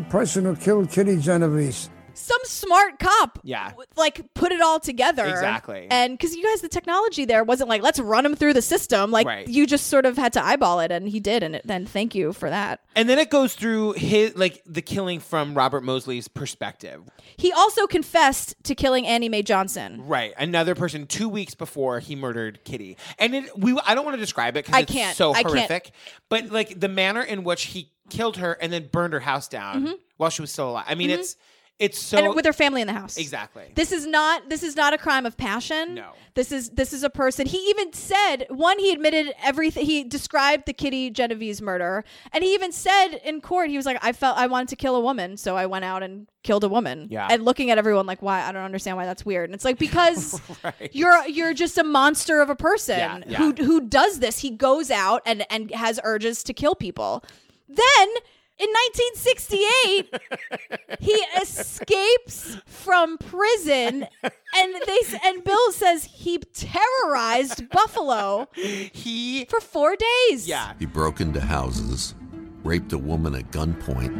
the 0.00 0.10
person 0.10 0.44
who 0.44 0.56
killed 0.56 0.90
Kitty 0.90 1.18
Genovese. 1.18 1.90
Some 2.20 2.38
smart 2.44 2.98
cop, 2.98 3.38
Yeah. 3.42 3.72
like 3.96 4.32
put 4.34 4.52
it 4.52 4.60
all 4.60 4.78
together, 4.78 5.24
Exactly. 5.26 5.86
And 5.90 6.16
because 6.16 6.36
you 6.36 6.42
guys, 6.42 6.60
the 6.60 6.68
technology 6.68 7.24
there 7.24 7.42
wasn't 7.44 7.68
like 7.68 7.82
let's 7.82 7.98
run 7.98 8.24
him 8.26 8.36
through 8.36 8.52
the 8.52 8.62
system. 8.62 9.10
Like 9.10 9.26
Right. 9.26 9.48
you 9.48 9.66
just 9.66 9.86
sort 9.88 10.06
of 10.06 10.16
had 10.18 10.32
to 10.34 10.44
eyeball 10.44 10.80
it, 10.80 10.90
and 10.92 11.08
he 11.08 11.18
did, 11.20 11.42
and 11.42 11.56
it, 11.56 11.66
then 11.66 11.86
thank 11.86 12.14
you 12.14 12.32
for 12.32 12.50
that. 12.50 12.80
And 12.94 13.08
then 13.08 13.18
it 13.18 13.30
goes 13.30 13.54
through 13.54 13.92
his 13.92 14.36
like 14.36 14.62
the 14.66 14.82
killing 14.82 15.20
from 15.20 15.54
Robert 15.54 15.82
Moseley's 15.82 16.28
perspective. 16.28 17.02
He 17.36 17.52
also 17.52 17.86
confessed 17.86 18.54
to 18.64 18.74
killing 18.74 19.06
Annie 19.06 19.28
Mae 19.28 19.42
Johnson. 19.42 20.06
Right, 20.06 20.32
another 20.38 20.74
person 20.74 21.06
two 21.06 21.28
weeks 21.28 21.54
before 21.54 22.00
he 22.00 22.16
murdered 22.16 22.64
Kitty, 22.64 22.96
and 23.18 23.34
it, 23.34 23.58
we 23.58 23.78
I 23.86 23.94
don't 23.94 24.04
want 24.04 24.14
to 24.16 24.20
describe 24.20 24.56
it 24.56 24.66
because 24.66 24.82
it's 24.82 24.92
can't. 24.92 25.16
so 25.16 25.30
I 25.32 25.42
can't. 25.42 25.48
horrific. 25.48 25.90
But 26.28 26.50
like 26.50 26.78
the 26.78 26.88
manner 26.88 27.22
in 27.22 27.44
which 27.44 27.64
he 27.64 27.90
killed 28.10 28.36
her 28.38 28.52
and 28.60 28.72
then 28.72 28.88
burned 28.92 29.12
her 29.12 29.20
house 29.20 29.46
down 29.48 29.86
Mhm. 29.86 29.94
while 30.16 30.30
she 30.30 30.42
was 30.42 30.50
still 30.50 30.70
alive. 30.70 30.84
I 30.88 30.94
mean, 30.96 31.10
Mhm. 31.10 31.18
it's 31.20 31.36
it's 31.80 31.98
so 31.98 32.18
and 32.18 32.34
with 32.34 32.44
her 32.44 32.52
family 32.52 32.80
in 32.82 32.86
the 32.86 32.92
house. 32.92 33.16
exactly. 33.16 33.64
This 33.74 33.90
is 33.90 34.06
not 34.06 34.48
this 34.48 34.62
is 34.62 34.76
not 34.76 34.92
a 34.92 34.98
crime 34.98 35.26
of 35.26 35.36
passion. 35.36 35.94
No. 35.94 36.10
This 36.34 36.52
is 36.52 36.70
this 36.70 36.92
is 36.92 37.02
a 37.02 37.10
person. 37.10 37.46
He 37.46 37.56
even 37.70 37.92
said 37.92 38.46
one 38.50 38.78
he 38.78 38.92
admitted 38.92 39.32
everything 39.42 39.86
he 39.86 40.04
described 40.04 40.66
the 40.66 40.72
Kitty 40.74 41.10
Genovese 41.10 41.60
murder 41.62 42.04
and 42.32 42.44
he 42.44 42.54
even 42.54 42.70
said 42.70 43.14
in 43.24 43.40
court 43.40 43.70
he 43.70 43.76
was 43.76 43.86
like 43.86 43.98
I 44.02 44.12
felt 44.12 44.36
I 44.38 44.46
wanted 44.46 44.68
to 44.68 44.76
kill 44.76 44.94
a 44.94 45.00
woman 45.00 45.36
so 45.38 45.56
I 45.56 45.66
went 45.66 45.84
out 45.84 46.02
and 46.02 46.28
killed 46.42 46.64
a 46.64 46.68
woman. 46.68 47.08
Yeah. 47.10 47.26
And 47.30 47.44
looking 47.44 47.70
at 47.70 47.78
everyone 47.78 48.04
like 48.06 48.20
why 48.22 48.42
I 48.42 48.52
don't 48.52 48.62
understand 48.62 48.96
why 48.98 49.06
that's 49.06 49.24
weird. 49.24 49.48
And 49.48 49.54
it's 49.54 49.64
like 49.64 49.78
because 49.78 50.40
you're 50.92 51.26
you're 51.26 51.54
just 51.54 51.78
a 51.78 51.84
monster 51.84 52.42
of 52.42 52.50
a 52.50 52.56
person 52.56 52.98
Yeah, 52.98 53.20
yeah. 53.26 53.38
who 53.38 53.52
who 53.52 53.80
does 53.80 54.20
this. 54.20 54.38
He 54.40 54.50
goes 54.50 54.90
out 54.90 55.22
and 55.24 55.44
and 55.50 55.70
has 55.72 55.98
urges 56.04 56.42
to 56.44 56.52
kill 56.52 56.74
people. 56.74 57.24
Then 57.68 58.08
in 58.60 58.68
1968, 59.14 61.00
he 61.00 61.12
escapes 61.40 62.58
from 62.66 63.16
prison, 63.16 64.06
and 64.22 64.74
they 64.86 65.00
and 65.24 65.42
Bill 65.42 65.72
says 65.72 66.04
he 66.04 66.38
terrorized 66.38 67.70
Buffalo. 67.70 68.48
He 68.54 69.46
for 69.46 69.60
four 69.60 69.96
days. 69.96 70.46
Yeah. 70.46 70.74
He 70.78 70.84
broke 70.86 71.20
into 71.20 71.40
houses, 71.40 72.14
raped 72.62 72.92
a 72.92 72.98
woman 72.98 73.34
at 73.34 73.50
gunpoint, 73.50 74.14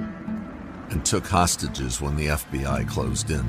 and 0.90 1.04
took 1.04 1.26
hostages 1.26 2.00
when 2.00 2.16
the 2.16 2.28
FBI 2.28 2.88
closed 2.88 3.30
in. 3.30 3.44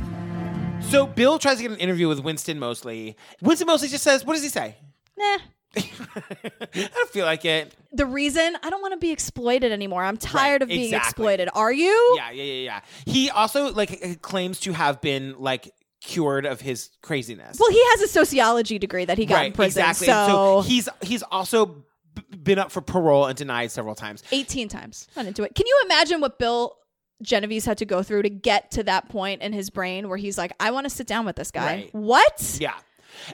So 0.89 1.05
Bill 1.05 1.39
tries 1.39 1.57
to 1.57 1.63
get 1.63 1.71
an 1.71 1.77
interview 1.77 2.09
with 2.09 2.19
Winston 2.19 2.59
Moseley. 2.59 3.15
Winston 3.41 3.67
Moseley 3.67 3.87
just 3.87 4.03
says, 4.03 4.25
"What 4.25 4.33
does 4.33 4.43
he 4.43 4.49
say?" 4.49 4.75
Nah. 5.17 5.37
I 5.78 6.89
don't 6.93 7.09
feel 7.09 7.26
like 7.26 7.45
it. 7.45 7.74
The 7.93 8.05
reason 8.05 8.57
I 8.61 8.69
don't 8.69 8.82
want 8.82 8.93
to 8.93 8.99
be 8.99 9.11
exploited 9.11 9.72
anymore. 9.72 10.03
I'm 10.03 10.17
tired 10.17 10.61
of 10.61 10.67
being 10.67 10.86
exactly. 10.86 11.07
exploited. 11.09 11.49
Are 11.53 11.72
you? 11.72 12.13
Yeah, 12.17 12.32
yeah, 12.32 12.43
yeah, 12.43 12.63
yeah. 12.63 12.80
He 13.05 13.30
also 13.30 13.74
like 13.74 13.99
uh, 14.03 14.15
claims 14.22 14.59
to 14.61 14.74
have 14.74 15.01
been 15.01 15.36
like 15.38 15.74
cured 16.01 16.45
of 16.45 16.59
his 16.59 16.89
craziness. 17.01 17.57
Well, 17.59 17.72
he 17.72 17.82
has 17.91 18.01
a 18.01 18.07
sociology 18.07 18.80
degree 18.80 19.05
that 19.05 19.17
he 19.17 19.26
got 19.26 19.45
in 19.45 19.53
prison. 19.53 19.82
exactly. 19.82 20.07
So, 20.07 20.61
so 20.61 20.61
he's 20.61 20.89
he's 21.01 21.24
also 21.24 21.67
b- 22.15 22.38
been 22.43 22.59
up 22.59 22.72
for 22.72 22.82
parole 22.82 23.28
and 23.28 23.38
denied 23.38 23.72
several 23.72 23.95
times. 23.95 24.24
18 24.32 24.67
times. 24.67 25.07
Not 25.15 25.26
into 25.26 25.43
it. 25.43 25.55
Can 25.55 25.67
you 25.67 25.82
imagine 25.86 26.19
what 26.19 26.38
Bill 26.38 26.76
Genovese 27.22 27.65
had 27.65 27.78
to 27.78 27.86
go 27.86 28.03
through 28.03 28.24
to 28.24 28.30
get 28.30 28.72
to 28.72 28.84
that 28.84 29.09
point 29.09 29.41
in 29.41 29.53
his 29.53 29.69
brain 29.69 30.09
where 30.09 30.17
he's 30.17 30.38
like, 30.38 30.53
I 30.59 30.72
want 30.72 30.86
to 30.86 30.89
sit 30.89 31.07
down 31.07 31.26
with 31.26 31.36
this 31.36 31.51
guy? 31.51 31.65
Right. 31.65 31.95
What? 31.95 32.57
Yeah. 32.59 32.74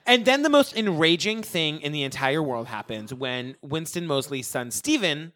And 0.06 0.26
then 0.26 0.44
the 0.44 0.50
most 0.50 0.76
enraging 0.76 1.44
thing 1.44 1.82
in 1.82 1.92
the 1.92 2.04
entire 2.04 2.42
world 2.42 2.68
happens 2.68 3.14
when 3.14 3.56
Winston 3.62 4.08
Moseley's 4.08 4.48
son 4.48 4.72
Stephen 4.72 5.34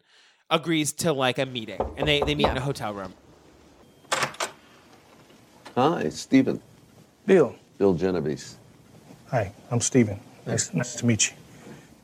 agrees 0.50 0.92
to 0.92 1.12
like 1.12 1.38
a 1.38 1.46
meeting, 1.46 1.80
and 1.96 2.06
they 2.06 2.20
they 2.20 2.34
meet 2.34 2.48
in 2.48 2.56
a 2.56 2.60
hotel 2.60 2.92
room. 2.92 3.14
Hi, 5.74 6.08
Stephen. 6.10 6.60
Bill. 7.26 7.56
Bill 7.78 7.94
Genovese. 7.94 8.56
Hi, 9.30 9.52
I'm 9.70 9.80
Steven. 9.80 10.20
Nice, 10.46 10.74
nice 10.74 10.94
to 10.96 11.06
meet 11.06 11.30
you. 11.30 11.36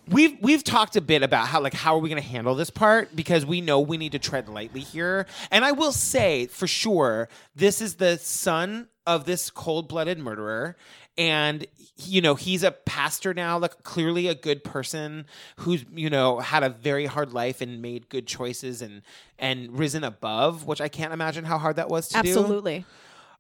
We've 0.09 0.39
we've 0.41 0.65
talked 0.65 0.97
a 0.97 1.03
bit 1.03 1.23
about 1.23 1.49
how 1.49 1.61
like 1.61 1.75
how 1.75 1.95
are 1.95 1.99
we 1.99 2.09
going 2.09 2.23
to 2.23 2.27
handle 2.27 2.55
this 2.55 2.71
part 2.71 3.15
because 3.15 3.45
we 3.45 3.61
know 3.61 3.81
we 3.81 3.99
need 3.99 4.13
to 4.13 4.19
tread 4.19 4.49
lightly 4.49 4.81
here. 4.81 5.27
And 5.51 5.65
I 5.65 5.73
will 5.73 5.93
say 5.93 6.47
for 6.47 6.67
sure 6.67 7.29
this 7.55 7.83
is 7.83 7.97
the 7.97 8.17
son 8.17 8.89
of 9.07 9.27
this 9.27 9.51
cold-blooded 9.51 10.19
murderer 10.19 10.77
and 11.19 11.67
you 11.97 12.21
know 12.21 12.37
he's 12.37 12.63
a 12.63 12.71
pastor 12.71 13.35
now 13.35 13.59
like 13.59 13.83
clearly 13.83 14.29
a 14.29 14.35
good 14.35 14.63
person 14.63 15.27
who's 15.57 15.85
you 15.93 16.09
know 16.09 16.39
had 16.39 16.63
a 16.63 16.71
very 16.71 17.07
hard 17.07 17.33
life 17.33 17.61
and 17.61 17.83
made 17.83 18.09
good 18.09 18.27
choices 18.27 18.81
and 18.81 19.03
and 19.39 19.77
risen 19.77 20.05
above 20.05 20.65
which 20.65 20.81
i 20.81 20.89
can't 20.89 21.13
imagine 21.13 21.45
how 21.45 21.59
hard 21.59 21.77
that 21.77 21.89
was 21.89 22.09
to 22.09 22.23
do 22.23 22.29
Absolutely. 22.31 22.85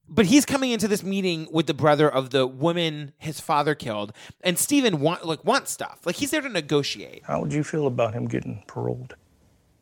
but 0.09 0.27
he's 0.27 0.45
coming 0.45 0.73
into 0.73 0.89
this 0.89 1.03
meeting 1.05 1.47
with 1.53 1.67
the 1.67 1.75
brother 1.75 2.11
of 2.11 2.31
the 2.31 2.47
woman 2.47 3.13
his 3.19 3.41
father 3.41 3.75
killed, 3.75 4.13
and 4.43 4.59
Stephen 4.59 5.01
want 5.01 5.25
like 5.27 5.45
wants 5.45 5.71
stuff. 5.71 6.01
Like 6.07 6.17
he's 6.17 6.31
there 6.31 6.41
to 6.41 6.49
negotiate. 6.49 7.25
How 7.27 7.41
would 7.41 7.53
you 7.53 7.63
feel 7.63 7.87
about 7.87 8.15
him 8.15 8.27
getting 8.27 8.63
paroled? 8.67 9.17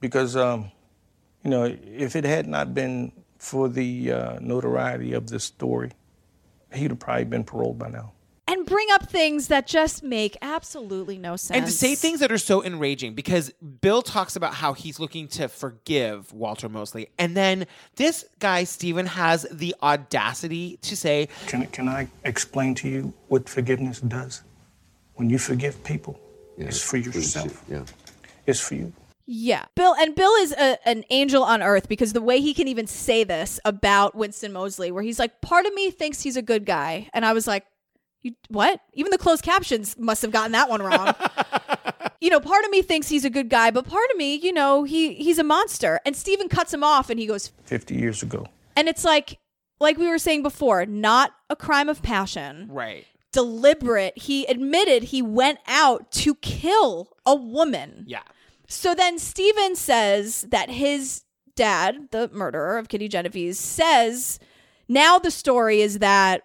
Because, 0.00 0.36
um, 0.36 0.72
you 1.44 1.50
know, 1.50 1.64
if 1.64 2.16
it 2.16 2.24
had 2.24 2.48
not 2.48 2.74
been 2.74 3.12
for 3.38 3.68
the 3.68 4.12
uh, 4.12 4.38
notoriety 4.40 5.12
of 5.12 5.28
this 5.30 5.44
story, 5.44 5.92
he'd 6.72 6.90
have 6.90 6.98
probably 6.98 7.24
been 7.24 7.44
paroled 7.44 7.78
by 7.78 7.88
now. 7.88 8.12
and 8.48 8.64
bring 8.64 8.86
up 8.92 9.08
things 9.10 9.48
that 9.48 9.66
just 9.66 10.04
make 10.04 10.36
absolutely 10.40 11.18
no 11.18 11.34
sense. 11.34 11.56
And 11.56 11.66
to 11.66 11.72
say 11.72 11.96
things 11.96 12.20
that 12.20 12.30
are 12.30 12.38
so 12.38 12.62
enraging 12.62 13.14
because 13.14 13.50
Bill 13.80 14.02
talks 14.02 14.36
about 14.36 14.54
how 14.54 14.72
he's 14.72 15.00
looking 15.00 15.26
to 15.28 15.48
forgive 15.48 16.32
Walter 16.32 16.68
Moseley. 16.68 17.08
And 17.18 17.36
then 17.36 17.66
this 17.96 18.24
guy, 18.38 18.62
Stephen, 18.62 19.06
has 19.06 19.46
the 19.50 19.74
audacity 19.82 20.76
to 20.82 20.96
say, 20.96 21.28
Can, 21.48 21.66
can 21.66 21.88
I 21.88 22.06
explain 22.24 22.76
to 22.76 22.88
you 22.88 23.12
what 23.26 23.48
forgiveness 23.48 24.00
does? 24.00 24.42
When 25.14 25.28
you 25.28 25.38
forgive 25.38 25.82
people, 25.82 26.20
it's 26.56 26.80
for 26.80 26.98
yourself. 26.98 27.64
Yeah. 27.68 27.82
It's 28.46 28.60
for 28.60 28.76
you. 28.76 28.92
Yeah. 29.26 29.64
Bill 29.74 29.94
and 29.98 30.14
Bill 30.14 30.32
is 30.34 30.52
a, 30.52 30.78
an 30.88 31.04
angel 31.10 31.42
on 31.42 31.62
earth 31.62 31.88
because 31.88 32.12
the 32.12 32.22
way 32.22 32.40
he 32.40 32.54
can 32.54 32.68
even 32.68 32.86
say 32.86 33.24
this 33.24 33.58
about 33.64 34.14
Winston 34.14 34.52
Moseley 34.52 34.90
where 34.92 35.02
he's 35.02 35.18
like 35.18 35.40
part 35.40 35.66
of 35.66 35.74
me 35.74 35.90
thinks 35.90 36.22
he's 36.22 36.36
a 36.36 36.42
good 36.42 36.64
guy 36.64 37.08
and 37.12 37.24
I 37.24 37.32
was 37.32 37.46
like 37.46 37.66
you 38.22 38.34
what? 38.48 38.80
Even 38.92 39.10
the 39.10 39.18
closed 39.18 39.42
captions 39.42 39.96
must 39.98 40.22
have 40.22 40.32
gotten 40.32 40.52
that 40.52 40.68
one 40.68 40.82
wrong. 40.82 41.14
you 42.20 42.30
know, 42.30 42.40
part 42.40 42.64
of 42.64 42.70
me 42.70 42.82
thinks 42.82 43.08
he's 43.08 43.24
a 43.24 43.30
good 43.30 43.48
guy, 43.48 43.70
but 43.70 43.86
part 43.86 44.10
of 44.10 44.16
me, 44.16 44.34
you 44.36 44.52
know, 44.52 44.84
he 44.84 45.14
he's 45.14 45.38
a 45.38 45.44
monster. 45.44 46.00
And 46.04 46.16
Steven 46.16 46.48
cuts 46.48 46.72
him 46.72 46.82
off 46.84 47.10
and 47.10 47.18
he 47.20 47.26
goes 47.26 47.52
50 47.64 47.94
years 47.94 48.22
ago. 48.22 48.46
and 48.76 48.88
it's 48.88 49.04
like 49.04 49.38
like 49.80 49.98
we 49.98 50.08
were 50.08 50.18
saying 50.18 50.42
before, 50.42 50.86
not 50.86 51.32
a 51.50 51.56
crime 51.56 51.88
of 51.88 52.02
passion. 52.02 52.68
Right. 52.70 53.06
Deliberate. 53.32 54.16
He 54.16 54.46
admitted 54.46 55.04
he 55.04 55.20
went 55.20 55.58
out 55.66 56.10
to 56.12 56.34
kill 56.36 57.16
a 57.26 57.34
woman. 57.34 58.04
Yeah. 58.06 58.22
So 58.68 58.94
then 58.94 59.18
Steven 59.18 59.76
says 59.76 60.42
that 60.50 60.70
his 60.70 61.22
dad, 61.54 62.08
the 62.10 62.28
murderer 62.32 62.78
of 62.78 62.88
Kitty 62.88 63.08
Genovese, 63.08 63.58
says 63.58 64.38
now 64.88 65.18
the 65.18 65.30
story 65.30 65.80
is 65.80 65.98
that 66.00 66.42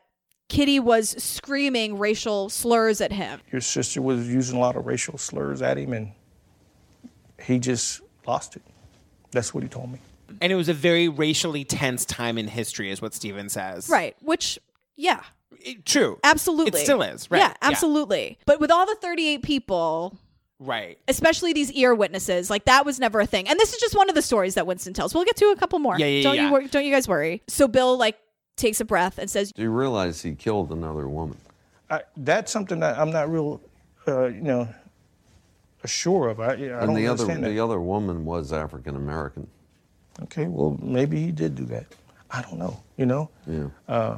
Kitty 0.49 0.79
was 0.79 1.09
screaming 1.23 1.97
racial 1.97 2.49
slurs 2.49 2.99
at 3.01 3.11
him. 3.11 3.39
Your 3.51 3.61
sister 3.61 4.01
was 4.01 4.27
using 4.27 4.57
a 4.57 4.59
lot 4.59 4.75
of 4.75 4.85
racial 4.85 5.17
slurs 5.17 5.61
at 5.61 5.77
him, 5.77 5.93
and 5.93 6.11
he 7.41 7.57
just 7.57 8.01
lost 8.27 8.55
it. 8.55 8.61
That's 9.31 9.53
what 9.53 9.63
he 9.63 9.69
told 9.69 9.91
me. 9.91 9.99
and 10.41 10.51
it 10.51 10.55
was 10.55 10.67
a 10.69 10.73
very 10.73 11.07
racially 11.07 11.63
tense 11.63 12.03
time 12.05 12.37
in 12.37 12.47
history, 12.47 12.91
is 12.91 13.01
what 13.01 13.13
Steven 13.13 13.47
says. 13.49 13.87
Right. 13.89 14.15
Which, 14.21 14.59
yeah. 14.95 15.21
True. 15.85 16.19
Absolutely. 16.23 16.79
It 16.79 16.83
still 16.83 17.01
is. 17.01 17.29
Right. 17.31 17.39
Yeah, 17.39 17.53
absolutely. 17.61 18.37
But 18.45 18.59
with 18.59 18.71
all 18.71 18.85
the 18.85 18.95
38 18.95 19.43
people, 19.43 20.17
Right. 20.63 20.99
especially 21.07 21.53
these 21.53 21.71
ear 21.71 21.95
witnesses, 21.95 22.49
like 22.51 22.65
that 22.65 22.85
was 22.85 22.99
never 22.99 23.19
a 23.19 23.25
thing. 23.25 23.47
And 23.49 23.59
this 23.59 23.73
is 23.73 23.79
just 23.79 23.95
one 23.95 24.09
of 24.09 24.15
the 24.15 24.21
stories 24.21 24.53
that 24.55 24.67
Winston 24.67 24.93
tells. 24.93 25.15
We'll 25.15 25.25
get 25.25 25.35
to 25.37 25.45
a 25.47 25.55
couple 25.55 25.79
more. 25.79 25.97
Yeah, 25.97 26.05
yeah, 26.05 26.23
don't 26.23 26.35
yeah. 26.35 26.45
you 26.45 26.51
wor- 26.51 26.61
don't 26.67 26.85
you 26.85 26.91
guys 26.91 27.07
worry. 27.07 27.41
So 27.47 27.67
Bill 27.67 27.97
like 27.97 28.17
takes 28.57 28.79
a 28.79 28.85
breath 28.85 29.17
and 29.17 29.27
says, 29.29 29.51
Do 29.51 29.63
you 29.63 29.71
realize 29.71 30.21
he 30.21 30.35
killed 30.35 30.71
another 30.71 31.07
woman? 31.09 31.37
I, 31.89 32.01
that's 32.15 32.51
something 32.51 32.79
that 32.81 32.99
I'm 32.99 33.09
not 33.11 33.31
real, 33.31 33.59
uh, 34.07 34.27
you 34.27 34.41
know, 34.41 34.67
sure 35.85 36.29
of. 36.29 36.39
I, 36.39 36.53
I 36.53 36.55
don't 36.57 36.61
and 36.89 36.97
the 36.97 37.07
other 37.07 37.23
understand 37.23 37.43
the 37.43 37.59
other 37.59 37.79
woman 37.79 38.23
was 38.23 38.53
African 38.53 38.95
American. 38.95 39.47
Okay, 40.23 40.45
well, 40.45 40.77
maybe 40.81 41.19
he 41.19 41.31
did 41.31 41.55
do 41.55 41.65
that. 41.65 41.85
I 42.29 42.41
don't 42.43 42.59
know. 42.59 42.79
You 42.97 43.07
know, 43.07 43.29
Yeah. 43.47 43.67
uh, 43.87 44.17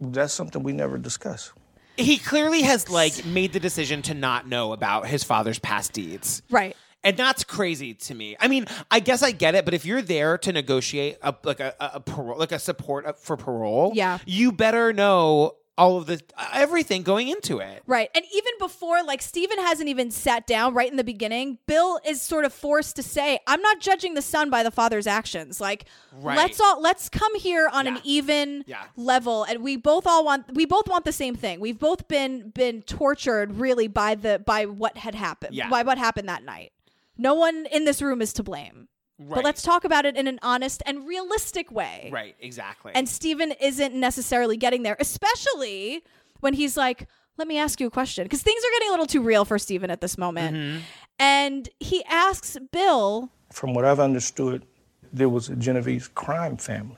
that's 0.00 0.32
something 0.34 0.62
we 0.62 0.72
never 0.72 0.98
discuss. 0.98 1.52
He 2.00 2.18
clearly 2.18 2.62
has 2.62 2.88
like 2.90 3.24
made 3.24 3.52
the 3.52 3.60
decision 3.60 4.02
to 4.02 4.14
not 4.14 4.48
know 4.48 4.72
about 4.72 5.06
his 5.06 5.22
father's 5.24 5.58
past 5.58 5.92
deeds. 5.92 6.42
Right. 6.50 6.76
And 7.02 7.16
that's 7.16 7.44
crazy 7.44 7.94
to 7.94 8.14
me. 8.14 8.36
I 8.38 8.48
mean, 8.48 8.66
I 8.90 9.00
guess 9.00 9.22
I 9.22 9.30
get 9.30 9.54
it, 9.54 9.64
but 9.64 9.72
if 9.72 9.86
you're 9.86 10.02
there 10.02 10.36
to 10.38 10.52
negotiate 10.52 11.16
a 11.22 11.34
like 11.44 11.58
a, 11.60 11.74
a, 11.80 11.90
a 11.94 12.00
parole, 12.00 12.38
like 12.38 12.52
a 12.52 12.58
support 12.58 13.06
uh, 13.06 13.12
for 13.14 13.36
parole, 13.38 13.92
Yeah. 13.94 14.18
you 14.26 14.52
better 14.52 14.92
know 14.92 15.54
all 15.80 15.96
of 15.96 16.06
the 16.06 16.20
everything 16.52 17.02
going 17.02 17.28
into 17.28 17.58
it. 17.58 17.82
Right. 17.86 18.10
And 18.14 18.22
even 18.34 18.52
before, 18.58 19.02
like, 19.02 19.22
Steven 19.22 19.58
hasn't 19.58 19.88
even 19.88 20.10
sat 20.10 20.46
down 20.46 20.74
right 20.74 20.90
in 20.90 20.98
the 20.98 21.04
beginning, 21.04 21.58
Bill 21.66 21.98
is 22.06 22.20
sort 22.20 22.44
of 22.44 22.52
forced 22.52 22.96
to 22.96 23.02
say, 23.02 23.38
I'm 23.46 23.62
not 23.62 23.80
judging 23.80 24.12
the 24.12 24.20
son 24.22 24.50
by 24.50 24.62
the 24.62 24.70
father's 24.70 25.06
actions. 25.06 25.58
Like, 25.60 25.86
Right. 26.12 26.36
let's 26.36 26.60
all 26.60 26.82
let's 26.82 27.08
come 27.08 27.34
here 27.36 27.68
on 27.72 27.86
an 27.86 27.98
even 28.04 28.64
level. 28.96 29.44
And 29.44 29.62
we 29.62 29.76
both 29.76 30.06
all 30.06 30.22
want 30.24 30.52
we 30.54 30.66
both 30.66 30.86
want 30.86 31.06
the 31.06 31.12
same 31.12 31.34
thing. 31.34 31.60
We've 31.60 31.78
both 31.78 32.08
been 32.08 32.50
been 32.50 32.82
tortured 32.82 33.54
really 33.54 33.88
by 33.88 34.16
the 34.16 34.38
by 34.38 34.66
what 34.66 34.98
had 34.98 35.14
happened. 35.14 35.54
Yeah. 35.54 35.70
By 35.70 35.82
what 35.82 35.96
happened 35.96 36.28
that 36.28 36.44
night. 36.44 36.72
No 37.16 37.34
one 37.34 37.66
in 37.72 37.86
this 37.86 38.02
room 38.02 38.20
is 38.20 38.34
to 38.34 38.42
blame. 38.42 38.88
But 39.28 39.44
let's 39.44 39.62
talk 39.62 39.84
about 39.84 40.06
it 40.06 40.16
in 40.16 40.26
an 40.26 40.38
honest 40.42 40.82
and 40.86 41.06
realistic 41.06 41.70
way. 41.70 42.08
Right, 42.12 42.34
exactly. 42.40 42.92
And 42.94 43.08
Steven 43.08 43.52
isn't 43.60 43.94
necessarily 43.94 44.56
getting 44.56 44.82
there, 44.82 44.96
especially 44.98 46.02
when 46.40 46.54
he's 46.54 46.76
like, 46.76 47.06
let 47.36 47.46
me 47.46 47.58
ask 47.58 47.80
you 47.80 47.86
a 47.86 47.90
question. 47.90 48.24
Because 48.24 48.42
things 48.42 48.62
are 48.62 48.70
getting 48.78 48.88
a 48.88 48.92
little 48.92 49.06
too 49.06 49.22
real 49.22 49.44
for 49.44 49.58
Steven 49.58 49.90
at 49.90 50.00
this 50.00 50.16
moment. 50.16 50.56
Mm-hmm. 50.56 50.78
And 51.18 51.68
he 51.80 52.02
asks 52.04 52.56
Bill, 52.72 53.30
From 53.52 53.74
what 53.74 53.84
I've 53.84 54.00
understood, 54.00 54.64
there 55.12 55.28
was 55.28 55.48
a 55.48 55.56
Genovese 55.56 56.08
crime 56.08 56.56
family. 56.56 56.96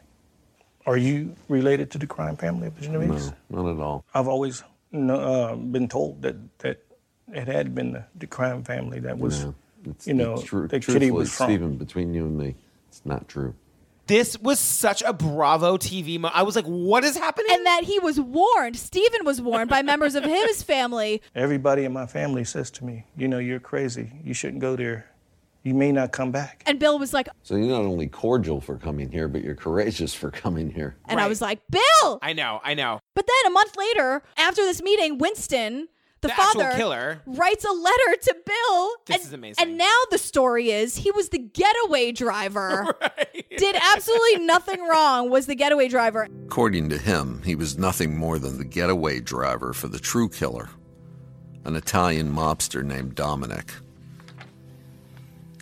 Are 0.87 0.97
you 0.97 1.37
related 1.49 1.91
to 1.93 1.99
the 1.99 2.07
crime 2.07 2.37
family 2.37 2.67
of 2.67 2.77
the 2.77 2.83
Genovese? 2.83 3.33
No, 3.51 3.63
not 3.63 3.75
at 3.75 3.81
all. 3.81 4.05
I've 4.15 4.29
always 4.29 4.63
uh, 4.93 5.55
been 5.55 5.89
told 5.89 6.23
that 6.23 6.37
that 6.59 6.85
it 7.33 7.49
had 7.49 7.75
been 7.75 7.93
the, 7.93 8.05
the 8.17 8.27
crime 8.27 8.63
family 8.65 9.01
that 9.01 9.19
was, 9.19 9.45
No, 9.45 9.55
it's, 9.85 10.07
you 10.07 10.15
know, 10.15 10.35
it's 10.35 10.45
true, 10.45 10.63
that 10.69 10.81
Kitty 10.81 10.85
truthfully, 10.85 11.11
was 11.11 11.33
from. 11.35 11.47
Stephen, 11.47 11.77
between 11.77 12.15
you 12.15 12.25
and 12.25 12.37
me, 12.39 12.55
it's 12.89 13.03
not 13.05 13.29
true. 13.29 13.55
This 14.09 14.39
was 14.41 14.59
such 14.59 15.03
a 15.03 15.13
Bravo 15.13 15.77
TV 15.77 16.15
moment. 16.19 16.37
I 16.37 16.43
was 16.43 16.57
like, 16.57 16.65
what 16.67 17.05
is 17.05 17.17
happening? 17.17 17.47
and 17.53 17.65
that 17.67 17.85
he 17.85 17.99
was 18.01 18.19
warned, 18.21 18.77
Stephen 18.77 19.25
was 19.25 19.41
warned 19.41 19.71
by 19.71 19.83
members 19.83 20.15
of 20.17 20.25
his 20.25 20.63
family. 20.65 21.23
Everybody 21.35 21.85
in 21.85 21.93
my 21.93 22.07
family 22.07 22.45
says 22.45 22.71
to 22.73 22.85
me, 22.85 23.07
you 23.17 23.29
know, 23.29 23.39
you're 23.39 23.61
crazy. 23.61 24.11
You 24.25 24.35
shouldn't 24.35 24.61
go 24.61 24.75
there. 24.77 25.07
You 25.63 25.75
may 25.75 25.93
not 25.93 26.11
come 26.11 26.33
back. 26.33 26.65
And 26.67 26.81
Bill 26.81 26.99
was 26.99 27.13
like, 27.13 27.29
So 27.45 27.55
you're 27.55 27.69
not 27.69 27.83
only 27.83 28.09
cordial 28.09 28.61
for 28.61 28.77
coming 28.77 29.13
here, 29.13 29.29
but 29.29 29.45
you're 29.45 29.55
courageous 29.55 30.13
for 30.13 30.33
coming 30.33 30.73
here. 30.73 30.97
and 31.07 31.21
I 31.21 31.29
was 31.29 31.41
like, 31.41 31.61
Bill! 31.71 32.19
I 32.21 32.33
know, 32.33 32.61
I 32.65 32.75
know. 32.75 32.99
But 33.15 33.27
then 33.29 33.53
a 33.53 33.55
month 33.55 33.77
later, 33.77 34.25
after 34.37 34.63
this 34.63 34.83
meeting, 34.83 35.19
Winston, 35.19 35.87
the, 36.23 36.29
The 36.29 36.41
actual 36.41 36.63
father, 36.63 36.77
killer. 36.77 37.23
writes 37.27 37.65
a 37.65 37.73
letter 37.73 38.17
to 38.23 38.37
Bill. 38.47 38.91
This 39.07 39.17
and, 39.17 39.27
is 39.27 39.33
amazing. 39.33 39.69
And 39.69 39.79
now 39.79 39.99
the 40.11 40.19
story 40.19 40.71
is 40.71 40.97
he 40.97 41.11
was 41.11 41.29
the 41.29 41.39
getaway 41.39 42.13
driver. 42.13 42.97
Did 43.57 43.77
absolutely 43.77 44.47
nothing 44.47 44.83
wrong, 44.87 45.31
was 45.31 45.47
the 45.47 45.55
getaway 45.55 45.89
driver. 45.89 46.29
According 46.47 46.89
to 46.91 46.99
him, 46.99 47.43
he 47.45 47.55
was 47.55 47.77
nothing 47.77 48.17
more 48.17 48.39
than 48.39 48.59
the 48.59 48.65
getaway 48.65 49.21
driver 49.21 49.73
for 49.73 49.89
the 49.89 49.99
true 49.99 50.29
killer, 50.29 50.71
an 51.65 51.77
Italian 51.77 52.33
mobster 52.33 52.83
named 52.85 53.15
Dominic. 53.15 53.73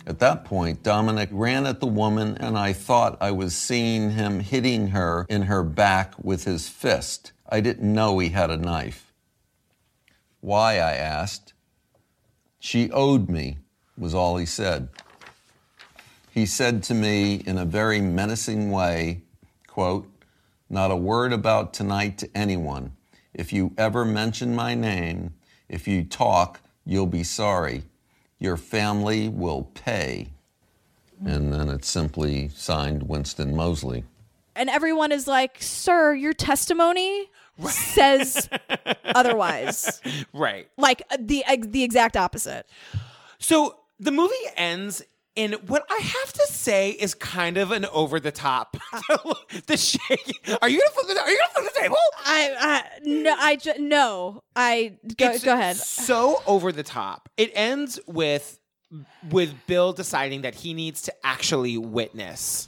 At 0.07 0.19
that 0.19 0.45
point, 0.45 0.83
Dominic 0.83 1.29
ran 1.31 1.65
at 1.65 1.79
the 1.79 1.87
woman, 1.87 2.35
and 2.37 2.57
I 2.57 2.73
thought 2.73 3.17
I 3.21 3.31
was 3.31 3.55
seeing 3.55 4.11
him 4.11 4.39
hitting 4.39 4.87
her 4.87 5.25
in 5.29 5.43
her 5.43 5.63
back 5.63 6.13
with 6.23 6.43
his 6.43 6.67
fist. 6.67 7.33
I 7.47 7.61
didn't 7.61 7.93
know 7.93 8.17
he 8.17 8.29
had 8.29 8.49
a 8.49 8.57
knife. 8.57 9.10
Why, 10.41 10.73
I 10.73 10.93
asked. 10.93 11.53
She 12.59 12.91
owed 12.91 13.29
me, 13.29 13.59
was 13.97 14.13
all 14.13 14.37
he 14.37 14.45
said. 14.45 14.89
He 16.31 16.45
said 16.45 16.83
to 16.83 16.93
me 16.93 17.35
in 17.45 17.57
a 17.57 17.65
very 17.65 18.01
menacing 18.01 18.71
way, 18.71 19.21
quote, 19.67 20.07
not 20.69 20.89
a 20.89 20.95
word 20.95 21.33
about 21.33 21.73
tonight 21.73 22.17
to 22.19 22.29
anyone. 22.33 22.93
If 23.33 23.53
you 23.53 23.73
ever 23.77 24.05
mention 24.05 24.55
my 24.55 24.73
name, 24.73 25.33
if 25.69 25.87
you 25.87 26.03
talk, 26.03 26.61
you'll 26.85 27.05
be 27.05 27.23
sorry. 27.23 27.83
Your 28.39 28.57
family 28.57 29.29
will 29.29 29.63
pay. 29.73 30.29
And 31.25 31.53
then 31.53 31.69
it's 31.69 31.89
simply 31.89 32.49
signed 32.49 33.03
Winston 33.03 33.55
Moseley. 33.55 34.05
And 34.55 34.69
everyone 34.69 35.11
is 35.11 35.27
like, 35.27 35.57
Sir, 35.59 36.13
your 36.13 36.33
testimony 36.33 37.29
says 37.67 38.49
otherwise. 39.05 40.01
Right. 40.33 40.67
Like 40.77 41.03
uh, 41.11 41.17
the 41.19 41.43
the 41.67 41.83
exact 41.83 42.17
opposite. 42.17 42.67
So 43.39 43.77
the 43.99 44.11
movie 44.11 44.33
ends 44.57 45.03
in 45.35 45.53
what 45.53 45.85
I 45.89 45.97
have 46.01 46.33
to 46.33 46.47
say 46.49 46.91
is 46.91 47.13
kind 47.15 47.57
of 47.57 47.71
an 47.71 47.85
over 47.85 48.19
the 48.19 48.31
top. 48.31 48.77
the 49.67 49.77
shake. 49.77 50.57
Are 50.61 50.69
you 50.69 50.79
gonna 50.79 50.91
flip 50.91 51.07
the, 51.07 51.21
Are 51.21 51.29
you 51.29 51.37
gonna 51.37 51.53
flip 51.53 51.73
the 51.73 51.79
table? 51.79 51.97
I, 52.25 52.55
I 52.59 52.99
no, 53.03 53.35
I 53.37 53.55
ju- 53.55 53.79
no, 53.79 54.43
I 54.55 54.97
go, 55.17 55.37
go 55.39 55.53
ahead. 55.53 55.77
So 55.77 56.41
over 56.45 56.71
the 56.71 56.83
top. 56.83 57.29
It 57.37 57.51
ends 57.53 57.99
with 58.07 58.59
with 59.29 59.53
Bill 59.67 59.93
deciding 59.93 60.41
that 60.41 60.53
he 60.55 60.73
needs 60.73 61.03
to 61.03 61.13
actually 61.23 61.77
witness 61.77 62.67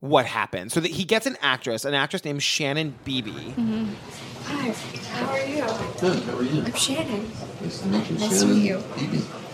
what 0.00 0.26
happened. 0.26 0.72
So 0.72 0.80
that 0.80 0.90
he 0.90 1.04
gets 1.04 1.26
an 1.26 1.36
actress, 1.40 1.84
an 1.84 1.94
actress 1.94 2.24
named 2.24 2.42
Shannon 2.42 2.98
Beebe. 3.04 3.30
Mm-hmm. 3.30 3.92
Hi, 4.44 4.70
how 5.14 5.30
are 5.30 5.46
you? 5.46 6.00
Good, 6.00 6.22
how 6.24 6.36
are 6.38 6.42
you? 6.42 6.62
I'm 6.62 6.72
Shannon. 6.74 7.30
Nice 7.62 7.80
to 7.80 7.86
meet 7.86 8.08
you, 8.10 8.18
Nice 8.18 8.40
to 8.40 8.46
meet 8.46 8.64
you. 8.64 8.82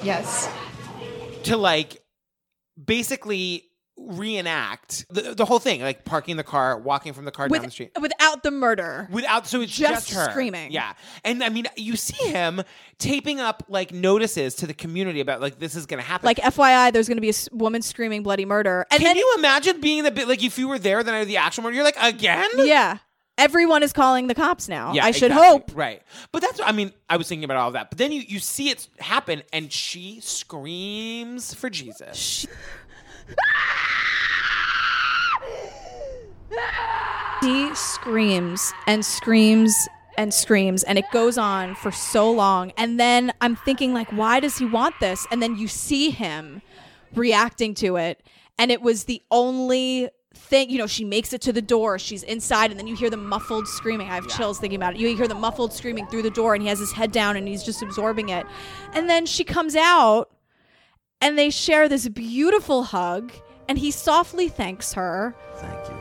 Yes. 0.02 0.48
to 1.44 1.56
like 1.56 2.02
basically 2.82 3.64
reenact 3.96 5.06
the, 5.10 5.34
the 5.34 5.44
whole 5.44 5.58
thing, 5.58 5.80
like 5.80 6.04
parking 6.04 6.36
the 6.36 6.44
car, 6.44 6.78
walking 6.78 7.12
from 7.12 7.24
the 7.24 7.30
car 7.30 7.48
With- 7.48 7.60
down 7.60 7.66
the 7.66 7.70
street. 7.72 7.90
without 8.00 8.42
the 8.42 8.50
murder. 8.50 9.08
Without, 9.10 9.46
so 9.46 9.60
it's 9.60 9.76
Just 9.76 10.12
her 10.12 10.30
screaming. 10.30 10.72
Yeah, 10.72 10.92
and 11.24 11.42
I 11.42 11.48
mean, 11.48 11.66
you 11.76 11.96
see 11.96 12.28
him 12.28 12.62
taping 12.98 13.40
up 13.40 13.64
like 13.68 13.92
notices 13.92 14.54
to 14.56 14.66
the 14.66 14.74
community 14.74 15.20
about 15.20 15.40
like 15.40 15.58
this 15.58 15.74
is 15.74 15.86
going 15.86 16.02
to 16.02 16.06
happen. 16.06 16.26
Like 16.26 16.38
FYI, 16.38 16.92
there's 16.92 17.08
going 17.08 17.16
to 17.18 17.22
be 17.22 17.28
a 17.28 17.30
s- 17.30 17.48
woman 17.52 17.82
screaming 17.82 18.22
bloody 18.22 18.44
murder, 18.44 18.86
and 18.90 18.98
can 19.00 19.08
then 19.08 19.16
you 19.16 19.34
imagine 19.38 19.80
being 19.80 20.02
the 20.04 20.10
bit 20.10 20.28
like 20.28 20.42
if 20.44 20.58
you 20.58 20.68
were 20.68 20.78
there 20.78 21.02
the 21.02 21.12
night 21.12 21.20
of 21.20 21.28
the 21.28 21.36
actual 21.38 21.64
murder? 21.64 21.74
You're 21.76 21.84
like 21.84 21.96
again. 22.00 22.48
yeah, 22.56 22.98
everyone 23.38 23.82
is 23.82 23.92
calling 23.92 24.26
the 24.26 24.34
cops 24.34 24.68
now. 24.68 24.92
Yeah, 24.92 25.04
I 25.04 25.10
should 25.10 25.30
exactly. 25.30 25.48
hope. 25.48 25.70
Right. 25.74 26.02
But 26.32 26.42
that's 26.42 26.60
I 26.64 26.72
mean, 26.72 26.92
I 27.08 27.16
was 27.16 27.28
thinking 27.28 27.44
about 27.44 27.56
all 27.58 27.70
that. 27.72 27.90
But 27.90 27.98
then 27.98 28.12
you, 28.12 28.20
you 28.22 28.38
see 28.40 28.70
it 28.70 28.88
happen 28.98 29.42
and 29.52 29.72
she 29.72 30.20
screams 30.20 31.54
for 31.54 31.70
Jesus. 31.70 32.46
He 37.42 37.72
screams 37.74 38.72
and 38.86 39.04
screams 39.04 39.88
and 40.16 40.32
screams 40.32 40.82
and 40.82 40.98
it 40.98 41.04
goes 41.12 41.36
on 41.38 41.74
for 41.74 41.92
so 41.92 42.30
long. 42.30 42.72
And 42.76 42.98
then 42.98 43.32
I'm 43.40 43.54
thinking 43.54 43.92
like 43.92 44.10
why 44.10 44.40
does 44.40 44.58
he 44.58 44.64
want 44.64 44.98
this? 45.00 45.26
And 45.30 45.42
then 45.42 45.56
you 45.56 45.68
see 45.68 46.10
him 46.10 46.62
reacting 47.14 47.74
to 47.74 47.96
it 47.96 48.26
and 48.58 48.72
it 48.72 48.80
was 48.82 49.04
the 49.04 49.22
only 49.30 50.08
thing 50.34 50.70
you 50.70 50.78
know 50.78 50.86
she 50.86 51.04
makes 51.04 51.32
it 51.32 51.40
to 51.42 51.52
the 51.52 51.62
door. 51.62 51.98
She's 51.98 52.22
inside 52.22 52.70
and 52.70 52.80
then 52.80 52.86
you 52.86 52.96
hear 52.96 53.10
the 53.10 53.16
muffled 53.16 53.68
screaming. 53.68 54.08
I 54.08 54.14
have 54.14 54.28
chills 54.28 54.58
thinking 54.58 54.76
about 54.78 54.94
it. 54.94 55.00
You 55.00 55.14
hear 55.14 55.28
the 55.28 55.34
muffled 55.34 55.72
screaming 55.72 56.06
through 56.06 56.22
the 56.22 56.30
door 56.30 56.54
and 56.54 56.62
he 56.62 56.68
has 56.68 56.78
his 56.78 56.92
head 56.92 57.12
down 57.12 57.36
and 57.36 57.46
he's 57.46 57.62
just 57.62 57.82
absorbing 57.82 58.30
it. 58.30 58.46
And 58.92 59.08
then 59.08 59.26
she 59.26 59.44
comes 59.44 59.76
out 59.76 60.30
and 61.20 61.38
they 61.38 61.50
share 61.50 61.88
this 61.88 62.08
beautiful 62.08 62.84
hug 62.84 63.32
and 63.68 63.78
he 63.78 63.90
softly 63.90 64.48
thanks 64.48 64.92
her 64.92 65.34
Thank 65.56 65.88
you. 65.88 65.96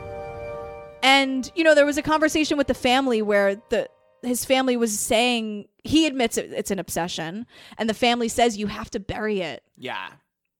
and 1.02 1.50
you 1.54 1.64
know, 1.64 1.74
there 1.74 1.86
was 1.86 1.98
a 1.98 2.02
conversation 2.02 2.56
with 2.56 2.66
the 2.66 2.74
family 2.74 3.22
where 3.22 3.56
the 3.70 3.88
his 4.22 4.44
family 4.44 4.76
was 4.76 4.98
saying 4.98 5.66
he 5.84 6.06
admits 6.06 6.36
it, 6.36 6.52
it's 6.52 6.70
an 6.70 6.78
obsession, 6.78 7.46
and 7.78 7.88
the 7.88 7.94
family 7.94 8.28
says 8.28 8.56
you 8.56 8.66
have 8.66 8.90
to 8.90 8.98
bury 9.00 9.40
it. 9.40 9.62
Yeah. 9.76 10.08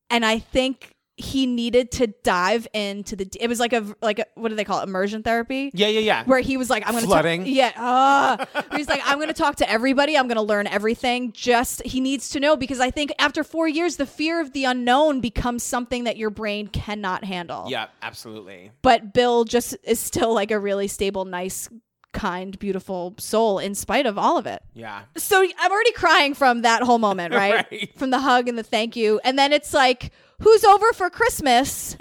And 0.08 0.24
I 0.24 0.38
think 0.38 0.94
he 1.18 1.46
needed 1.46 1.90
to 1.92 2.08
dive 2.08 2.68
into 2.74 3.16
the. 3.16 3.26
It 3.40 3.48
was 3.48 3.58
like 3.58 3.72
a 3.72 3.94
like 4.02 4.18
a, 4.18 4.26
what 4.34 4.50
do 4.50 4.54
they 4.54 4.64
call 4.64 4.80
it? 4.80 4.84
Immersion 4.84 5.22
therapy. 5.22 5.70
Yeah, 5.72 5.88
yeah, 5.88 6.00
yeah. 6.00 6.24
Where 6.24 6.40
he 6.40 6.56
was 6.56 6.68
like, 6.68 6.86
I'm 6.86 6.94
gonna 6.94 7.06
Flooding. 7.06 7.40
Talk, 7.40 7.48
yeah. 7.54 7.72
Uh, 7.76 8.64
he's 8.76 8.88
like, 8.88 9.00
I'm 9.04 9.18
gonna 9.18 9.32
talk 9.32 9.56
to 9.56 9.70
everybody. 9.70 10.18
I'm 10.18 10.28
gonna 10.28 10.42
learn 10.42 10.66
everything. 10.66 11.32
Just 11.32 11.82
he 11.84 12.00
needs 12.00 12.28
to 12.30 12.40
know 12.40 12.56
because 12.56 12.80
I 12.80 12.90
think 12.90 13.12
after 13.18 13.42
four 13.42 13.66
years, 13.66 13.96
the 13.96 14.06
fear 14.06 14.40
of 14.40 14.52
the 14.52 14.64
unknown 14.64 15.20
becomes 15.20 15.62
something 15.62 16.04
that 16.04 16.18
your 16.18 16.30
brain 16.30 16.66
cannot 16.66 17.24
handle. 17.24 17.66
Yeah, 17.68 17.86
absolutely. 18.02 18.72
But 18.82 19.14
Bill 19.14 19.44
just 19.44 19.74
is 19.84 19.98
still 19.98 20.34
like 20.34 20.50
a 20.50 20.58
really 20.58 20.86
stable, 20.86 21.24
nice, 21.24 21.70
kind, 22.12 22.58
beautiful 22.58 23.14
soul 23.18 23.58
in 23.58 23.74
spite 23.74 24.04
of 24.06 24.18
all 24.18 24.36
of 24.36 24.46
it. 24.46 24.62
Yeah. 24.74 25.02
So 25.16 25.40
I'm 25.40 25.72
already 25.72 25.92
crying 25.92 26.34
from 26.34 26.62
that 26.62 26.82
whole 26.82 26.98
moment, 26.98 27.32
right? 27.34 27.66
Right. 27.70 27.98
From 27.98 28.10
the 28.10 28.18
hug 28.18 28.48
and 28.48 28.58
the 28.58 28.62
thank 28.62 28.96
you. 28.96 29.20
And 29.24 29.38
then 29.38 29.52
it's 29.52 29.72
like, 29.72 30.12
who's 30.40 30.64
over 30.64 30.92
for 30.92 31.10
Christmas? 31.10 31.96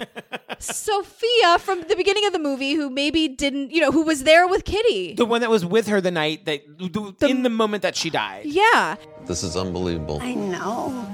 Sophia 0.58 1.58
from 1.58 1.82
the 1.82 1.96
beginning 1.96 2.26
of 2.26 2.32
the 2.32 2.38
movie, 2.38 2.74
who 2.74 2.88
maybe 2.90 3.28
didn't, 3.28 3.70
you 3.70 3.80
know, 3.80 3.92
who 3.92 4.02
was 4.02 4.24
there 4.24 4.46
with 4.48 4.64
Kitty. 4.64 5.14
The 5.14 5.24
one 5.24 5.40
that 5.40 5.50
was 5.50 5.64
with 5.64 5.86
her 5.88 6.00
the 6.00 6.10
night 6.10 6.44
that 6.46 6.62
in 7.28 7.42
the 7.42 7.50
moment 7.50 7.82
that 7.82 7.96
she 7.96 8.10
died. 8.10 8.46
Yeah. 8.46 8.96
This 9.26 9.42
is 9.42 9.56
unbelievable. 9.56 10.20
I 10.22 10.34
know. 10.34 11.08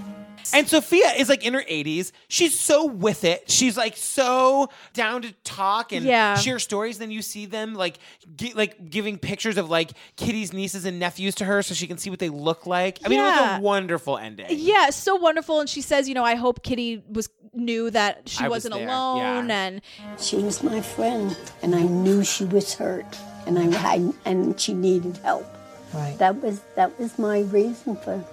And 0.53 0.68
Sophia 0.68 1.12
is 1.16 1.28
like 1.28 1.45
in 1.45 1.55
her 1.55 1.62
80s. 1.62 2.12
She's 2.28 2.59
so 2.59 2.86
with 2.86 3.24
it. 3.24 3.51
She's 3.51 3.76
like 3.76 3.97
so 3.97 4.68
down 4.95 5.22
to 5.22 5.32
talk 5.45 5.93
and 5.93 6.05
Yeah. 6.05 6.36
share 6.36 6.59
stories. 6.59 6.99
Then 6.99 7.11
you 7.11 7.22
see 7.22 7.47
them 7.47 7.74
like 7.74 7.99
gi- 8.36 8.55
like 8.55 8.90
giving 8.90 9.18
pictures 9.18 9.57
of 9.59 9.70
like 9.70 9.93
Kitty's 10.16 10.53
nieces 10.53 10.84
and 10.84 10.99
nephews 10.99 11.34
to 11.36 11.45
her 11.45 11.62
so 11.62 11.74
she 11.74 11.86
can 11.86 11.99
see 11.99 12.11
what 12.11 12.18
they 12.18 12.28
look 12.28 12.66
like. 12.66 12.99
I 13.05 13.09
mean, 13.09 13.18
it 13.20 13.22
was 13.22 13.36
Yeah. 13.36 13.59
a 13.59 13.61
wonderful 13.61 14.18
ending. 14.18 14.47
Yeah, 14.51 14.90
so 14.90 15.16
wonderful. 15.16 15.61
And 15.61 15.68
she 15.68 15.80
says, 15.80 16.09
you 16.09 16.14
know, 16.14 16.24
I 16.24 16.34
hope 16.34 16.62
Kitty 16.62 17.03
was 17.09 17.28
knew 17.55 17.90
that 17.90 18.28
she 18.28 18.45
I 18.45 18.49
was 18.49 18.64
wasn't 18.64 18.74
there, 18.76 18.88
alone. 18.88 19.49
yeah. 19.49 19.55
And 19.66 19.80
She 20.18 20.36
was 20.38 20.62
my 20.62 20.80
friend, 20.80 21.36
and 21.62 21.74
I 21.74 21.82
knew 21.82 22.24
she 22.24 22.45
was 22.47 22.72
hurt, 22.74 23.05
and 23.47 23.59
I, 23.59 23.66
I 23.95 24.12
and 24.24 24.59
she 24.59 24.72
needed 24.72 25.18
help. 25.18 25.45
Right. 25.93 26.16
That 26.18 26.40
was 26.43 26.61
that 26.76 26.99
was 26.99 27.18
my 27.18 27.40
reason 27.40 27.97
for 27.97 28.24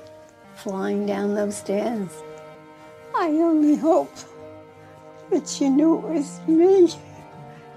flying 0.63 1.05
down 1.05 1.35
those 1.35 1.57
stairs. 1.57 2.09
I 3.15 3.27
only 3.29 3.75
hope 3.75 4.13
that 5.31 5.47
she 5.47 5.69
knew 5.69 5.97
it 5.97 6.03
was 6.13 6.39
me, 6.47 6.89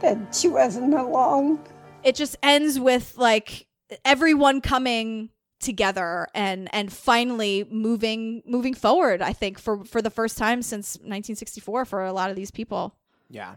that 0.00 0.34
she 0.34 0.48
wasn't 0.48 0.94
alone. 0.94 1.58
it 2.02 2.14
just 2.14 2.36
ends 2.42 2.78
with 2.80 3.14
like 3.16 3.66
everyone 4.04 4.60
coming 4.60 5.28
together 5.60 6.26
and 6.34 6.68
and 6.74 6.92
finally 6.92 7.64
moving 7.70 8.42
moving 8.44 8.74
forward 8.74 9.22
i 9.22 9.32
think 9.32 9.60
for 9.60 9.84
for 9.84 10.02
the 10.02 10.10
first 10.10 10.36
time 10.36 10.60
since 10.60 10.96
1964 10.96 11.84
for 11.84 12.04
a 12.04 12.12
lot 12.12 12.30
of 12.30 12.34
these 12.36 12.50
people 12.50 12.96
Yeah. 13.30 13.54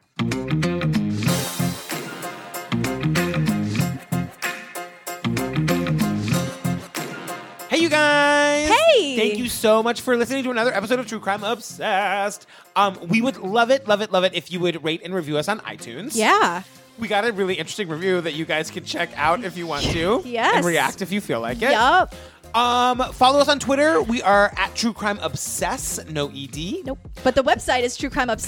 So 9.66 9.82
much 9.82 10.02
for 10.02 10.16
listening 10.16 10.44
to 10.44 10.52
another 10.52 10.72
episode 10.72 11.00
of 11.00 11.08
True 11.08 11.20
Crime 11.20 11.44
Obsessed. 11.44 12.46
Um, 12.76 13.00
we 13.08 13.20
would 13.20 13.38
love 13.38 13.72
it, 13.72 13.88
love 13.88 14.00
it, 14.00 14.12
love 14.12 14.24
it 14.24 14.36
if 14.36 14.52
you 14.52 14.60
would 14.60 14.84
rate 14.84 15.02
and 15.04 15.12
review 15.12 15.40
us 15.40 15.50
on 15.50 15.60
iTunes. 15.62 16.16
yeah 16.16 16.62
We 17.00 17.08
got 17.08 17.26
a 17.26 17.32
really 17.32 17.56
interesting 17.56 17.90
review 17.90 18.22
that 18.22 18.34
you 18.34 18.46
guys 18.46 18.70
can 18.70 18.86
check 18.86 19.10
out 19.16 19.44
if 19.44 19.58
you 19.58 19.66
want 19.66 19.84
to. 19.86 20.22
Yes. 20.24 20.58
And 20.58 20.66
react 20.68 21.02
if 21.02 21.12
you 21.12 21.20
feel 21.20 21.42
like 21.42 21.64
it. 21.64 21.72
Yup. 21.72 22.14
Um, 22.54 23.12
follow 23.14 23.40
us 23.40 23.48
on 23.48 23.58
Twitter. 23.58 24.04
We 24.04 24.22
are 24.22 24.54
at 24.56 24.76
True 24.76 24.94
Crime 24.94 25.18
Obsess, 25.24 26.00
no 26.10 26.28
ED. 26.30 26.86
Nope. 26.86 27.00
but 27.24 27.34
the 27.34 27.44
website 27.44 27.82
is 27.82 27.98
True 27.98 28.12
Crime 28.12 28.28
Dot 28.28 28.40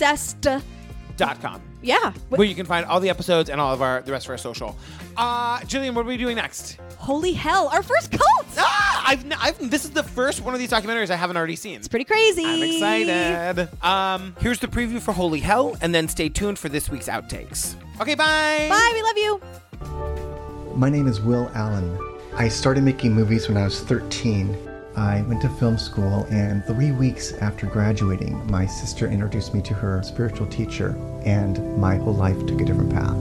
com. 1.17 1.61
yeah 1.81 2.11
Where 2.29 2.47
you 2.47 2.55
can 2.55 2.65
find 2.65 2.85
all 2.85 2.99
the 2.99 3.09
episodes 3.09 3.49
and 3.49 3.59
all 3.61 3.73
of 3.73 3.81
our 3.81 4.01
the 4.01 4.11
rest 4.11 4.25
of 4.27 4.31
our 4.31 4.37
social. 4.37 4.77
Uh, 5.15 5.63
Gillian, 5.65 5.95
what 5.95 6.05
are 6.05 6.09
we 6.09 6.17
doing 6.17 6.35
next? 6.35 6.77
holy 6.97 7.31
hell 7.33 7.69
our 7.69 7.83
first 7.83 8.11
cult 8.11 8.45
Ah, 8.57 9.03
I've, 9.07 9.23
n- 9.23 9.37
I've 9.39 9.69
this 9.69 9.85
is 9.85 9.91
the 9.91 10.03
first 10.03 10.41
one 10.41 10.53
of 10.55 10.59
these 10.59 10.71
documentaries 10.71 11.09
I 11.11 11.15
haven't 11.15 11.37
already 11.37 11.55
seen. 11.55 11.75
It's 11.75 11.87
pretty 11.87 12.05
crazy. 12.05 12.43
I'm 12.45 12.63
excited. 12.63 13.69
Um, 13.83 14.35
here's 14.39 14.59
the 14.59 14.67
preview 14.67 14.99
for 14.99 15.11
Holy 15.11 15.39
Hell, 15.39 15.77
and 15.81 15.93
then 15.93 16.07
stay 16.07 16.27
tuned 16.29 16.57
for 16.59 16.69
this 16.69 16.89
week's 16.89 17.07
outtakes. 17.07 17.75
Okay, 18.01 18.15
bye. 18.15 18.67
bye 18.69 18.91
we 18.93 19.01
love 19.03 19.17
you 19.17 20.75
My 20.75 20.89
name 20.89 21.07
is 21.07 21.19
Will 21.21 21.49
Allen. 21.55 21.97
I 22.35 22.47
started 22.49 22.83
making 22.83 23.13
movies 23.13 23.47
when 23.47 23.57
I 23.57 23.63
was 23.63 23.79
13. 23.81 24.55
I 24.97 25.21
went 25.27 25.43
to 25.43 25.49
film 25.49 25.77
school, 25.77 26.25
and 26.31 26.65
three 26.65 26.91
weeks 26.91 27.33
after 27.33 27.67
graduating, 27.67 28.49
my 28.49 28.65
sister 28.65 29.07
introduced 29.07 29.53
me 29.53 29.61
to 29.61 29.75
her 29.75 30.01
spiritual 30.01 30.47
teacher, 30.47 30.97
and 31.23 31.77
my 31.77 31.97
whole 31.97 32.15
life 32.15 32.43
took 32.47 32.59
a 32.61 32.65
different 32.65 32.91
path. 32.91 33.15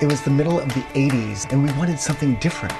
It 0.00 0.06
was 0.06 0.22
the 0.22 0.30
middle 0.30 0.58
of 0.58 0.68
the 0.68 0.80
80s, 0.94 1.52
and 1.52 1.62
we 1.62 1.70
wanted 1.72 2.00
something 2.00 2.36
different. 2.36 2.72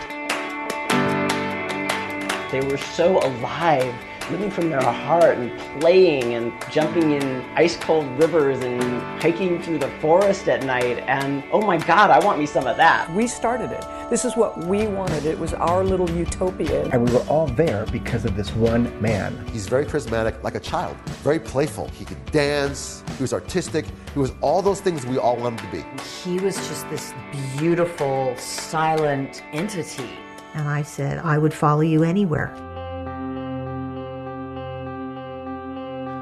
They 2.51 2.63
were 2.63 2.79
so 2.79 3.19
alive, 3.19 3.95
living 4.31 4.51
from 4.51 4.71
their 4.71 4.83
heart 4.83 5.39
and 5.39 5.59
playing 5.81 6.35
and 6.35 6.53
jumping 6.71 7.13
in 7.13 7.23
ice 7.55 7.77
cold 7.77 8.07
rivers 8.19 8.61
and 8.61 8.83
hiking 9.23 9.61
through 9.63 9.79
the 9.79 9.91
forest 10.01 10.49
at 10.49 10.65
night. 10.65 10.99
And 11.07 11.43
oh 11.53 11.61
my 11.61 11.77
God, 11.79 12.11
I 12.11 12.25
want 12.25 12.39
me 12.39 12.47
some 12.47 12.67
of 12.67 12.77
that. 12.77 13.13
We 13.15 13.27
started 13.27 13.73
it. 13.73 13.85
This 14.11 14.25
is 14.25 14.37
what 14.37 14.59
we 14.65 14.87
wanted. 14.87 15.25
It 15.25 15.39
was 15.39 15.55
our 15.55 15.85
little 15.85 16.11
utopia. 16.11 16.89
And 16.93 17.09
we 17.09 17.15
were 17.15 17.25
all 17.29 17.47
there 17.47 17.87
because 17.87 18.25
of 18.25 18.37
this 18.37 18.53
one 18.55 19.01
man. 19.01 19.47
He's 19.49 19.67
very 19.67 19.85
charismatic, 19.85 20.43
like 20.43 20.55
a 20.55 20.61
child, 20.61 20.97
very 21.23 21.39
playful. 21.39 21.89
He 21.89 22.05
could 22.05 22.25
dance, 22.27 23.05
he 23.17 23.23
was 23.23 23.33
artistic, 23.33 23.87
he 24.13 24.19
was 24.19 24.33
all 24.41 24.63
those 24.63 24.81
things 24.81 25.07
we 25.07 25.19
all 25.19 25.37
wanted 25.37 25.61
to 25.61 25.71
be. 25.71 25.85
He 26.25 26.39
was 26.39 26.57
just 26.69 26.89
this 26.91 27.15
beautiful, 27.57 28.35
silent 28.37 29.43
entity. 29.53 30.11
And 30.55 30.69
I 30.69 30.83
said, 30.83 31.19
I 31.19 31.39
would 31.39 31.55
follow 31.55 31.83
you 31.83 32.03
anywhere. 32.03 32.53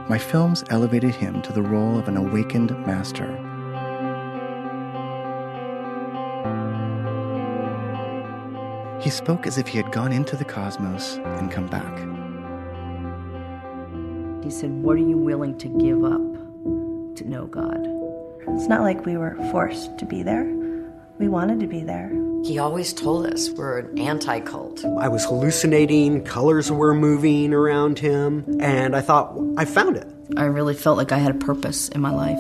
My 0.09 0.16
films 0.16 0.64
elevated 0.70 1.14
him 1.14 1.42
to 1.42 1.52
the 1.52 1.61
role 1.61 1.98
of 1.98 2.09
an 2.09 2.16
awakened 2.16 2.70
master. 2.86 3.26
He 9.02 9.11
spoke 9.11 9.46
as 9.46 9.59
if 9.59 9.68
he 9.68 9.76
had 9.76 9.92
gone 9.92 10.12
into 10.12 10.34
the 10.34 10.46
cosmos 10.46 11.16
and 11.16 11.50
come 11.50 11.66
back. 11.66 11.98
He 14.42 14.50
said, 14.50 14.70
What 14.82 14.96
are 14.96 15.06
you 15.06 15.18
willing 15.18 15.59
to 15.59 15.68
give 15.68 16.02
up 16.02 17.16
to 17.16 17.28
know 17.28 17.46
God? 17.46 17.86
It's 18.56 18.66
not 18.66 18.80
like 18.80 19.04
we 19.04 19.18
were 19.18 19.36
forced 19.52 19.98
to 19.98 20.06
be 20.06 20.22
there. 20.22 20.46
We 21.18 21.28
wanted 21.28 21.61
to 21.61 21.66
be 21.66 21.84
there. 21.84 22.11
He 22.45 22.59
always 22.59 22.93
told 22.93 23.26
us 23.26 23.51
we're 23.51 23.78
an 23.78 23.99
anti 23.99 24.41
cult. 24.41 24.84
I 24.84 25.09
was 25.09 25.24
hallucinating, 25.24 26.24
colors 26.24 26.70
were 26.70 26.95
moving 26.95 27.53
around 27.53 27.99
him, 27.99 28.45
and 28.61 28.95
I 28.97 29.01
thought, 29.01 29.36
I 29.57 29.64
found 29.64 29.97
it. 29.97 30.07
I 30.36 30.45
really 30.45 30.74
felt 30.74 30.97
like 30.97 31.12
I 31.12 31.18
had 31.18 31.34
a 31.34 31.39
purpose 31.39 31.89
in 31.89 32.01
my 32.01 32.11
life. 32.11 32.39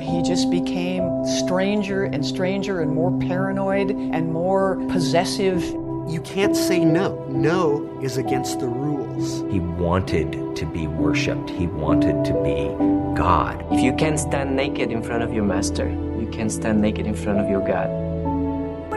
He 0.00 0.22
just 0.22 0.50
became 0.50 1.26
stranger 1.26 2.04
and 2.04 2.24
stranger 2.24 2.80
and 2.80 2.94
more 2.94 3.16
paranoid 3.20 3.90
and 3.90 4.32
more 4.32 4.76
possessive. 4.88 5.62
You 6.08 6.22
can't 6.24 6.56
say 6.56 6.84
no. 6.84 7.24
No 7.28 8.00
is 8.02 8.16
against 8.16 8.60
the 8.60 8.68
rules. 8.68 9.42
He 9.52 9.60
wanted 9.60 10.56
to 10.56 10.66
be 10.66 10.86
worshipped, 10.86 11.50
he 11.50 11.66
wanted 11.66 12.24
to 12.24 12.32
be 12.42 12.68
God. 13.14 13.64
If 13.70 13.80
you 13.80 13.94
can 13.94 14.16
stand 14.16 14.56
naked 14.56 14.90
in 14.90 15.02
front 15.02 15.22
of 15.22 15.34
your 15.34 15.44
master, 15.44 15.88
you 15.88 16.28
can 16.32 16.48
stand 16.48 16.80
naked 16.80 17.06
in 17.06 17.14
front 17.14 17.40
of 17.40 17.50
your 17.50 17.66
God. 17.66 18.09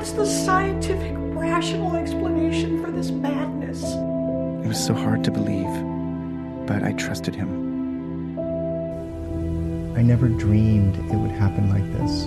What's 0.03 0.15
the 0.15 0.25
scientific, 0.25 1.13
rational 1.15 1.95
explanation 1.95 2.83
for 2.83 2.91
this 2.91 3.09
madness? 3.09 3.81
It 3.81 4.67
was 4.67 4.85
so 4.85 4.93
hard 4.93 5.23
to 5.23 5.31
believe, 5.31 6.67
but 6.67 6.83
I 6.83 6.91
trusted 6.91 7.33
him. 7.33 8.37
I 9.95 10.01
never 10.01 10.27
dreamed 10.27 10.97
it 11.09 11.15
would 11.15 11.31
happen 11.31 11.69
like 11.69 11.89
this. 11.93 12.25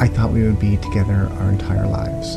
I 0.00 0.06
thought 0.06 0.30
we 0.30 0.44
would 0.44 0.60
be 0.60 0.76
together 0.76 1.28
our 1.40 1.50
entire 1.50 1.88
lives. 1.88 2.36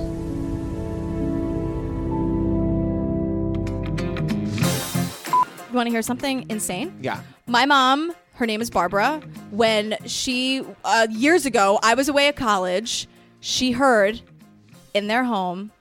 You 5.70 5.76
want 5.76 5.86
to 5.86 5.92
hear 5.92 6.02
something 6.02 6.48
insane? 6.50 6.98
Yeah. 7.00 7.22
My 7.46 7.68
mom, 7.68 8.12
her 8.34 8.48
name 8.48 8.60
is 8.60 8.72
Barbara. 8.72 9.22
When 9.52 9.98
she, 10.08 10.64
uh, 10.84 11.06
years 11.12 11.46
ago, 11.46 11.80
I 11.84 11.94
was 11.94 12.10
away 12.10 12.28
at 12.28 12.36
college, 12.36 13.08
she 13.40 13.72
heard 13.72 14.22
in 14.94 15.08
their 15.08 15.24
home 15.24 15.72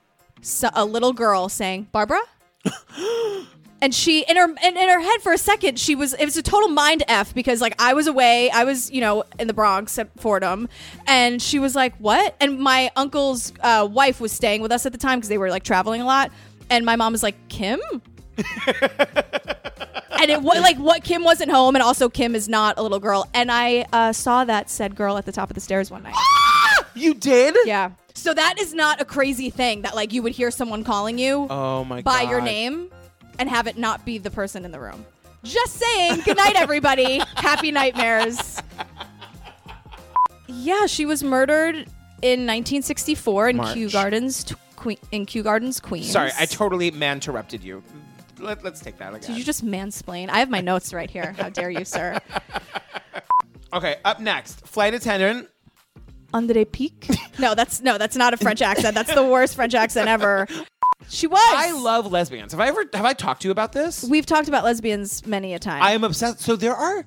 so, 0.43 0.69
a 0.75 0.85
little 0.85 1.13
girl 1.13 1.49
saying, 1.49 1.89
Barbara? 1.93 2.21
and 3.81 3.95
she, 3.95 4.23
in 4.23 4.37
her, 4.37 4.45
in, 4.45 4.77
in 4.77 4.89
her 4.89 5.01
head 5.01 5.23
for 5.23 5.33
a 5.33 5.39
second, 5.39 5.79
she 5.79 5.95
was, 5.95 6.13
it 6.15 6.25
was 6.25 6.37
a 6.37 6.43
total 6.43 6.69
mind 6.69 7.03
F 7.09 7.35
because, 7.35 7.61
like, 7.61 7.81
I 7.81 7.95
was 7.95 8.07
away, 8.07 8.51
I 8.51 8.65
was, 8.65 8.91
you 8.91 9.01
know, 9.01 9.25
in 9.39 9.49
the 9.49 9.55
Bronx 9.55 9.99
at 9.99 10.09
Fordham, 10.21 10.69
and 11.07 11.41
she 11.43 11.59
was 11.59 11.75
like, 11.75 11.97
what? 11.97 12.37
And 12.41 12.59
my 12.59 12.91
uncle's 12.95 13.53
uh, 13.61 13.89
wife 13.91 14.21
was 14.21 14.33
staying 14.33 14.63
with 14.63 14.71
us 14.71 14.87
at 14.87 14.93
the 14.93 14.99
time 14.99 15.19
because 15.19 15.29
they 15.29 15.39
were, 15.39 15.51
like, 15.51 15.65
traveling 15.65 16.01
a 16.01 16.07
lot. 16.07 16.31
And 16.71 16.85
my 16.85 16.97
mom 16.97 17.13
was 17.13 17.23
like, 17.23 17.37
Kim? 17.49 17.81
and 20.21 20.31
it 20.31 20.43
was 20.43 20.61
like 20.61 20.77
what 20.79 21.05
Kim 21.05 21.25
wasn't 21.25 21.51
home, 21.51 21.75
and 21.75 21.83
also 21.83 22.09
Kim 22.09 22.35
is 22.35 22.49
not 22.49 22.79
a 22.79 22.83
little 22.83 23.01
girl. 23.01 23.29
And 23.35 23.51
I 23.51 23.87
uh, 23.93 24.13
saw 24.13 24.45
that 24.45 24.71
said 24.71 24.95
girl 24.95 25.17
at 25.17 25.25
the 25.25 25.33
top 25.33 25.51
of 25.51 25.55
the 25.55 25.61
stairs 25.61 25.91
one 25.91 26.03
night. 26.03 26.15
you 26.97 27.15
did? 27.15 27.57
Yeah. 27.65 27.91
So 28.15 28.33
that 28.35 28.59
is 28.59 28.73
not 28.75 29.01
a 29.01 29.05
crazy 29.05 29.51
thing 29.51 29.83
that 29.83 29.95
like 29.95 30.13
you 30.13 30.23
would 30.23 30.33
hear 30.33 30.51
someone 30.51 30.85
calling 30.85 31.19
you 31.19 31.47
Oh 31.51 31.85
my 31.85 32.01
by 32.03 32.23
god. 32.25 32.31
your 32.31 32.41
name 32.41 32.91
and 33.39 33.49
have 33.49 33.67
it 33.67 33.77
not 33.77 34.05
be 34.07 34.19
the 34.19 34.31
person 34.31 34.65
in 34.65 34.71
the 34.73 34.81
room. 34.81 35.05
Just 35.45 35.75
saying. 35.75 36.23
Good 36.25 36.37
night, 36.39 36.57
everybody. 36.57 37.19
Happy 37.37 37.71
nightmares. 37.71 38.61
Yeah, 40.49 40.87
she 40.87 41.07
was 41.07 41.23
murdered 41.23 41.75
in 42.23 42.41
1964 42.47 43.51
in 43.51 43.57
March. 43.57 43.75
Kew 43.75 43.91
Gardens, 43.91 44.45
t- 44.45 44.55
Que- 44.83 44.99
in 45.13 45.27
Kew 45.27 45.43
Gardens, 45.43 45.79
Queens. 45.81 46.11
Sorry, 46.11 46.31
I 46.39 46.47
totally 46.47 46.91
man 46.91 47.19
interrupted 47.19 47.63
you. 47.63 47.83
Let, 48.39 48.65
us 48.65 48.81
take 48.81 48.99
that 48.99 49.15
again. 49.15 49.29
Did 49.29 49.39
you 49.39 49.45
just 49.45 49.65
mansplain? 49.65 50.29
I 50.29 50.39
have 50.41 50.51
my 50.51 50.61
notes 50.61 50.93
right 50.93 51.11
here. 51.11 51.35
How 51.39 51.49
dare 51.49 51.71
you, 51.71 51.85
sir? 51.85 52.19
Okay, 53.73 53.97
up 54.05 54.21
next, 54.21 54.65
flight 54.67 54.95
attendant. 54.95 55.51
Andrée 56.37 56.67
Picq? 56.67 57.15
No, 57.39 57.55
that's 57.55 57.83
no, 57.83 57.99
that's 57.99 58.17
not 58.17 58.33
a 58.33 58.39
French 58.39 58.63
accent. 58.63 58.95
That's 58.95 59.13
the 59.15 59.23
worst 59.23 59.57
French 59.57 59.75
accent 59.75 60.09
ever. 60.09 60.47
She 61.09 61.27
was. 61.27 61.39
I 61.39 61.73
love 61.73 62.11
lesbians. 62.11 62.53
Have 62.53 62.61
I 62.61 62.69
ever 62.69 62.85
have 62.95 63.05
I 63.05 63.13
talked 63.13 63.43
to 63.43 63.49
you 63.49 63.53
about 63.53 63.73
this? 63.73 64.03
We've 64.03 64.25
talked 64.27 64.49
about 64.49 64.65
lesbians 64.65 65.25
many 65.27 65.53
a 65.55 65.59
time. 65.59 65.83
I 65.83 65.93
am 65.93 66.03
obsessed. 66.03 66.41
So 66.41 66.57
there 66.57 66.75
are. 66.75 67.05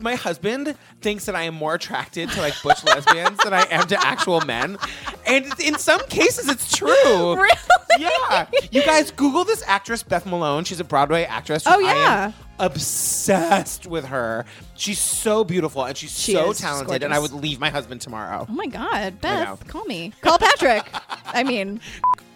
My 0.00 0.14
husband 0.14 0.74
thinks 1.00 1.24
that 1.26 1.34
I 1.34 1.42
am 1.42 1.54
more 1.54 1.74
attracted 1.74 2.30
to 2.30 2.40
like 2.40 2.54
butch 2.62 2.84
lesbians 2.84 3.38
than 3.42 3.52
I 3.54 3.66
am 3.70 3.86
to 3.88 4.06
actual 4.06 4.40
men, 4.42 4.78
and 5.26 5.46
in 5.60 5.78
some 5.78 6.00
cases 6.08 6.48
it's 6.48 6.74
true. 6.76 7.36
Really? 7.38 7.56
Yeah. 7.98 8.46
You 8.70 8.84
guys 8.84 9.10
Google 9.10 9.42
this 9.44 9.62
actress 9.66 10.02
Beth 10.04 10.24
Malone. 10.26 10.62
She's 10.64 10.78
a 10.78 10.84
Broadway 10.84 11.24
actress. 11.24 11.64
Oh, 11.66 11.80
I 11.84 11.92
yeah. 11.94 12.24
am 12.26 12.34
obsessed 12.60 13.86
with 13.86 14.04
her. 14.06 14.44
She's 14.74 15.00
so 15.00 15.42
beautiful 15.42 15.84
and 15.84 15.96
she's 15.96 16.16
She 16.16 16.32
so 16.34 16.50
is. 16.50 16.58
She's 16.58 16.64
talented. 16.64 17.02
And 17.02 17.12
I 17.12 17.16
gorgeous. 17.16 17.32
would 17.32 17.42
leave 17.42 17.58
my 17.58 17.70
husband 17.70 18.00
tomorrow. 18.00 18.46
Oh 18.48 18.52
my 18.52 18.66
God, 18.66 19.14
know. 19.14 19.18
Beth, 19.20 19.66
call 19.66 19.84
me. 19.86 20.12
Call 20.20 20.38
Patrick. 20.38 20.86
I 21.26 21.42
mean, 21.42 21.80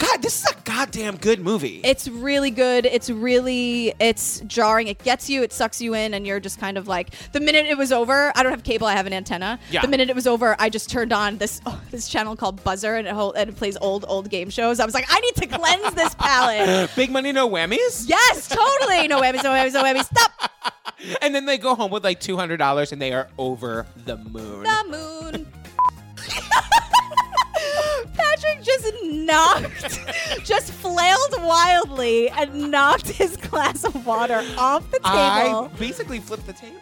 God, 0.00 0.22
this 0.22 0.42
is 0.42 0.50
a 0.50 0.54
goddamn 0.64 1.18
good 1.18 1.40
movie. 1.40 1.82
it's 1.84 2.08
really 2.08 2.50
good. 2.50 2.86
It's 2.86 3.10
really 3.10 3.92
it's 4.00 4.40
jarring. 4.46 4.88
It 4.88 4.98
gets 5.04 5.28
you. 5.28 5.42
It 5.42 5.52
sucks 5.52 5.80
you 5.82 5.94
in, 5.94 6.14
and 6.14 6.26
you're 6.26 6.40
just 6.40 6.58
kind 6.58 6.78
of 6.78 6.88
like 6.88 7.10
the 7.32 7.40
minute 7.40 7.66
it 7.66 7.76
was 7.76 7.92
over. 7.92 8.32
I 8.34 8.42
don't 8.42 8.50
have 8.50 8.64
cable. 8.64 8.86
I 8.86 8.94
have 8.94 9.06
an 9.06 9.12
antenna. 9.12 9.60
Yeah. 9.70 9.82
The 9.82 9.88
minute 9.88 10.08
it 10.08 10.16
was 10.16 10.26
over, 10.26 10.56
I 10.58 10.70
just 10.70 10.88
turned 10.88 11.12
on 11.12 11.36
this 11.36 11.60
oh, 11.66 11.78
this 11.90 12.08
channel 12.08 12.34
called 12.34 12.64
Buzzr, 12.64 12.98
and 12.98 13.06
it, 13.06 13.14
and 13.14 13.50
it 13.50 13.56
plays 13.56 13.76
old 13.76 14.06
old 14.08 14.30
game 14.30 14.48
shows. 14.48 14.80
I 14.80 14.86
was 14.86 14.94
like, 14.94 15.04
I 15.10 15.20
need 15.20 15.34
to 15.36 15.46
cleanse 15.46 15.94
this 15.94 16.14
palate. 16.14 16.90
Big 16.96 17.10
money, 17.10 17.32
no 17.32 17.46
whammies. 17.48 18.08
Yes, 18.08 18.48
totally. 18.48 19.06
No 19.06 19.20
whammies. 19.20 19.44
No 19.44 19.50
whammies. 19.50 19.74
No 19.74 19.84
whammies. 19.84 20.04
Stop. 20.04 20.32
And 21.22 21.34
then 21.34 21.46
they 21.46 21.56
go 21.56 21.74
home 21.74 21.90
with 21.90 22.04
like 22.04 22.20
two 22.20 22.36
hundred 22.36 22.58
dollars, 22.58 22.92
and 22.92 23.00
they 23.00 23.12
are 23.12 23.28
over 23.38 23.86
the 24.04 24.18
moon. 24.18 24.64
The 24.64 24.84
moon. 24.88 25.46
Patrick 28.40 28.64
just 28.64 28.94
knocked, 29.04 30.44
just 30.44 30.72
flailed 30.72 31.32
wildly 31.38 32.28
and 32.30 32.70
knocked 32.70 33.08
his 33.08 33.36
glass 33.36 33.84
of 33.84 34.06
water 34.06 34.42
off 34.56 34.90
the 34.90 34.98
table. 34.98 35.10
I 35.10 35.44
table. 35.46 35.70
basically 35.78 36.20
flipped 36.20 36.46
the 36.46 36.52
table. 36.52 36.80